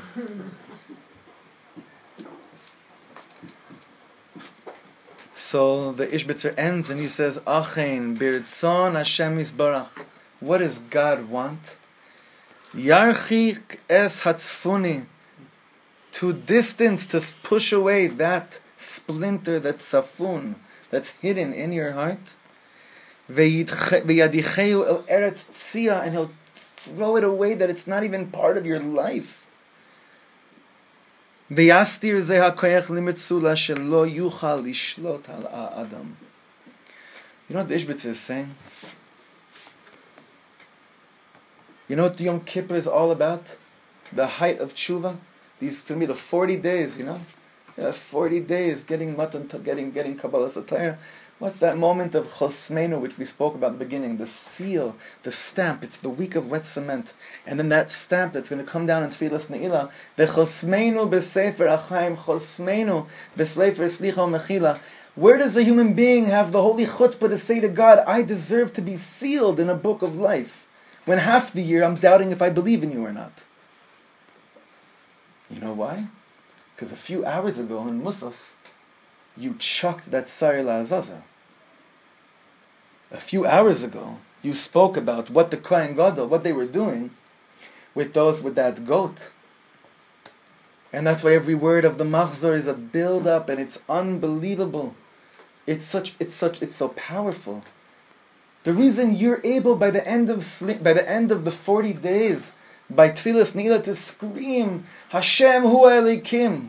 so 5.36 5.92
the 5.92 6.08
Ishbitzer 6.08 6.58
ends 6.58 6.90
and 6.90 6.98
he 6.98 7.06
says, 7.06 7.40
Achen 7.46 8.16
birtzon 8.16 8.94
Hashem 8.94 9.38
isbarach. 9.38 10.09
What 10.40 10.58
does 10.58 10.80
God 10.80 11.28
want? 11.28 11.76
Yarchik 12.74 13.78
es 13.88 14.24
hatzfuni 14.24 15.04
to 16.12 16.32
distance, 16.32 17.06
to 17.08 17.20
push 17.42 17.72
away 17.72 18.06
that 18.06 18.60
splinter, 18.76 19.60
that 19.60 19.76
safun, 19.76 20.54
that's 20.90 21.16
hidden 21.18 21.52
in 21.52 21.72
your 21.72 21.92
heart. 21.92 22.36
And 23.28 23.38
he'll 26.12 26.30
throw 26.56 27.16
it 27.16 27.24
away 27.24 27.54
that 27.54 27.70
it's 27.70 27.86
not 27.86 28.02
even 28.02 28.26
part 28.30 28.56
of 28.56 28.66
your 28.66 28.80
life. 28.80 29.46
You 31.48 31.66
know 31.66 31.74
what 37.60 37.68
the 37.68 37.74
Ishbitz 37.74 38.06
is 38.06 38.20
saying? 38.20 38.54
You 41.90 41.96
know 41.96 42.04
what 42.04 42.18
the 42.18 42.24
Yom 42.26 42.38
Kippur 42.42 42.76
is 42.76 42.86
all 42.86 43.10
about? 43.10 43.56
The 44.12 44.24
height 44.24 44.60
of 44.60 44.74
tshuva? 44.74 45.16
These 45.58 45.84
to 45.86 45.96
me 45.96 46.06
the 46.06 46.14
forty 46.14 46.56
days, 46.56 47.00
you 47.00 47.04
know, 47.04 47.18
yeah, 47.76 47.90
forty 47.90 48.38
days 48.38 48.84
getting 48.84 49.16
matan, 49.16 49.48
getting 49.64 49.90
getting 49.90 50.16
Kabbalah 50.16 50.50
Satire. 50.50 51.00
What's 51.40 51.58
that 51.58 51.76
moment 51.76 52.14
of 52.14 52.28
Chosmenu, 52.28 53.00
which 53.00 53.18
we 53.18 53.24
spoke 53.24 53.56
about 53.56 53.72
in 53.72 53.78
the 53.80 53.84
beginning? 53.84 54.18
The 54.18 54.28
seal, 54.28 54.94
the 55.24 55.32
stamp. 55.32 55.82
It's 55.82 55.96
the 55.96 56.10
week 56.10 56.36
of 56.36 56.48
wet 56.48 56.64
cement, 56.64 57.14
and 57.44 57.58
then 57.58 57.70
that 57.70 57.90
stamp 57.90 58.34
that's 58.34 58.50
going 58.50 58.64
to 58.64 58.70
come 58.70 58.86
down 58.86 59.02
in 59.02 59.10
Tfilas 59.10 59.50
Ne'ilah. 59.50 59.90
The 60.14 60.26
Chosmenu 60.26 61.10
b'Sefer 61.10 61.76
Achaim, 61.76 62.16
Chosmenu 62.16 63.08
b'Sefer 63.36 63.86
Slicha 63.90 64.30
Mechila. 64.30 64.78
Where 65.16 65.38
does 65.38 65.56
a 65.56 65.64
human 65.64 65.94
being 65.94 66.26
have 66.26 66.52
the 66.52 66.62
holy 66.62 66.86
chutzpah 66.86 67.30
to 67.30 67.36
say 67.36 67.58
to 67.58 67.68
God, 67.68 67.98
"I 68.06 68.22
deserve 68.22 68.72
to 68.74 68.80
be 68.80 68.94
sealed 68.94 69.58
in 69.58 69.68
a 69.68 69.74
book 69.74 70.02
of 70.02 70.14
life"? 70.14 70.68
When 71.04 71.18
half 71.18 71.52
the 71.52 71.62
year 71.62 71.82
I'm 71.82 71.96
doubting 71.96 72.30
if 72.30 72.42
I 72.42 72.50
believe 72.50 72.82
in 72.82 72.92
you 72.92 73.04
or 73.04 73.12
not. 73.12 73.46
You 75.50 75.60
know 75.60 75.72
why? 75.72 76.06
Because 76.74 76.92
a 76.92 76.96
few 76.96 77.24
hours 77.24 77.58
ago 77.58 77.86
in 77.88 78.02
Musaf, 78.02 78.54
you 79.36 79.54
chucked 79.58 80.10
that 80.10 80.28
Sari 80.28 80.62
Azaza. 80.62 81.22
A 83.10 83.18
few 83.18 83.44
hours 83.46 83.82
ago, 83.82 84.18
you 84.42 84.54
spoke 84.54 84.96
about 84.96 85.30
what 85.30 85.50
the 85.50 85.56
Kohen 85.56 85.96
Gadol, 85.96 86.28
what 86.28 86.44
they 86.44 86.52
were 86.52 86.66
doing 86.66 87.10
with 87.94 88.14
those 88.14 88.42
with 88.42 88.54
that 88.54 88.86
goat. 88.86 89.32
And 90.92 91.06
that's 91.06 91.22
why 91.22 91.34
every 91.34 91.54
word 91.54 91.84
of 91.84 91.98
the 91.98 92.04
Machzor 92.04 92.54
is 92.54 92.66
a 92.66 92.74
build 92.74 93.26
up 93.26 93.48
and 93.48 93.60
it's 93.60 93.84
unbelievable. 93.88 94.94
It's 95.66 95.84
such 95.84 96.20
it's 96.20 96.34
such 96.34 96.62
it's 96.62 96.74
so 96.74 96.88
powerful. 96.88 97.62
The 98.64 98.72
reason 98.74 99.16
you're 99.16 99.40
able 99.42 99.76
by 99.76 99.90
the 99.90 100.06
end 100.06 100.28
of 100.28 100.44
sleep, 100.44 100.82
by 100.82 100.92
the 100.92 101.08
end 101.08 101.32
of 101.32 101.44
the 101.44 101.50
40 101.50 101.94
days 101.94 102.58
by 102.90 103.08
Tfilas 103.10 103.56
Ne'ilah 103.56 103.82
to 103.84 103.94
scream, 103.94 104.84
Hashem 105.10 105.62
Hu 105.62 105.84
Elokim, 105.84 106.68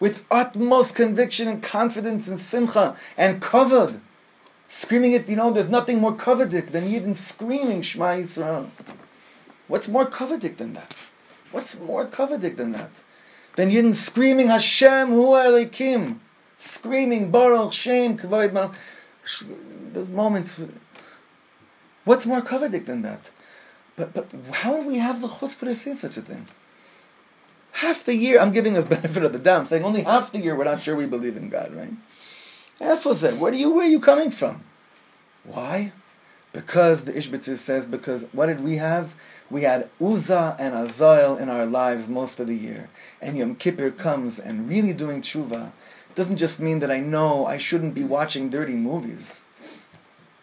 with 0.00 0.26
utmost 0.30 0.96
conviction 0.96 1.48
and 1.48 1.62
confidence 1.62 2.28
and 2.28 2.38
simcha 2.40 2.96
and 3.16 3.40
kavod. 3.40 4.00
Screaming 4.68 5.12
it, 5.12 5.28
you 5.28 5.36
know, 5.36 5.50
there's 5.50 5.68
nothing 5.68 6.00
more 6.00 6.14
coveted 6.14 6.68
than 6.68 6.84
Yidden 6.84 7.14
screaming 7.14 7.82
Shema 7.82 8.16
Yisrael. 8.16 8.70
What's 9.68 9.88
more 9.88 10.06
coveted 10.06 10.56
than 10.56 10.72
that? 10.72 11.06
What's 11.52 11.78
more 11.78 12.06
coveted 12.06 12.56
than 12.56 12.72
that? 12.72 12.90
Than 13.54 13.70
Yidden 13.70 13.94
screaming 13.94 14.48
Hashem 14.48 15.08
Hu 15.08 15.26
Elokim, 15.32 16.16
screaming 16.56 17.30
Baruch 17.30 17.74
Shem 17.74 18.16
Kavod 18.16 18.54
Baruch. 18.54 18.74
Those 19.92 20.10
moments. 20.10 20.60
What's 22.04 22.26
more 22.26 22.42
coveted 22.42 22.86
than 22.86 23.02
that? 23.02 23.30
But 23.96 24.14
but 24.14 24.26
how 24.52 24.80
do 24.80 24.88
we 24.88 24.98
have 24.98 25.20
the 25.20 25.28
chutzpah 25.28 25.60
to 25.60 25.74
say 25.74 25.94
such 25.94 26.16
a 26.16 26.22
thing? 26.22 26.46
Half 27.72 28.04
the 28.04 28.14
year, 28.14 28.40
I'm 28.40 28.52
giving 28.52 28.76
us 28.76 28.86
benefit 28.96 29.24
of 29.24 29.32
the 29.32 29.38
doubt. 29.38 29.60
I'm 29.60 29.64
saying 29.66 29.84
only 29.84 30.02
half 30.02 30.32
the 30.32 30.38
year 30.38 30.56
we're 30.56 30.64
not 30.64 30.82
sure 30.82 30.96
we 30.96 31.06
believe 31.06 31.36
in 31.36 31.48
God, 31.48 31.72
right? 31.74 31.92
Was. 32.80 33.22
Where 33.22 33.52
are 33.52 33.54
you? 33.54 33.72
Where 33.72 33.84
are 33.84 33.88
you 33.88 34.00
coming 34.00 34.30
from? 34.30 34.62
Why? 35.44 35.92
Because 36.52 37.04
the 37.04 37.12
Ishbitzer 37.12 37.56
says. 37.56 37.86
Because 37.86 38.28
what 38.32 38.46
did 38.46 38.62
we 38.62 38.76
have? 38.76 39.14
We 39.50 39.62
had 39.62 39.88
Uzzah 40.00 40.56
and 40.58 40.74
Azael 40.74 41.36
in 41.36 41.48
our 41.48 41.66
lives 41.66 42.08
most 42.08 42.40
of 42.40 42.46
the 42.46 42.56
year, 42.56 42.88
and 43.20 43.36
Yom 43.36 43.54
Kippur 43.54 43.90
comes 43.90 44.38
and 44.38 44.68
really 44.68 44.94
doing 44.94 45.20
tshuva 45.20 45.72
doesn't 46.14 46.36
just 46.36 46.60
mean 46.60 46.80
that 46.80 46.90
I 46.90 47.00
know 47.00 47.46
I 47.46 47.58
shouldn't 47.58 47.94
be 47.94 48.04
watching 48.04 48.50
dirty 48.50 48.76
movies. 48.76 49.46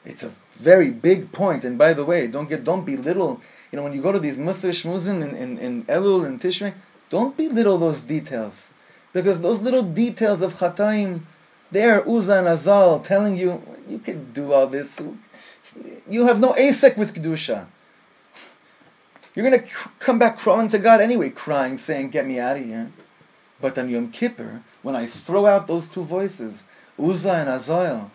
It's 0.06 0.24
a 0.24 0.32
very 0.56 0.92
big 0.92 1.32
point. 1.32 1.64
And 1.64 1.78
by 1.78 1.94
the 1.94 2.06
way, 2.06 2.28
don't 2.28 2.50
get 2.50 2.64
don't 2.64 2.86
belittle. 2.86 3.42
You 3.72 3.78
know, 3.78 3.84
when 3.84 3.94
you 3.94 4.02
go 4.02 4.12
to 4.12 4.20
these 4.20 4.38
Musar 4.38 4.72
Shmuzim 4.72 5.22
in, 5.22 5.36
in, 5.36 5.58
in 5.58 5.84
Elul 5.84 6.26
and 6.26 6.40
Tishrei, 6.40 6.74
don't 7.10 7.38
belittle 7.38 7.78
those 7.78 8.04
details. 8.04 8.74
Because 9.14 9.42
those 9.42 9.62
little 9.62 9.84
details 9.84 10.42
of 10.42 10.54
Chataim, 10.54 11.22
they 11.72 11.86
are 11.86 12.08
Uzzah 12.08 12.40
and 12.40 12.48
Azael 12.48 13.04
telling 13.04 13.38
you, 13.38 13.62
you 13.88 14.00
can 14.00 14.32
do 14.34 14.54
all 14.54 14.68
this. 14.68 15.02
You 16.10 16.26
have 16.26 16.40
no 16.40 16.54
asek 16.54 16.98
with 16.98 17.14
Kedusha. 17.14 17.66
You're 19.36 19.50
going 19.50 19.62
to 19.62 19.68
come 20.00 20.20
back 20.20 20.38
crawling 20.38 20.70
to 20.70 20.80
God 20.80 21.02
anyway, 21.02 21.30
crying, 21.30 21.78
saying, 21.78 22.10
Get 22.10 22.26
me 22.26 22.40
out 22.40 22.58
of 22.58 22.66
here. 22.66 22.90
But 23.62 23.78
on 23.78 23.90
Yom 23.90 24.12
Kippur, 24.12 24.62
when 24.82 24.96
I 24.96 25.06
throw 25.06 25.46
out 25.46 25.68
those 25.68 25.88
two 25.88 26.04
voices, 26.04 26.68
Uzzah 26.98 27.34
and 27.34 27.50
Azael, 27.50 28.12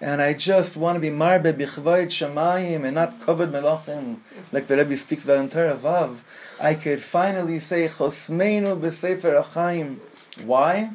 and 0.00 0.20
I 0.20 0.34
just 0.34 0.76
want 0.76 0.96
to 0.96 1.00
be 1.00 1.10
marbe 1.10 1.52
bichvayit 1.52 2.08
shamayim 2.08 2.84
and 2.84 2.96
not 2.96 3.20
kavod 3.20 3.52
melachim, 3.52 4.16
like 4.50 4.64
the 4.64 4.76
Rebbe 4.76 4.96
speaks 4.96 5.22
about 5.24 5.38
in 5.38 5.48
Torah 5.48 5.76
Vav, 5.76 6.22
I 6.60 6.74
could 6.74 7.00
finally 7.00 7.60
say 7.60 7.86
chosmeinu 7.86 8.80
b'sefer 8.80 9.40
achayim. 9.42 9.98
Why? 10.44 10.90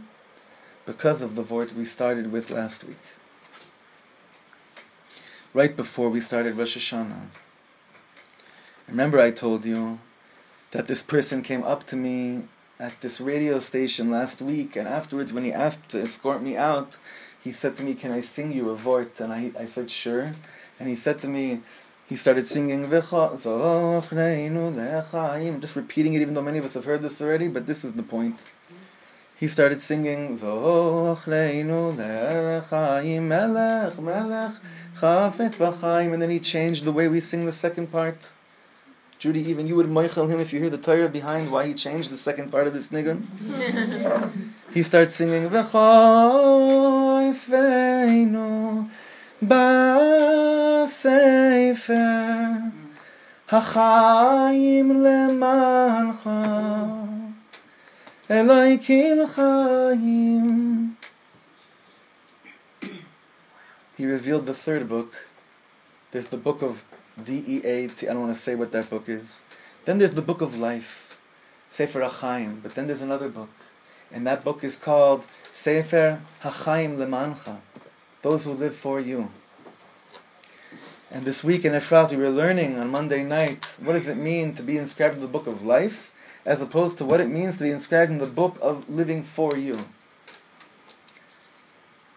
Because 0.86 1.22
of 1.22 1.36
the 1.36 1.42
word 1.42 1.72
we 1.72 1.86
started 1.86 2.32
with 2.32 2.52
last 2.52 2.84
week. 2.84 2.98
Right 5.54 5.76
before 5.76 6.10
we 6.10 6.20
started 6.20 6.58
Rosh 6.58 6.78
Hashanah. 6.78 7.28
Remember 8.90 9.20
I 9.20 9.32
told 9.32 9.66
you 9.66 10.00
that 10.72 10.88
this 10.88 11.02
person 11.02 11.42
came 11.42 11.64
up 11.64 11.86
to 11.88 11.96
me 11.96 12.44
at 12.80 13.00
this 13.02 13.20
radio 13.20 13.60
station 13.60 14.12
last 14.12 14.42
week, 14.42 14.76
and 14.76 14.88
afterwards, 14.88 15.34
when 15.34 15.44
he 15.44 15.52
asked 15.52 15.90
to 15.90 16.02
escort 16.02 16.42
me 16.42 16.58
out, 16.58 16.98
he 17.44 17.52
said 17.52 17.76
to 17.78 17.84
me, 17.84 17.94
"Can 17.94 18.12
I 18.12 18.22
sing 18.22 18.52
you 18.52 18.70
a 18.70 18.76
vort?" 18.76 19.20
And 19.20 19.34
I, 19.34 19.52
I 19.60 19.66
said, 19.66 19.90
"Sure." 19.90 20.34
And 20.80 20.88
he 20.88 20.96
said 20.96 21.20
to 21.22 21.28
me, 21.28 21.62
he 22.08 22.16
started 22.16 22.48
singing, 22.48 22.90
just 22.90 23.12
repeating 25.76 26.14
it, 26.14 26.22
even 26.22 26.34
though 26.34 26.42
many 26.42 26.58
of 26.58 26.64
us 26.64 26.76
have 26.76 26.86
heard 26.86 27.02
this 27.02 27.22
already, 27.22 27.50
but 27.50 27.68
this 27.68 27.84
is 27.84 27.96
the 27.96 28.04
point. 28.04 28.42
He 29.38 29.48
started 29.48 29.82
singing, 29.82 30.28
and 30.30 30.40
then 36.22 36.30
he 36.30 36.40
changed 36.40 36.86
the 36.86 36.94
way 36.94 37.10
we 37.10 37.20
sing 37.20 37.46
the 37.46 37.52
second 37.52 37.92
part. 37.92 38.32
Judy, 39.20 39.42
even 39.50 39.66
you 39.66 39.76
would 39.76 39.88
moichel 39.88 40.30
him 40.30 40.40
if 40.40 40.54
you 40.54 40.60
hear 40.60 40.70
the 40.70 40.78
Torah 40.78 41.10
behind 41.10 41.52
why 41.52 41.66
he 41.66 41.74
changed 41.74 42.12
the 42.12 42.18
second 42.18 42.52
part 42.52 42.68
of 42.68 42.74
this 42.74 42.92
nigun. 42.92 43.26
he 44.74 44.84
starts 44.84 45.16
singing 45.16 45.50
V'choy 45.50 47.34
sveinu 47.34 48.88
ba'sefer 49.44 51.02
hachayim 53.50 54.92
lemancha 55.02 56.78
Eloikim 58.30 59.26
chayim 59.26 60.92
He 63.98 64.06
revealed 64.06 64.46
the 64.46 64.54
third 64.54 64.88
book. 64.88 65.16
There's 66.12 66.28
the 66.28 66.38
book 66.38 66.62
of 66.62 66.84
D-E-A, 67.24 67.88
T, 67.88 68.08
I 68.08 68.14
don't 68.14 68.22
want 68.22 68.34
to 68.34 68.40
say 68.40 68.56
what 68.56 68.72
that 68.72 68.90
book 68.90 69.10
is. 69.10 69.46
Then 69.86 69.98
there's 69.98 70.14
the 70.14 70.22
book 70.22 70.42
of 70.42 70.58
life, 70.58 71.20
Sefer 71.70 72.02
HaChaim, 72.02 72.62
but 72.62 72.76
then 72.76 72.88
there's 72.88 73.02
another 73.02 73.30
book. 73.30 73.50
And 74.12 74.26
that 74.28 74.44
book 74.44 74.64
is 74.64 74.78
called 74.78 75.26
Sefer 75.52 76.22
HaChaim 76.44 76.98
Lemancha, 76.98 77.58
those 78.22 78.46
who 78.46 78.52
live 78.52 78.76
for 78.76 79.00
you. 79.00 79.32
And 81.10 81.24
this 81.24 81.44
week 81.44 81.64
in 81.66 81.74
Efrat, 81.74 82.12
we 82.12 82.18
were 82.18 82.30
learning 82.30 82.78
on 82.78 82.92
Monday 82.92 83.24
night 83.24 83.78
what 83.84 83.94
does 83.94 84.10
it 84.10 84.18
mean 84.18 84.54
to 84.56 84.64
be 84.64 84.78
inscribed 84.78 85.16
in 85.16 85.22
the 85.22 85.28
book 85.28 85.48
of 85.48 85.64
life, 85.64 86.14
as 86.46 86.62
opposed 86.62 86.98
to 86.98 87.06
what 87.06 87.22
it 87.22 87.30
means 87.30 87.58
to 87.58 87.64
be 87.64 87.72
inscribed 87.72 88.12
in 88.12 88.20
the 88.20 88.26
book 88.26 88.58
of 88.62 88.90
living 88.90 89.24
for 89.24 89.58
you. 89.58 89.80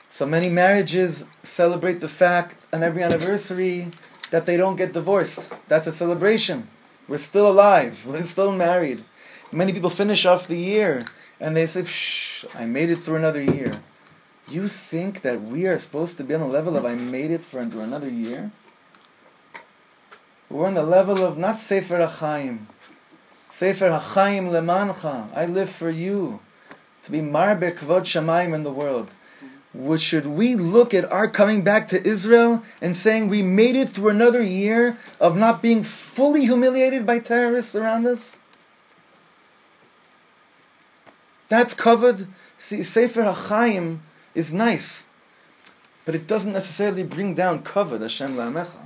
So 0.08 0.26
many 0.26 0.48
marriages 0.48 1.30
celebrate 1.44 2.00
the 2.00 2.08
fact 2.08 2.66
on 2.72 2.82
every 2.82 3.02
anniversary 3.02 3.88
that 4.30 4.46
they 4.46 4.56
don't 4.56 4.76
get 4.76 4.92
divorced. 4.92 5.52
That's 5.68 5.86
a 5.86 5.92
celebration. 5.92 6.68
We're 7.08 7.18
still 7.18 7.50
alive. 7.50 8.06
We're 8.08 8.22
still 8.22 8.52
married. 8.52 9.02
Many 9.52 9.72
people 9.72 9.90
finish 9.90 10.26
off 10.26 10.46
the 10.46 10.56
year 10.56 11.02
and 11.40 11.56
they 11.56 11.66
say, 11.66 11.84
Shh, 11.84 12.44
I 12.54 12.66
made 12.66 12.90
it 12.90 12.96
through 12.96 13.16
another 13.16 13.42
year. 13.42 13.80
You 14.48 14.68
think 14.68 15.22
that 15.22 15.40
we 15.40 15.66
are 15.66 15.78
supposed 15.78 16.16
to 16.18 16.24
be 16.24 16.34
on 16.34 16.40
the 16.40 16.46
level 16.46 16.76
of 16.76 16.84
I 16.84 16.94
made 16.94 17.30
it 17.30 17.42
for 17.42 17.60
another 17.60 18.08
year? 18.08 18.50
We're 20.48 20.66
on 20.66 20.74
the 20.74 20.82
level 20.82 21.24
of 21.24 21.38
not 21.38 21.60
Sefer 21.60 21.98
HaChaim. 21.98 22.66
Sefer 23.48 23.90
HaChaim 23.90 24.50
lemancha. 24.50 25.28
I 25.34 25.46
live 25.46 25.70
for 25.70 25.90
you. 25.90 26.40
To 27.04 27.12
be 27.12 27.20
marbe 27.20 27.70
kvod 27.70 28.02
shamayim 28.02 28.54
in 28.54 28.64
the 28.64 28.72
world 28.72 29.14
which 29.72 30.00
should 30.00 30.26
we 30.26 30.56
look 30.56 30.92
at 30.92 31.10
our 31.12 31.28
coming 31.28 31.62
back 31.62 31.86
to 31.88 32.06
Israel 32.06 32.62
and 32.82 32.96
saying 32.96 33.28
we 33.28 33.42
made 33.42 33.76
it 33.76 33.88
through 33.88 34.08
another 34.08 34.42
year 34.42 34.98
of 35.20 35.36
not 35.36 35.62
being 35.62 35.82
fully 35.84 36.44
humiliated 36.44 37.06
by 37.06 37.20
terrorists 37.20 37.76
around 37.76 38.06
us? 38.06 38.42
That's 41.48 41.74
kavod. 41.74 42.26
See, 42.58 42.82
Sefer 42.82 43.22
HaChaim 43.22 43.98
is 44.34 44.52
nice, 44.52 45.10
but 46.04 46.14
it 46.14 46.26
doesn't 46.26 46.52
necessarily 46.52 47.04
bring 47.04 47.34
down 47.34 47.62
kavod 47.62 48.02
Hashem 48.02 48.30
La'amecha. 48.30 48.78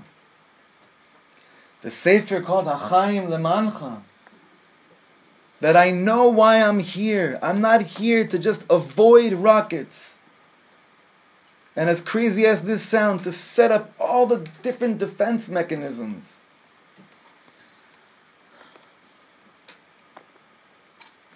The 1.80 1.90
Sefer 1.90 2.40
called 2.40 2.66
HaChaim 2.66 3.28
Lemancha. 3.28 4.00
That 5.60 5.76
I 5.76 5.90
know 5.90 6.28
why 6.28 6.62
I'm 6.62 6.80
here. 6.80 7.38
I'm 7.42 7.60
not 7.60 7.82
here 7.82 8.26
to 8.26 8.38
just 8.38 8.66
avoid 8.70 9.32
rockets. 9.32 10.20
And 11.76 11.90
as 11.90 12.00
crazy 12.00 12.46
as 12.46 12.64
this 12.64 12.82
sounds, 12.82 13.22
to 13.22 13.32
set 13.32 13.72
up 13.72 13.92
all 13.98 14.26
the 14.26 14.48
different 14.62 14.98
defense 14.98 15.50
mechanisms. 15.50 16.42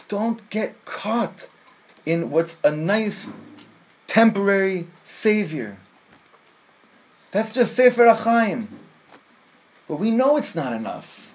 Don't 0.07 0.49
get 0.49 0.85
caught 0.85 1.49
in 2.07 2.31
what's 2.31 2.61
a 2.65 2.71
nice 2.71 3.35
temporary 4.07 4.87
savior. 5.05 5.77
That's 7.31 7.53
just 7.53 7.77
Sefer 7.77 8.07
Achaim. 8.07 8.67
But 9.87 9.97
we 9.97 10.11
know 10.11 10.37
it's 10.37 10.57
not 10.57 10.73
enough. 10.73 11.27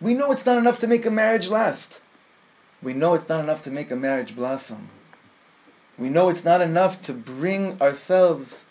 We 0.00 0.14
know 0.14 0.32
it's 0.32 0.46
not 0.46 0.58
enough 0.58 0.78
to 0.80 0.86
make 0.86 1.04
a 1.06 1.10
marriage 1.10 1.50
last. 1.50 2.02
We 2.82 2.94
know 2.94 3.14
it's 3.14 3.28
not 3.28 3.42
enough 3.42 3.62
to 3.64 3.70
make 3.70 3.90
a 3.90 3.96
marriage 3.96 4.36
blossom. 4.36 4.88
We 5.98 6.08
know 6.08 6.28
it's 6.28 6.44
not 6.44 6.60
enough 6.60 7.02
to 7.02 7.12
bring 7.12 7.80
ourselves 7.80 8.70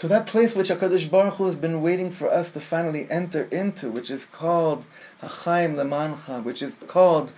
to 0.00 0.08
that 0.08 0.26
place 0.26 0.56
which 0.56 0.70
HaKadosh 0.70 1.10
Baruch 1.10 1.34
Hu 1.34 1.44
has 1.44 1.56
been 1.56 1.82
waiting 1.82 2.10
for 2.10 2.30
us 2.30 2.52
to 2.52 2.60
finally 2.60 3.06
enter 3.10 3.44
into, 3.50 3.90
which 3.90 4.10
is 4.10 4.24
called 4.24 4.86
Hachaim 5.22 5.74
Lemancha, 5.74 6.42
which 6.42 6.62
is 6.62 6.76
called, 6.76 7.32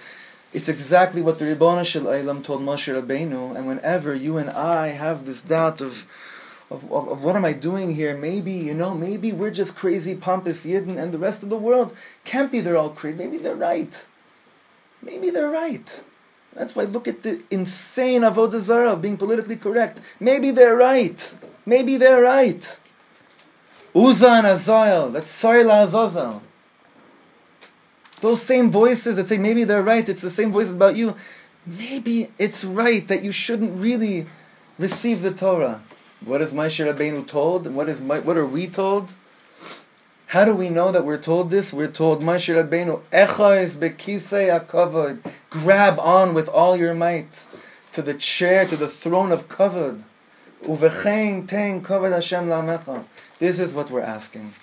it's 0.52 0.68
exactly 0.68 1.22
what 1.22 1.40
the 1.40 1.46
Ribbon 1.46 1.82
Shel 1.84 2.04
Eilam 2.04 2.44
told 2.44 2.60
Moshe 2.60 2.94
Rabbeinu, 2.94 3.56
and 3.56 3.66
whenever 3.66 4.14
you 4.14 4.36
and 4.36 4.48
I 4.48 4.88
have 4.88 5.26
this 5.26 5.42
doubt 5.42 5.80
of, 5.80 6.06
of, 6.70 6.84
of, 6.92 7.08
of, 7.08 7.24
what 7.24 7.34
am 7.34 7.44
I 7.44 7.52
doing 7.52 7.96
here, 7.96 8.16
maybe, 8.16 8.52
you 8.52 8.74
know, 8.74 8.94
maybe 8.94 9.32
we're 9.32 9.50
just 9.50 9.76
crazy, 9.76 10.14
pompous 10.14 10.64
Yidden, 10.64 10.98
and 10.98 11.10
the 11.10 11.18
rest 11.18 11.42
of 11.42 11.48
the 11.48 11.58
world 11.58 11.96
can't 12.24 12.52
be 12.52 12.60
they're 12.60 12.76
all 12.76 12.90
crazy. 12.90 13.18
Maybe 13.18 13.38
they're 13.38 13.56
right. 13.56 14.06
Maybe 15.02 15.30
they're 15.30 15.50
right. 15.50 16.04
That's 16.54 16.76
why 16.76 16.84
look 16.84 17.08
at 17.08 17.22
the 17.22 17.40
insane 17.50 18.22
avodah 18.22 18.60
zarah 18.60 18.92
of 18.92 19.02
being 19.02 19.16
politically 19.16 19.56
correct. 19.56 20.00
Maybe 20.20 20.50
they're 20.50 20.76
right. 20.76 21.34
Maybe 21.64 21.96
they're 21.96 22.22
right. 22.22 22.80
Uza 23.94 24.28
and 24.28 24.46
Azael, 24.46 25.12
that's 25.12 25.28
Sari 25.28 25.62
Azazel. 25.62 26.42
Those 28.20 28.40
same 28.40 28.70
voices 28.70 29.16
that 29.16 29.28
say 29.28 29.36
maybe 29.36 29.64
they're 29.64 29.82
right, 29.82 30.08
it's 30.08 30.22
the 30.22 30.30
same 30.30 30.50
voices 30.50 30.76
about 30.76 30.96
you. 30.96 31.14
Maybe 31.66 32.28
it's 32.38 32.64
right 32.64 33.06
that 33.08 33.22
you 33.22 33.32
shouldn't 33.32 33.78
really 33.80 34.26
receive 34.78 35.22
the 35.22 35.32
Torah. 35.32 35.82
What 36.24 36.40
is 36.40 36.52
Moshe 36.52 36.84
Rabbeinu 36.84 37.26
told? 37.26 37.66
And 37.66 37.76
what 37.76 37.88
is 37.88 38.00
my, 38.00 38.20
what 38.20 38.36
are 38.36 38.46
we 38.46 38.66
told? 38.66 39.12
How 40.32 40.46
do 40.46 40.54
we 40.54 40.70
know 40.70 40.90
that 40.92 41.04
we're 41.04 41.18
told 41.18 41.50
this? 41.50 41.74
We're 41.74 41.90
told 41.90 42.22
Moshe 42.22 42.48
Rabbeinu 42.54 43.02
Echa 43.12 43.62
is 43.62 43.78
bekisei 43.78 44.48
akavod. 44.48 45.18
Grab 45.50 45.98
on 46.00 46.32
with 46.32 46.48
all 46.48 46.74
your 46.74 46.94
might 46.94 47.46
to 47.92 48.00
the 48.00 48.14
chair, 48.14 48.64
to 48.64 48.74
the 48.74 48.88
throne 48.88 49.30
of 49.30 49.50
kavod. 49.50 50.00
Uvechein 50.62 51.46
tein 51.46 51.82
kavod 51.82 52.12
Hashem 52.12 52.46
lamecha. 52.46 53.04
This 53.40 53.60
is 53.60 53.74
what 53.74 53.90
we're 53.90 54.00
asking. 54.00 54.54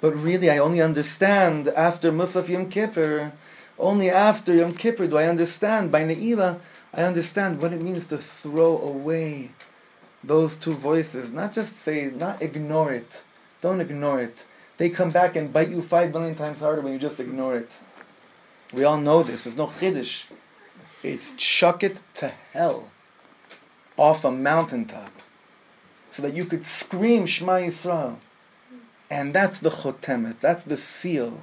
But 0.00 0.14
really, 0.14 0.48
I 0.48 0.58
only 0.58 0.80
understand 0.80 1.66
after 1.66 2.12
Musaf 2.12 2.48
Yom 2.48 2.70
Kippur, 2.70 3.32
only 3.80 4.10
after 4.10 4.54
Yom 4.54 4.74
Kippur 4.74 5.08
do 5.08 5.18
I 5.18 5.24
understand, 5.24 5.90
by 5.90 6.02
Ne'ilah, 6.02 6.60
I 6.94 7.02
understand 7.02 7.60
what 7.60 7.72
it 7.72 7.82
means 7.82 8.06
to 8.06 8.16
throw 8.16 8.78
away 8.78 9.50
those 10.22 10.56
two 10.56 10.72
voices. 10.72 11.32
Not 11.32 11.52
just 11.52 11.78
say, 11.78 12.12
not 12.14 12.40
ignore 12.40 12.92
it. 12.92 13.24
Don't 13.60 13.80
ignore 13.80 14.20
it. 14.20 14.46
They 14.78 14.90
come 14.90 15.10
back 15.10 15.36
and 15.36 15.52
bite 15.52 15.70
you 15.70 15.80
five 15.82 16.12
million 16.12 16.34
times 16.34 16.60
harder 16.60 16.82
when 16.82 16.92
you 16.92 16.98
just 16.98 17.20
ignore 17.20 17.56
it. 17.56 17.80
We 18.72 18.84
all 18.84 18.98
know 18.98 19.22
this. 19.22 19.44
There's 19.44 19.56
no 19.56 19.66
chiddush. 19.66 20.26
It's 21.02 21.36
chuck 21.36 21.82
it 21.82 22.02
to 22.14 22.32
hell 22.52 22.88
off 23.96 24.24
a 24.24 24.30
mountaintop 24.30 25.10
so 26.10 26.22
that 26.22 26.34
you 26.34 26.44
could 26.44 26.64
scream 26.64 27.26
Shema 27.26 27.58
Yisrael. 27.58 28.16
And 29.10 29.32
that's 29.32 29.60
the 29.60 29.70
chotemet, 29.70 30.40
that's 30.40 30.64
the 30.64 30.76
seal. 30.76 31.42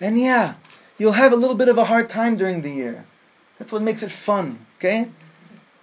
And 0.00 0.18
yeah, 0.18 0.54
you'll 0.98 1.12
have 1.12 1.32
a 1.32 1.36
little 1.36 1.56
bit 1.56 1.68
of 1.68 1.78
a 1.78 1.84
hard 1.84 2.08
time 2.08 2.36
during 2.36 2.62
the 2.62 2.70
year. 2.70 3.04
That's 3.58 3.72
what 3.72 3.82
makes 3.82 4.02
it 4.02 4.10
fun, 4.10 4.58
okay? 4.78 5.08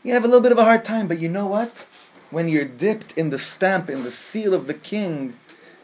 You 0.03 0.13
have 0.13 0.25
a 0.25 0.27
little 0.27 0.41
bit 0.41 0.51
of 0.51 0.57
a 0.57 0.65
hard 0.65 0.83
time, 0.83 1.07
but 1.07 1.19
you 1.19 1.29
know 1.29 1.47
what? 1.47 1.87
When 2.31 2.49
you're 2.49 2.65
dipped 2.65 3.17
in 3.17 3.29
the 3.29 3.39
stamp, 3.39 3.89
in 3.89 4.03
the 4.03 4.11
seal 4.11 4.53
of 4.53 4.67
the 4.67 4.73
king, 4.73 5.35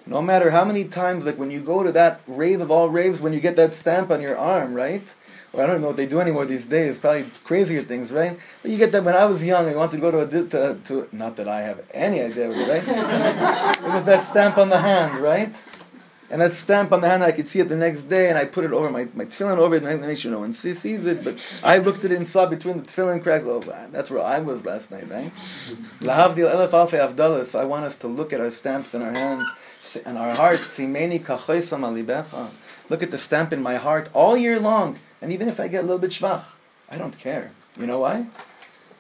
no 0.08 0.22
matter 0.22 0.52
how 0.52 0.66
many 0.66 0.86
times, 0.86 1.26
like 1.26 1.38
when 1.38 1.52
you 1.52 1.62
go 1.62 1.84
to 1.84 1.92
that 1.92 2.22
rave 2.28 2.62
of 2.62 2.72
all 2.72 2.90
raves, 2.90 3.22
when 3.22 3.34
you 3.34 3.40
get 3.40 3.56
that 3.56 3.76
stamp 3.76 4.10
on 4.12 4.22
your 4.22 4.38
arm, 4.38 4.74
right? 4.74 5.16
Or 5.54 5.64
I 5.64 5.68
don't 5.68 5.82
know 5.82 5.88
what 5.88 5.98
they 5.98 6.06
do 6.06 6.20
anymore 6.20 6.46
these 6.46 6.68
days, 6.68 6.98
probably 6.98 7.26
crazier 7.44 7.82
things, 7.82 8.12
right? 8.12 8.38
But 8.62 8.72
you 8.72 8.78
get 8.78 8.92
that 8.92 9.04
when 9.04 9.16
I 9.16 9.26
was 9.26 9.46
young, 9.46 9.68
I 9.68 9.76
wanted 9.76 9.98
to 9.98 10.02
go 10.02 10.12
to 10.12 10.20
a, 10.22 10.44
to, 10.48 10.80
to 10.86 11.08
not 11.12 11.38
that 11.38 11.48
I 11.48 11.62
have 11.62 11.86
any 11.94 12.22
idea, 12.22 12.50
right? 12.50 12.58
it 12.68 13.94
was 13.94 14.06
that 14.06 14.24
stamp 14.26 14.58
on 14.58 14.70
the 14.70 14.80
hand, 14.80 15.20
right? 15.20 15.54
And 16.30 16.42
that 16.42 16.52
stamp 16.52 16.92
on 16.92 17.00
the 17.00 17.08
hand, 17.08 17.24
I 17.24 17.32
could 17.32 17.48
see 17.48 17.62
it 17.62 17.70
the 17.70 17.78
next 17.78 18.04
day, 18.04 18.28
and 18.30 18.38
I 18.38 18.44
put 18.44 18.66
it 18.66 18.74
over 18.74 18.90
my, 18.90 19.08
my 19.14 19.24
tefillin 19.24 19.58
over 19.58 19.76
it, 19.76 19.84
and 19.84 19.88
I 19.88 19.96
make 20.08 20.20
sure 20.20 20.30
no 20.30 20.40
one 20.40 20.54
sees, 20.54 20.80
sees 20.80 21.06
it. 21.06 21.24
But 21.24 21.62
I 21.64 21.78
looked 21.78 22.04
at 22.04 22.12
it 22.12 22.18
and 22.18 22.28
saw 22.28 22.46
between 22.46 22.78
the 22.78 22.84
tefillin 22.84 23.24
cracks. 23.24 23.46
Oh, 23.48 23.62
that's 23.92 24.12
where 24.12 24.22
I 24.22 24.40
was 24.40 24.66
last 24.66 24.92
night, 24.92 25.10
right? 25.10 25.32
Lahavdil 26.02 26.54
elef 26.54 26.72
alfei 26.72 27.00
avdalas. 27.00 27.58
I 27.58 27.64
want 27.64 27.86
us 27.86 27.98
to 28.00 28.08
look 28.08 28.34
at 28.34 28.42
our 28.42 28.52
stamps 28.52 28.94
in 28.94 29.02
our 29.02 29.14
hands 29.14 29.48
and 30.06 30.18
our 30.18 30.36
hearts. 30.36 30.78
Simeni 30.78 31.22
kachoisam 31.22 31.82
alibecha. 31.82 32.50
Look 32.90 33.04
at 33.04 33.12
the 33.12 33.18
stamp 33.18 33.54
in 33.54 33.64
my 33.64 33.76
heart 33.76 34.10
all 34.14 34.36
year 34.36 34.60
long, 34.60 34.98
and 35.22 35.32
even 35.32 35.48
if 35.48 35.62
I 35.62 35.70
get 35.70 35.80
a 35.80 35.88
little 35.88 36.00
bit 36.00 36.12
shvach, 36.12 36.56
I 36.92 36.98
don't 36.98 37.18
care. 37.18 37.52
You 37.80 37.88
know 37.88 38.00
why? 38.00 38.28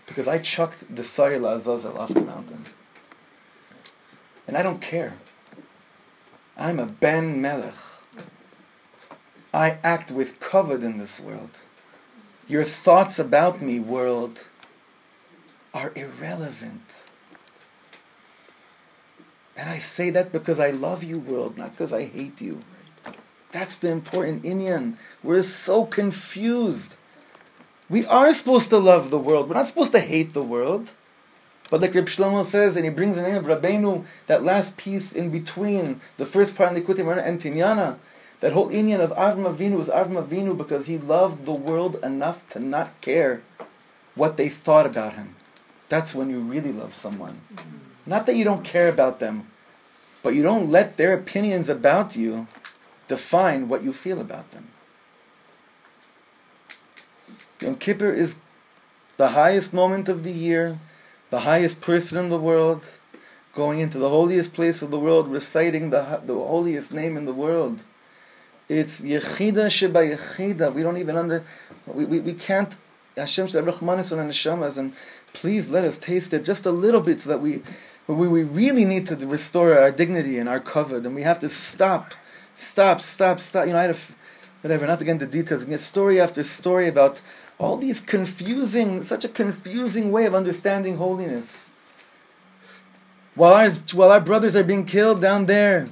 Because 0.07 0.29
I 0.29 0.37
chucked 0.37 0.95
the 0.95 1.03
Sari 1.03 1.35
Azazel 1.35 1.97
off 1.97 2.13
the 2.13 2.21
mountain. 2.21 2.63
And 4.47 4.55
I 4.55 4.63
don't 4.63 4.81
care. 4.81 5.13
I'm 6.59 6.79
a 6.79 6.87
Ben 6.87 7.39
Melech. 7.39 7.75
I 9.53 9.77
act 9.83 10.09
with 10.09 10.39
kavod 10.39 10.83
in 10.83 10.97
this 10.97 11.21
world. 11.21 11.61
Your 12.47 12.63
thoughts 12.63 13.19
about 13.19 13.61
me, 13.61 13.79
world, 13.79 14.47
are 15.73 15.91
irrelevant. 15.95 17.05
And 19.55 19.69
I 19.69 19.77
say 19.77 20.09
that 20.09 20.31
because 20.31 20.59
I 20.59 20.71
love 20.71 21.03
you, 21.03 21.19
world, 21.19 21.57
not 21.57 21.71
because 21.71 21.93
I 21.93 22.05
hate 22.05 22.41
you. 22.41 22.61
That's 23.51 23.77
the 23.77 23.91
important 23.91 24.43
inyan. 24.43 24.95
We're 25.23 25.43
so 25.43 25.85
confused. 25.85 26.97
We 27.89 28.05
are 28.07 28.33
supposed 28.33 28.69
to 28.71 28.77
love 28.77 29.11
the 29.11 29.19
world. 29.19 29.47
We're 29.47 29.55
not 29.55 29.69
supposed 29.69 29.93
to 29.93 29.99
hate 29.99 30.33
the 30.33 30.43
world. 30.43 30.91
But 31.69 31.81
like 31.81 31.93
Reb 31.93 32.05
Shlomo 32.05 32.43
says, 32.43 32.75
and 32.75 32.85
he 32.85 32.91
brings 32.91 33.15
the 33.15 33.23
name 33.23 33.35
of 33.35 33.45
Rabbeinu, 33.45 34.05
that 34.27 34.43
last 34.43 34.77
piece 34.77 35.13
in 35.13 35.29
between 35.31 35.99
the 36.17 36.25
first 36.25 36.55
part 36.55 36.73
the 36.73 36.81
Likutei 36.81 37.25
and 37.25 37.39
Tinyana, 37.39 37.97
that 38.39 38.53
whole 38.53 38.69
inyan 38.69 38.99
of 38.99 39.11
Avram 39.11 39.51
Avinu 39.51 39.77
was 39.77 39.89
Avram 39.89 40.23
Avinu 40.23 40.57
because 40.57 40.85
he 40.85 40.97
loved 40.97 41.45
the 41.45 41.53
world 41.53 41.97
enough 42.03 42.47
to 42.49 42.59
not 42.59 42.99
care 43.01 43.41
what 44.15 44.37
they 44.37 44.47
thought 44.47 44.85
about 44.85 45.13
him. 45.13 45.35
That's 45.89 46.13
when 46.13 46.29
you 46.29 46.39
really 46.39 46.71
love 46.71 46.93
someone. 46.93 47.39
Not 48.05 48.25
that 48.25 48.35
you 48.35 48.43
don't 48.43 48.63
care 48.63 48.89
about 48.89 49.19
them, 49.19 49.47
but 50.23 50.33
you 50.33 50.43
don't 50.43 50.71
let 50.71 50.97
their 50.97 51.13
opinions 51.13 51.69
about 51.69 52.15
you 52.15 52.47
define 53.07 53.69
what 53.69 53.83
you 53.83 53.91
feel 53.91 54.19
about 54.21 54.51
them. 54.51 54.67
Yom 57.61 57.75
Kippur 57.75 58.11
is 58.11 58.41
the 59.17 59.29
highest 59.29 59.73
moment 59.73 60.09
of 60.09 60.23
the 60.23 60.31
year, 60.31 60.77
the 61.29 61.39
highest 61.41 61.81
person 61.81 62.17
in 62.17 62.29
the 62.29 62.37
world, 62.37 62.85
going 63.53 63.79
into 63.79 63.97
the 63.97 64.09
holiest 64.09 64.53
place 64.53 64.81
of 64.81 64.91
the 64.91 64.99
world, 64.99 65.27
reciting 65.27 65.89
the, 65.89 66.21
the 66.25 66.33
holiest 66.33 66.93
name 66.93 67.17
in 67.17 67.25
the 67.25 67.33
world. 67.33 67.83
It's 68.69 69.01
Yechida 69.01 69.71
Sheba 69.71 69.99
Yechida. 69.99 70.73
We 70.73 70.83
don't 70.83 70.97
even 70.97 71.17
under, 71.17 71.43
we, 71.87 72.05
we, 72.05 72.19
we 72.19 72.33
can't, 72.33 72.75
Hashem 73.15 73.47
have 73.47 73.65
Rahmanis 73.65 74.17
and 74.17 74.29
Neshamas, 74.29 74.77
and 74.77 74.93
please 75.33 75.71
let 75.71 75.83
us 75.83 75.97
taste 75.97 76.33
it 76.33 76.45
just 76.45 76.65
a 76.65 76.71
little 76.71 77.01
bit 77.01 77.21
so 77.21 77.31
that 77.31 77.39
we, 77.39 77.61
we, 78.07 78.27
we 78.27 78.43
really 78.43 78.85
need 78.85 79.07
to 79.07 79.15
restore 79.15 79.77
our 79.77 79.91
dignity 79.91 80.37
and 80.37 80.47
our 80.47 80.59
kavod, 80.59 81.05
and 81.05 81.15
we 81.15 81.23
have 81.23 81.39
to 81.39 81.49
stop, 81.49 82.13
stop, 82.53 83.01
stop, 83.01 83.39
stop. 83.39 83.65
You 83.65 83.73
know, 83.73 83.79
I 83.79 83.83
had 83.83 83.91
a, 83.91 83.97
whatever, 84.61 84.87
not 84.87 84.99
to 84.99 85.05
get 85.05 85.11
into 85.11 85.27
details, 85.27 85.65
get 85.65 85.79
story 85.79 86.21
after 86.21 86.43
story 86.43 86.87
about 86.87 87.21
all 87.59 87.77
these 87.77 88.01
confusing, 88.01 89.03
such 89.03 89.25
a 89.25 89.29
confusing 89.29 90.11
way 90.11 90.25
of 90.25 90.35
understanding 90.35 90.97
holiness. 90.97 91.73
While 93.35 93.53
our, 93.53 93.69
while 93.93 94.11
our 94.11 94.21
brothers 94.21 94.55
are 94.55 94.63
being 94.63 94.85
killed 94.85 95.21
down 95.21 95.45
there, 95.45 95.87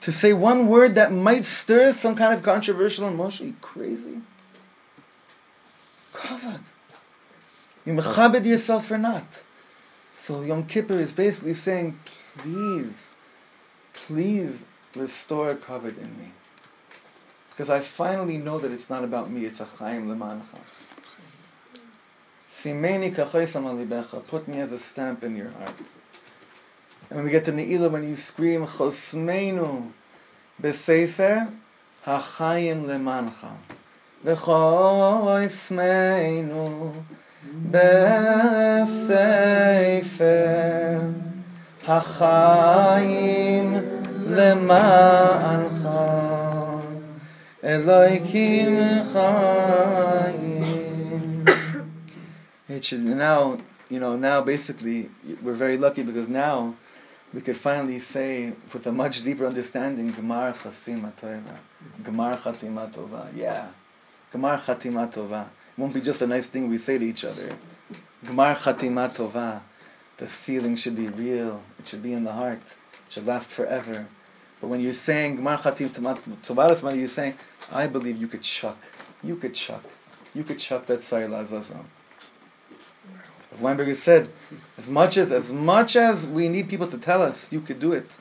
to 0.00 0.12
say 0.12 0.32
one 0.32 0.68
word 0.68 0.94
that 0.94 1.12
might 1.12 1.44
stir 1.44 1.92
some 1.92 2.14
kind 2.14 2.32
of 2.32 2.42
controversial 2.42 3.08
emotion, 3.08 3.48
you 3.48 3.54
crazy? 3.60 4.18
Kavod. 6.12 6.60
You 7.84 7.92
mechabed 7.92 8.44
yourself 8.44 8.90
or 8.90 8.98
not. 8.98 9.42
So 10.12 10.42
Yom 10.42 10.64
Kippur 10.64 10.94
is 10.94 11.12
basically 11.12 11.54
saying, 11.54 11.98
please, 12.38 13.16
please 13.94 14.68
restore 14.94 15.54
kavod 15.54 15.98
in 15.98 16.16
me. 16.18 16.30
Because 17.55 17.69
I 17.69 17.79
finally 17.79 18.37
know 18.37 18.59
that 18.59 18.71
it's 18.71 18.89
not 18.89 19.03
about 19.03 19.29
me, 19.29 19.45
it's 19.45 19.59
a 19.59 19.65
chaim 19.65 20.07
lemancha. 20.07 20.59
Simeni 22.49 23.13
kachaysam 23.13 23.63
alibecha, 23.63 24.25
put 24.27 24.47
me 24.47 24.59
as 24.59 24.71
a 24.71 24.79
stamp 24.79 25.23
in 25.23 25.35
your 25.35 25.49
heart. 25.51 25.73
And 27.09 27.17
when 27.17 27.25
we 27.25 27.31
get 27.31 27.45
to 27.45 27.51
Ne'ilah, 27.51 27.91
when 27.91 28.07
you 28.07 28.15
scream, 28.15 28.65
chosmeinu 28.65 29.91
besefer 30.61 31.53
hachayim 32.05 32.85
lemancha. 32.85 33.51
וחוסמנו 34.25 35.73
בספר 37.71 38.91
החיים 41.87 43.77
למענך 44.27 45.87
Elohim 47.66 49.02
Chaim. 49.12 50.64
It 52.68 52.84
should 52.84 53.00
now, 53.00 53.58
you 53.90 53.98
know, 53.98 54.16
now 54.16 54.40
basically 54.40 55.08
we're 55.42 55.54
very 55.54 55.76
lucky 55.76 56.04
because 56.04 56.28
now 56.28 56.76
we 57.34 57.40
could 57.40 57.56
finally 57.56 57.98
say 57.98 58.52
with 58.72 58.86
a 58.86 58.92
much 58.92 59.24
deeper 59.24 59.46
understanding, 59.46 60.12
Gemar 60.12 60.54
Chasim 60.54 61.10
Tova, 61.20 61.56
Gemar 62.02 62.38
Chatima 62.38 62.88
Tova. 62.88 63.26
Yeah, 63.34 63.66
Gemar 64.32 64.58
Chatima 64.58 65.12
Tova. 65.12 65.46
It 65.46 65.76
won't 65.76 65.92
be 65.92 66.00
just 66.00 66.22
a 66.22 66.28
nice 66.28 66.46
thing 66.46 66.68
we 66.68 66.78
say 66.78 66.98
to 66.98 67.04
each 67.04 67.24
other. 67.24 67.48
Gemar 68.24 68.54
Chatima 68.54 69.08
Tova. 69.08 69.60
The 70.18 70.28
sealing 70.28 70.76
should 70.76 70.94
be 70.94 71.08
real. 71.08 71.60
It 71.80 71.88
should 71.88 72.04
be 72.04 72.12
in 72.12 72.22
the 72.22 72.32
heart. 72.32 72.62
It 72.62 73.12
should 73.12 73.26
last 73.26 73.50
forever. 73.50 74.06
But 74.60 74.68
when 74.68 74.80
you're 74.80 74.92
saying 74.92 75.38
Gemar 75.38 75.58
Chatim 75.58 75.88
Tovat, 75.90 76.96
you're 76.96 77.08
saying, 77.08 77.34
I 77.72 77.86
believe 77.86 78.16
you 78.16 78.28
could 78.28 78.42
chuck, 78.42 78.78
you 79.22 79.36
could 79.36 79.54
chuck, 79.54 79.82
you 80.34 80.44
could 80.44 80.58
chuck 80.58 80.86
that 80.86 81.00
Sayil 81.00 81.38
Azazel. 81.38 81.84
Weinberger 83.56 83.94
said, 83.94 84.28
as 84.76 84.90
much 84.90 85.16
as 85.16 85.32
as 85.32 85.52
much 85.52 85.96
as 85.96 86.30
we 86.30 86.48
need 86.48 86.68
people 86.68 86.86
to 86.88 86.98
tell 86.98 87.22
us 87.22 87.52
you 87.52 87.60
could 87.60 87.80
do 87.80 87.92
it, 87.92 88.18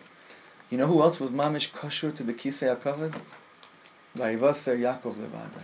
you 0.69 0.77
know 0.77 0.87
who 0.87 1.01
else 1.01 1.19
was 1.19 1.31
mamish 1.31 1.73
kosher 1.73 2.11
to 2.11 2.23
the 2.23 2.33
kisei 2.33 2.75
hakavod? 2.75 3.13
Vayivaser 4.17 4.79
Yaakov 4.79 5.15
levadai. 5.15 5.63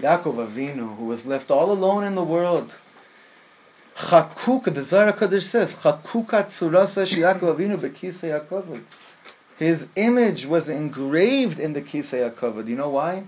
Yaakov 0.00 0.46
Avinu, 0.46 0.96
who 0.96 1.04
was 1.04 1.26
left 1.26 1.50
all 1.50 1.70
alone 1.70 2.04
in 2.04 2.14
the 2.14 2.24
world. 2.24 2.80
Chakuka, 3.94 4.72
the 4.72 4.82
Zohar 4.82 5.12
Kodesh 5.12 5.42
says, 5.42 5.78
Chakuka 5.78 6.44
tzurasa 6.44 7.04
Yaakov 7.04 7.56
Avinu 7.56 7.76
bekisei 7.78 8.32
hakavod. 8.38 8.82
His 9.58 9.88
image 9.96 10.46
was 10.46 10.68
engraved 10.68 11.58
in 11.58 11.72
the 11.72 11.80
kisei 11.80 12.30
hakavod. 12.30 12.68
You 12.68 12.76
know 12.76 12.90
why? 12.90 13.24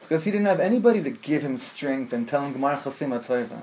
Because 0.00 0.24
he 0.24 0.30
didn't 0.30 0.46
have 0.46 0.60
anybody 0.60 1.02
to 1.02 1.10
give 1.10 1.42
him 1.42 1.58
strength 1.58 2.14
and 2.14 2.26
tell 2.26 2.42
him 2.42 2.54
Gemar 2.54 2.76
Chasim. 2.76 3.62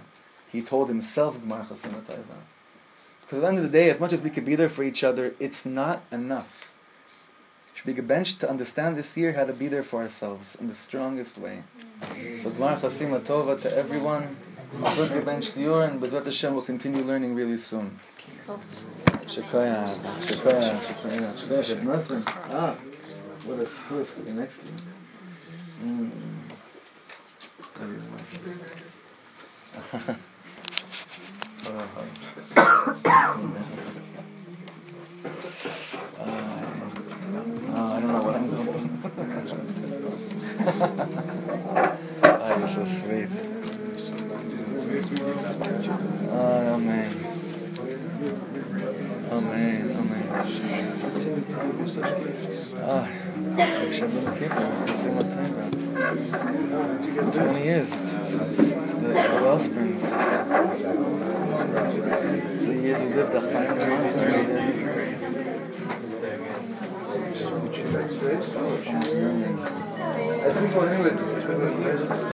He 0.51 0.61
told 0.61 0.89
himself 0.89 1.39
Gemar 1.39 1.65
Chasim 1.65 1.89
Atoiva. 1.89 2.37
Because 3.21 3.39
at 3.39 3.41
the 3.41 3.47
end 3.47 3.57
of 3.57 3.63
the 3.63 3.69
day, 3.69 3.89
as 3.89 3.99
much 3.99 4.13
as 4.13 4.21
we 4.21 4.29
could 4.29 4.45
be 4.45 4.55
there 4.55 4.69
for 4.69 4.83
each 4.83 5.03
other, 5.03 5.33
it's 5.39 5.65
not 5.65 6.03
enough. 6.11 6.71
Should 7.73 7.95
be 7.95 7.99
bench 7.99 8.37
to 8.37 8.49
understand 8.49 8.95
this 8.95 9.17
year 9.17 9.33
how 9.33 9.45
to 9.45 9.53
be 9.53 9.67
there 9.67 9.81
for 9.81 10.01
ourselves 10.01 10.61
in 10.61 10.67
the 10.67 10.75
strongest 10.75 11.39
way. 11.39 11.63
So 12.37 12.51
Gemar 12.51 12.75
Chasim 12.75 13.19
Atova 13.19 13.59
to 13.63 13.75
everyone. 13.75 14.35
Bench 15.25 15.53
Dior 15.53 15.89
and 15.89 16.01
Bezrat 16.01 16.25
Hashem 16.25 16.53
will 16.53 16.61
continue 16.61 17.01
learning 17.01 17.33
really 17.33 17.57
soon. 17.57 17.97
Shekoya, 19.28 19.86
Shekoya, 20.21 20.78
Shekoya, 20.80 21.30
Shekoya, 21.34 21.76
Nassim. 21.84 22.21
Ah, 22.53 22.76
what 23.45 23.59
a 23.59 23.65
spruce 23.65 24.15
to 24.15 24.21
be 24.21 24.32
next 24.32 24.59
to 24.59 24.67
you. 24.67 24.73
Mm. 25.84 26.11
You 27.82 28.01
Oh, 36.17 37.93
I 37.93 37.99
don't 37.99 38.07
know 38.07 38.21
what 38.23 38.36
I'm 38.36 38.47
doing. 38.49 38.86
oh, 42.23 42.59
you're 42.59 42.69
so 42.69 42.84
sweet. 42.86 43.34
Oh, 46.32 46.73
amen. 46.76 47.34
Amen, 48.26 49.86
amen. 49.91 50.26
Ah, 52.82 53.05
I 53.57 53.91
should 53.91 54.09
have 54.09 54.39
people. 54.39 54.65
It's 54.82 54.91
the 54.91 54.97
same 54.97 55.19
time. 55.19 55.53
20 57.32 57.63
years. 57.63 57.91
It's 57.93 58.36
the, 58.95 59.13
well 59.43 59.59
springs. 59.59 60.11
It's 62.51 62.65
the 62.65 62.73
year 62.73 62.97
you 62.97 63.09
lived 63.13 63.32
the 63.32 63.41
Chaim 63.41 63.78
I 70.45 70.49
think 70.51 70.71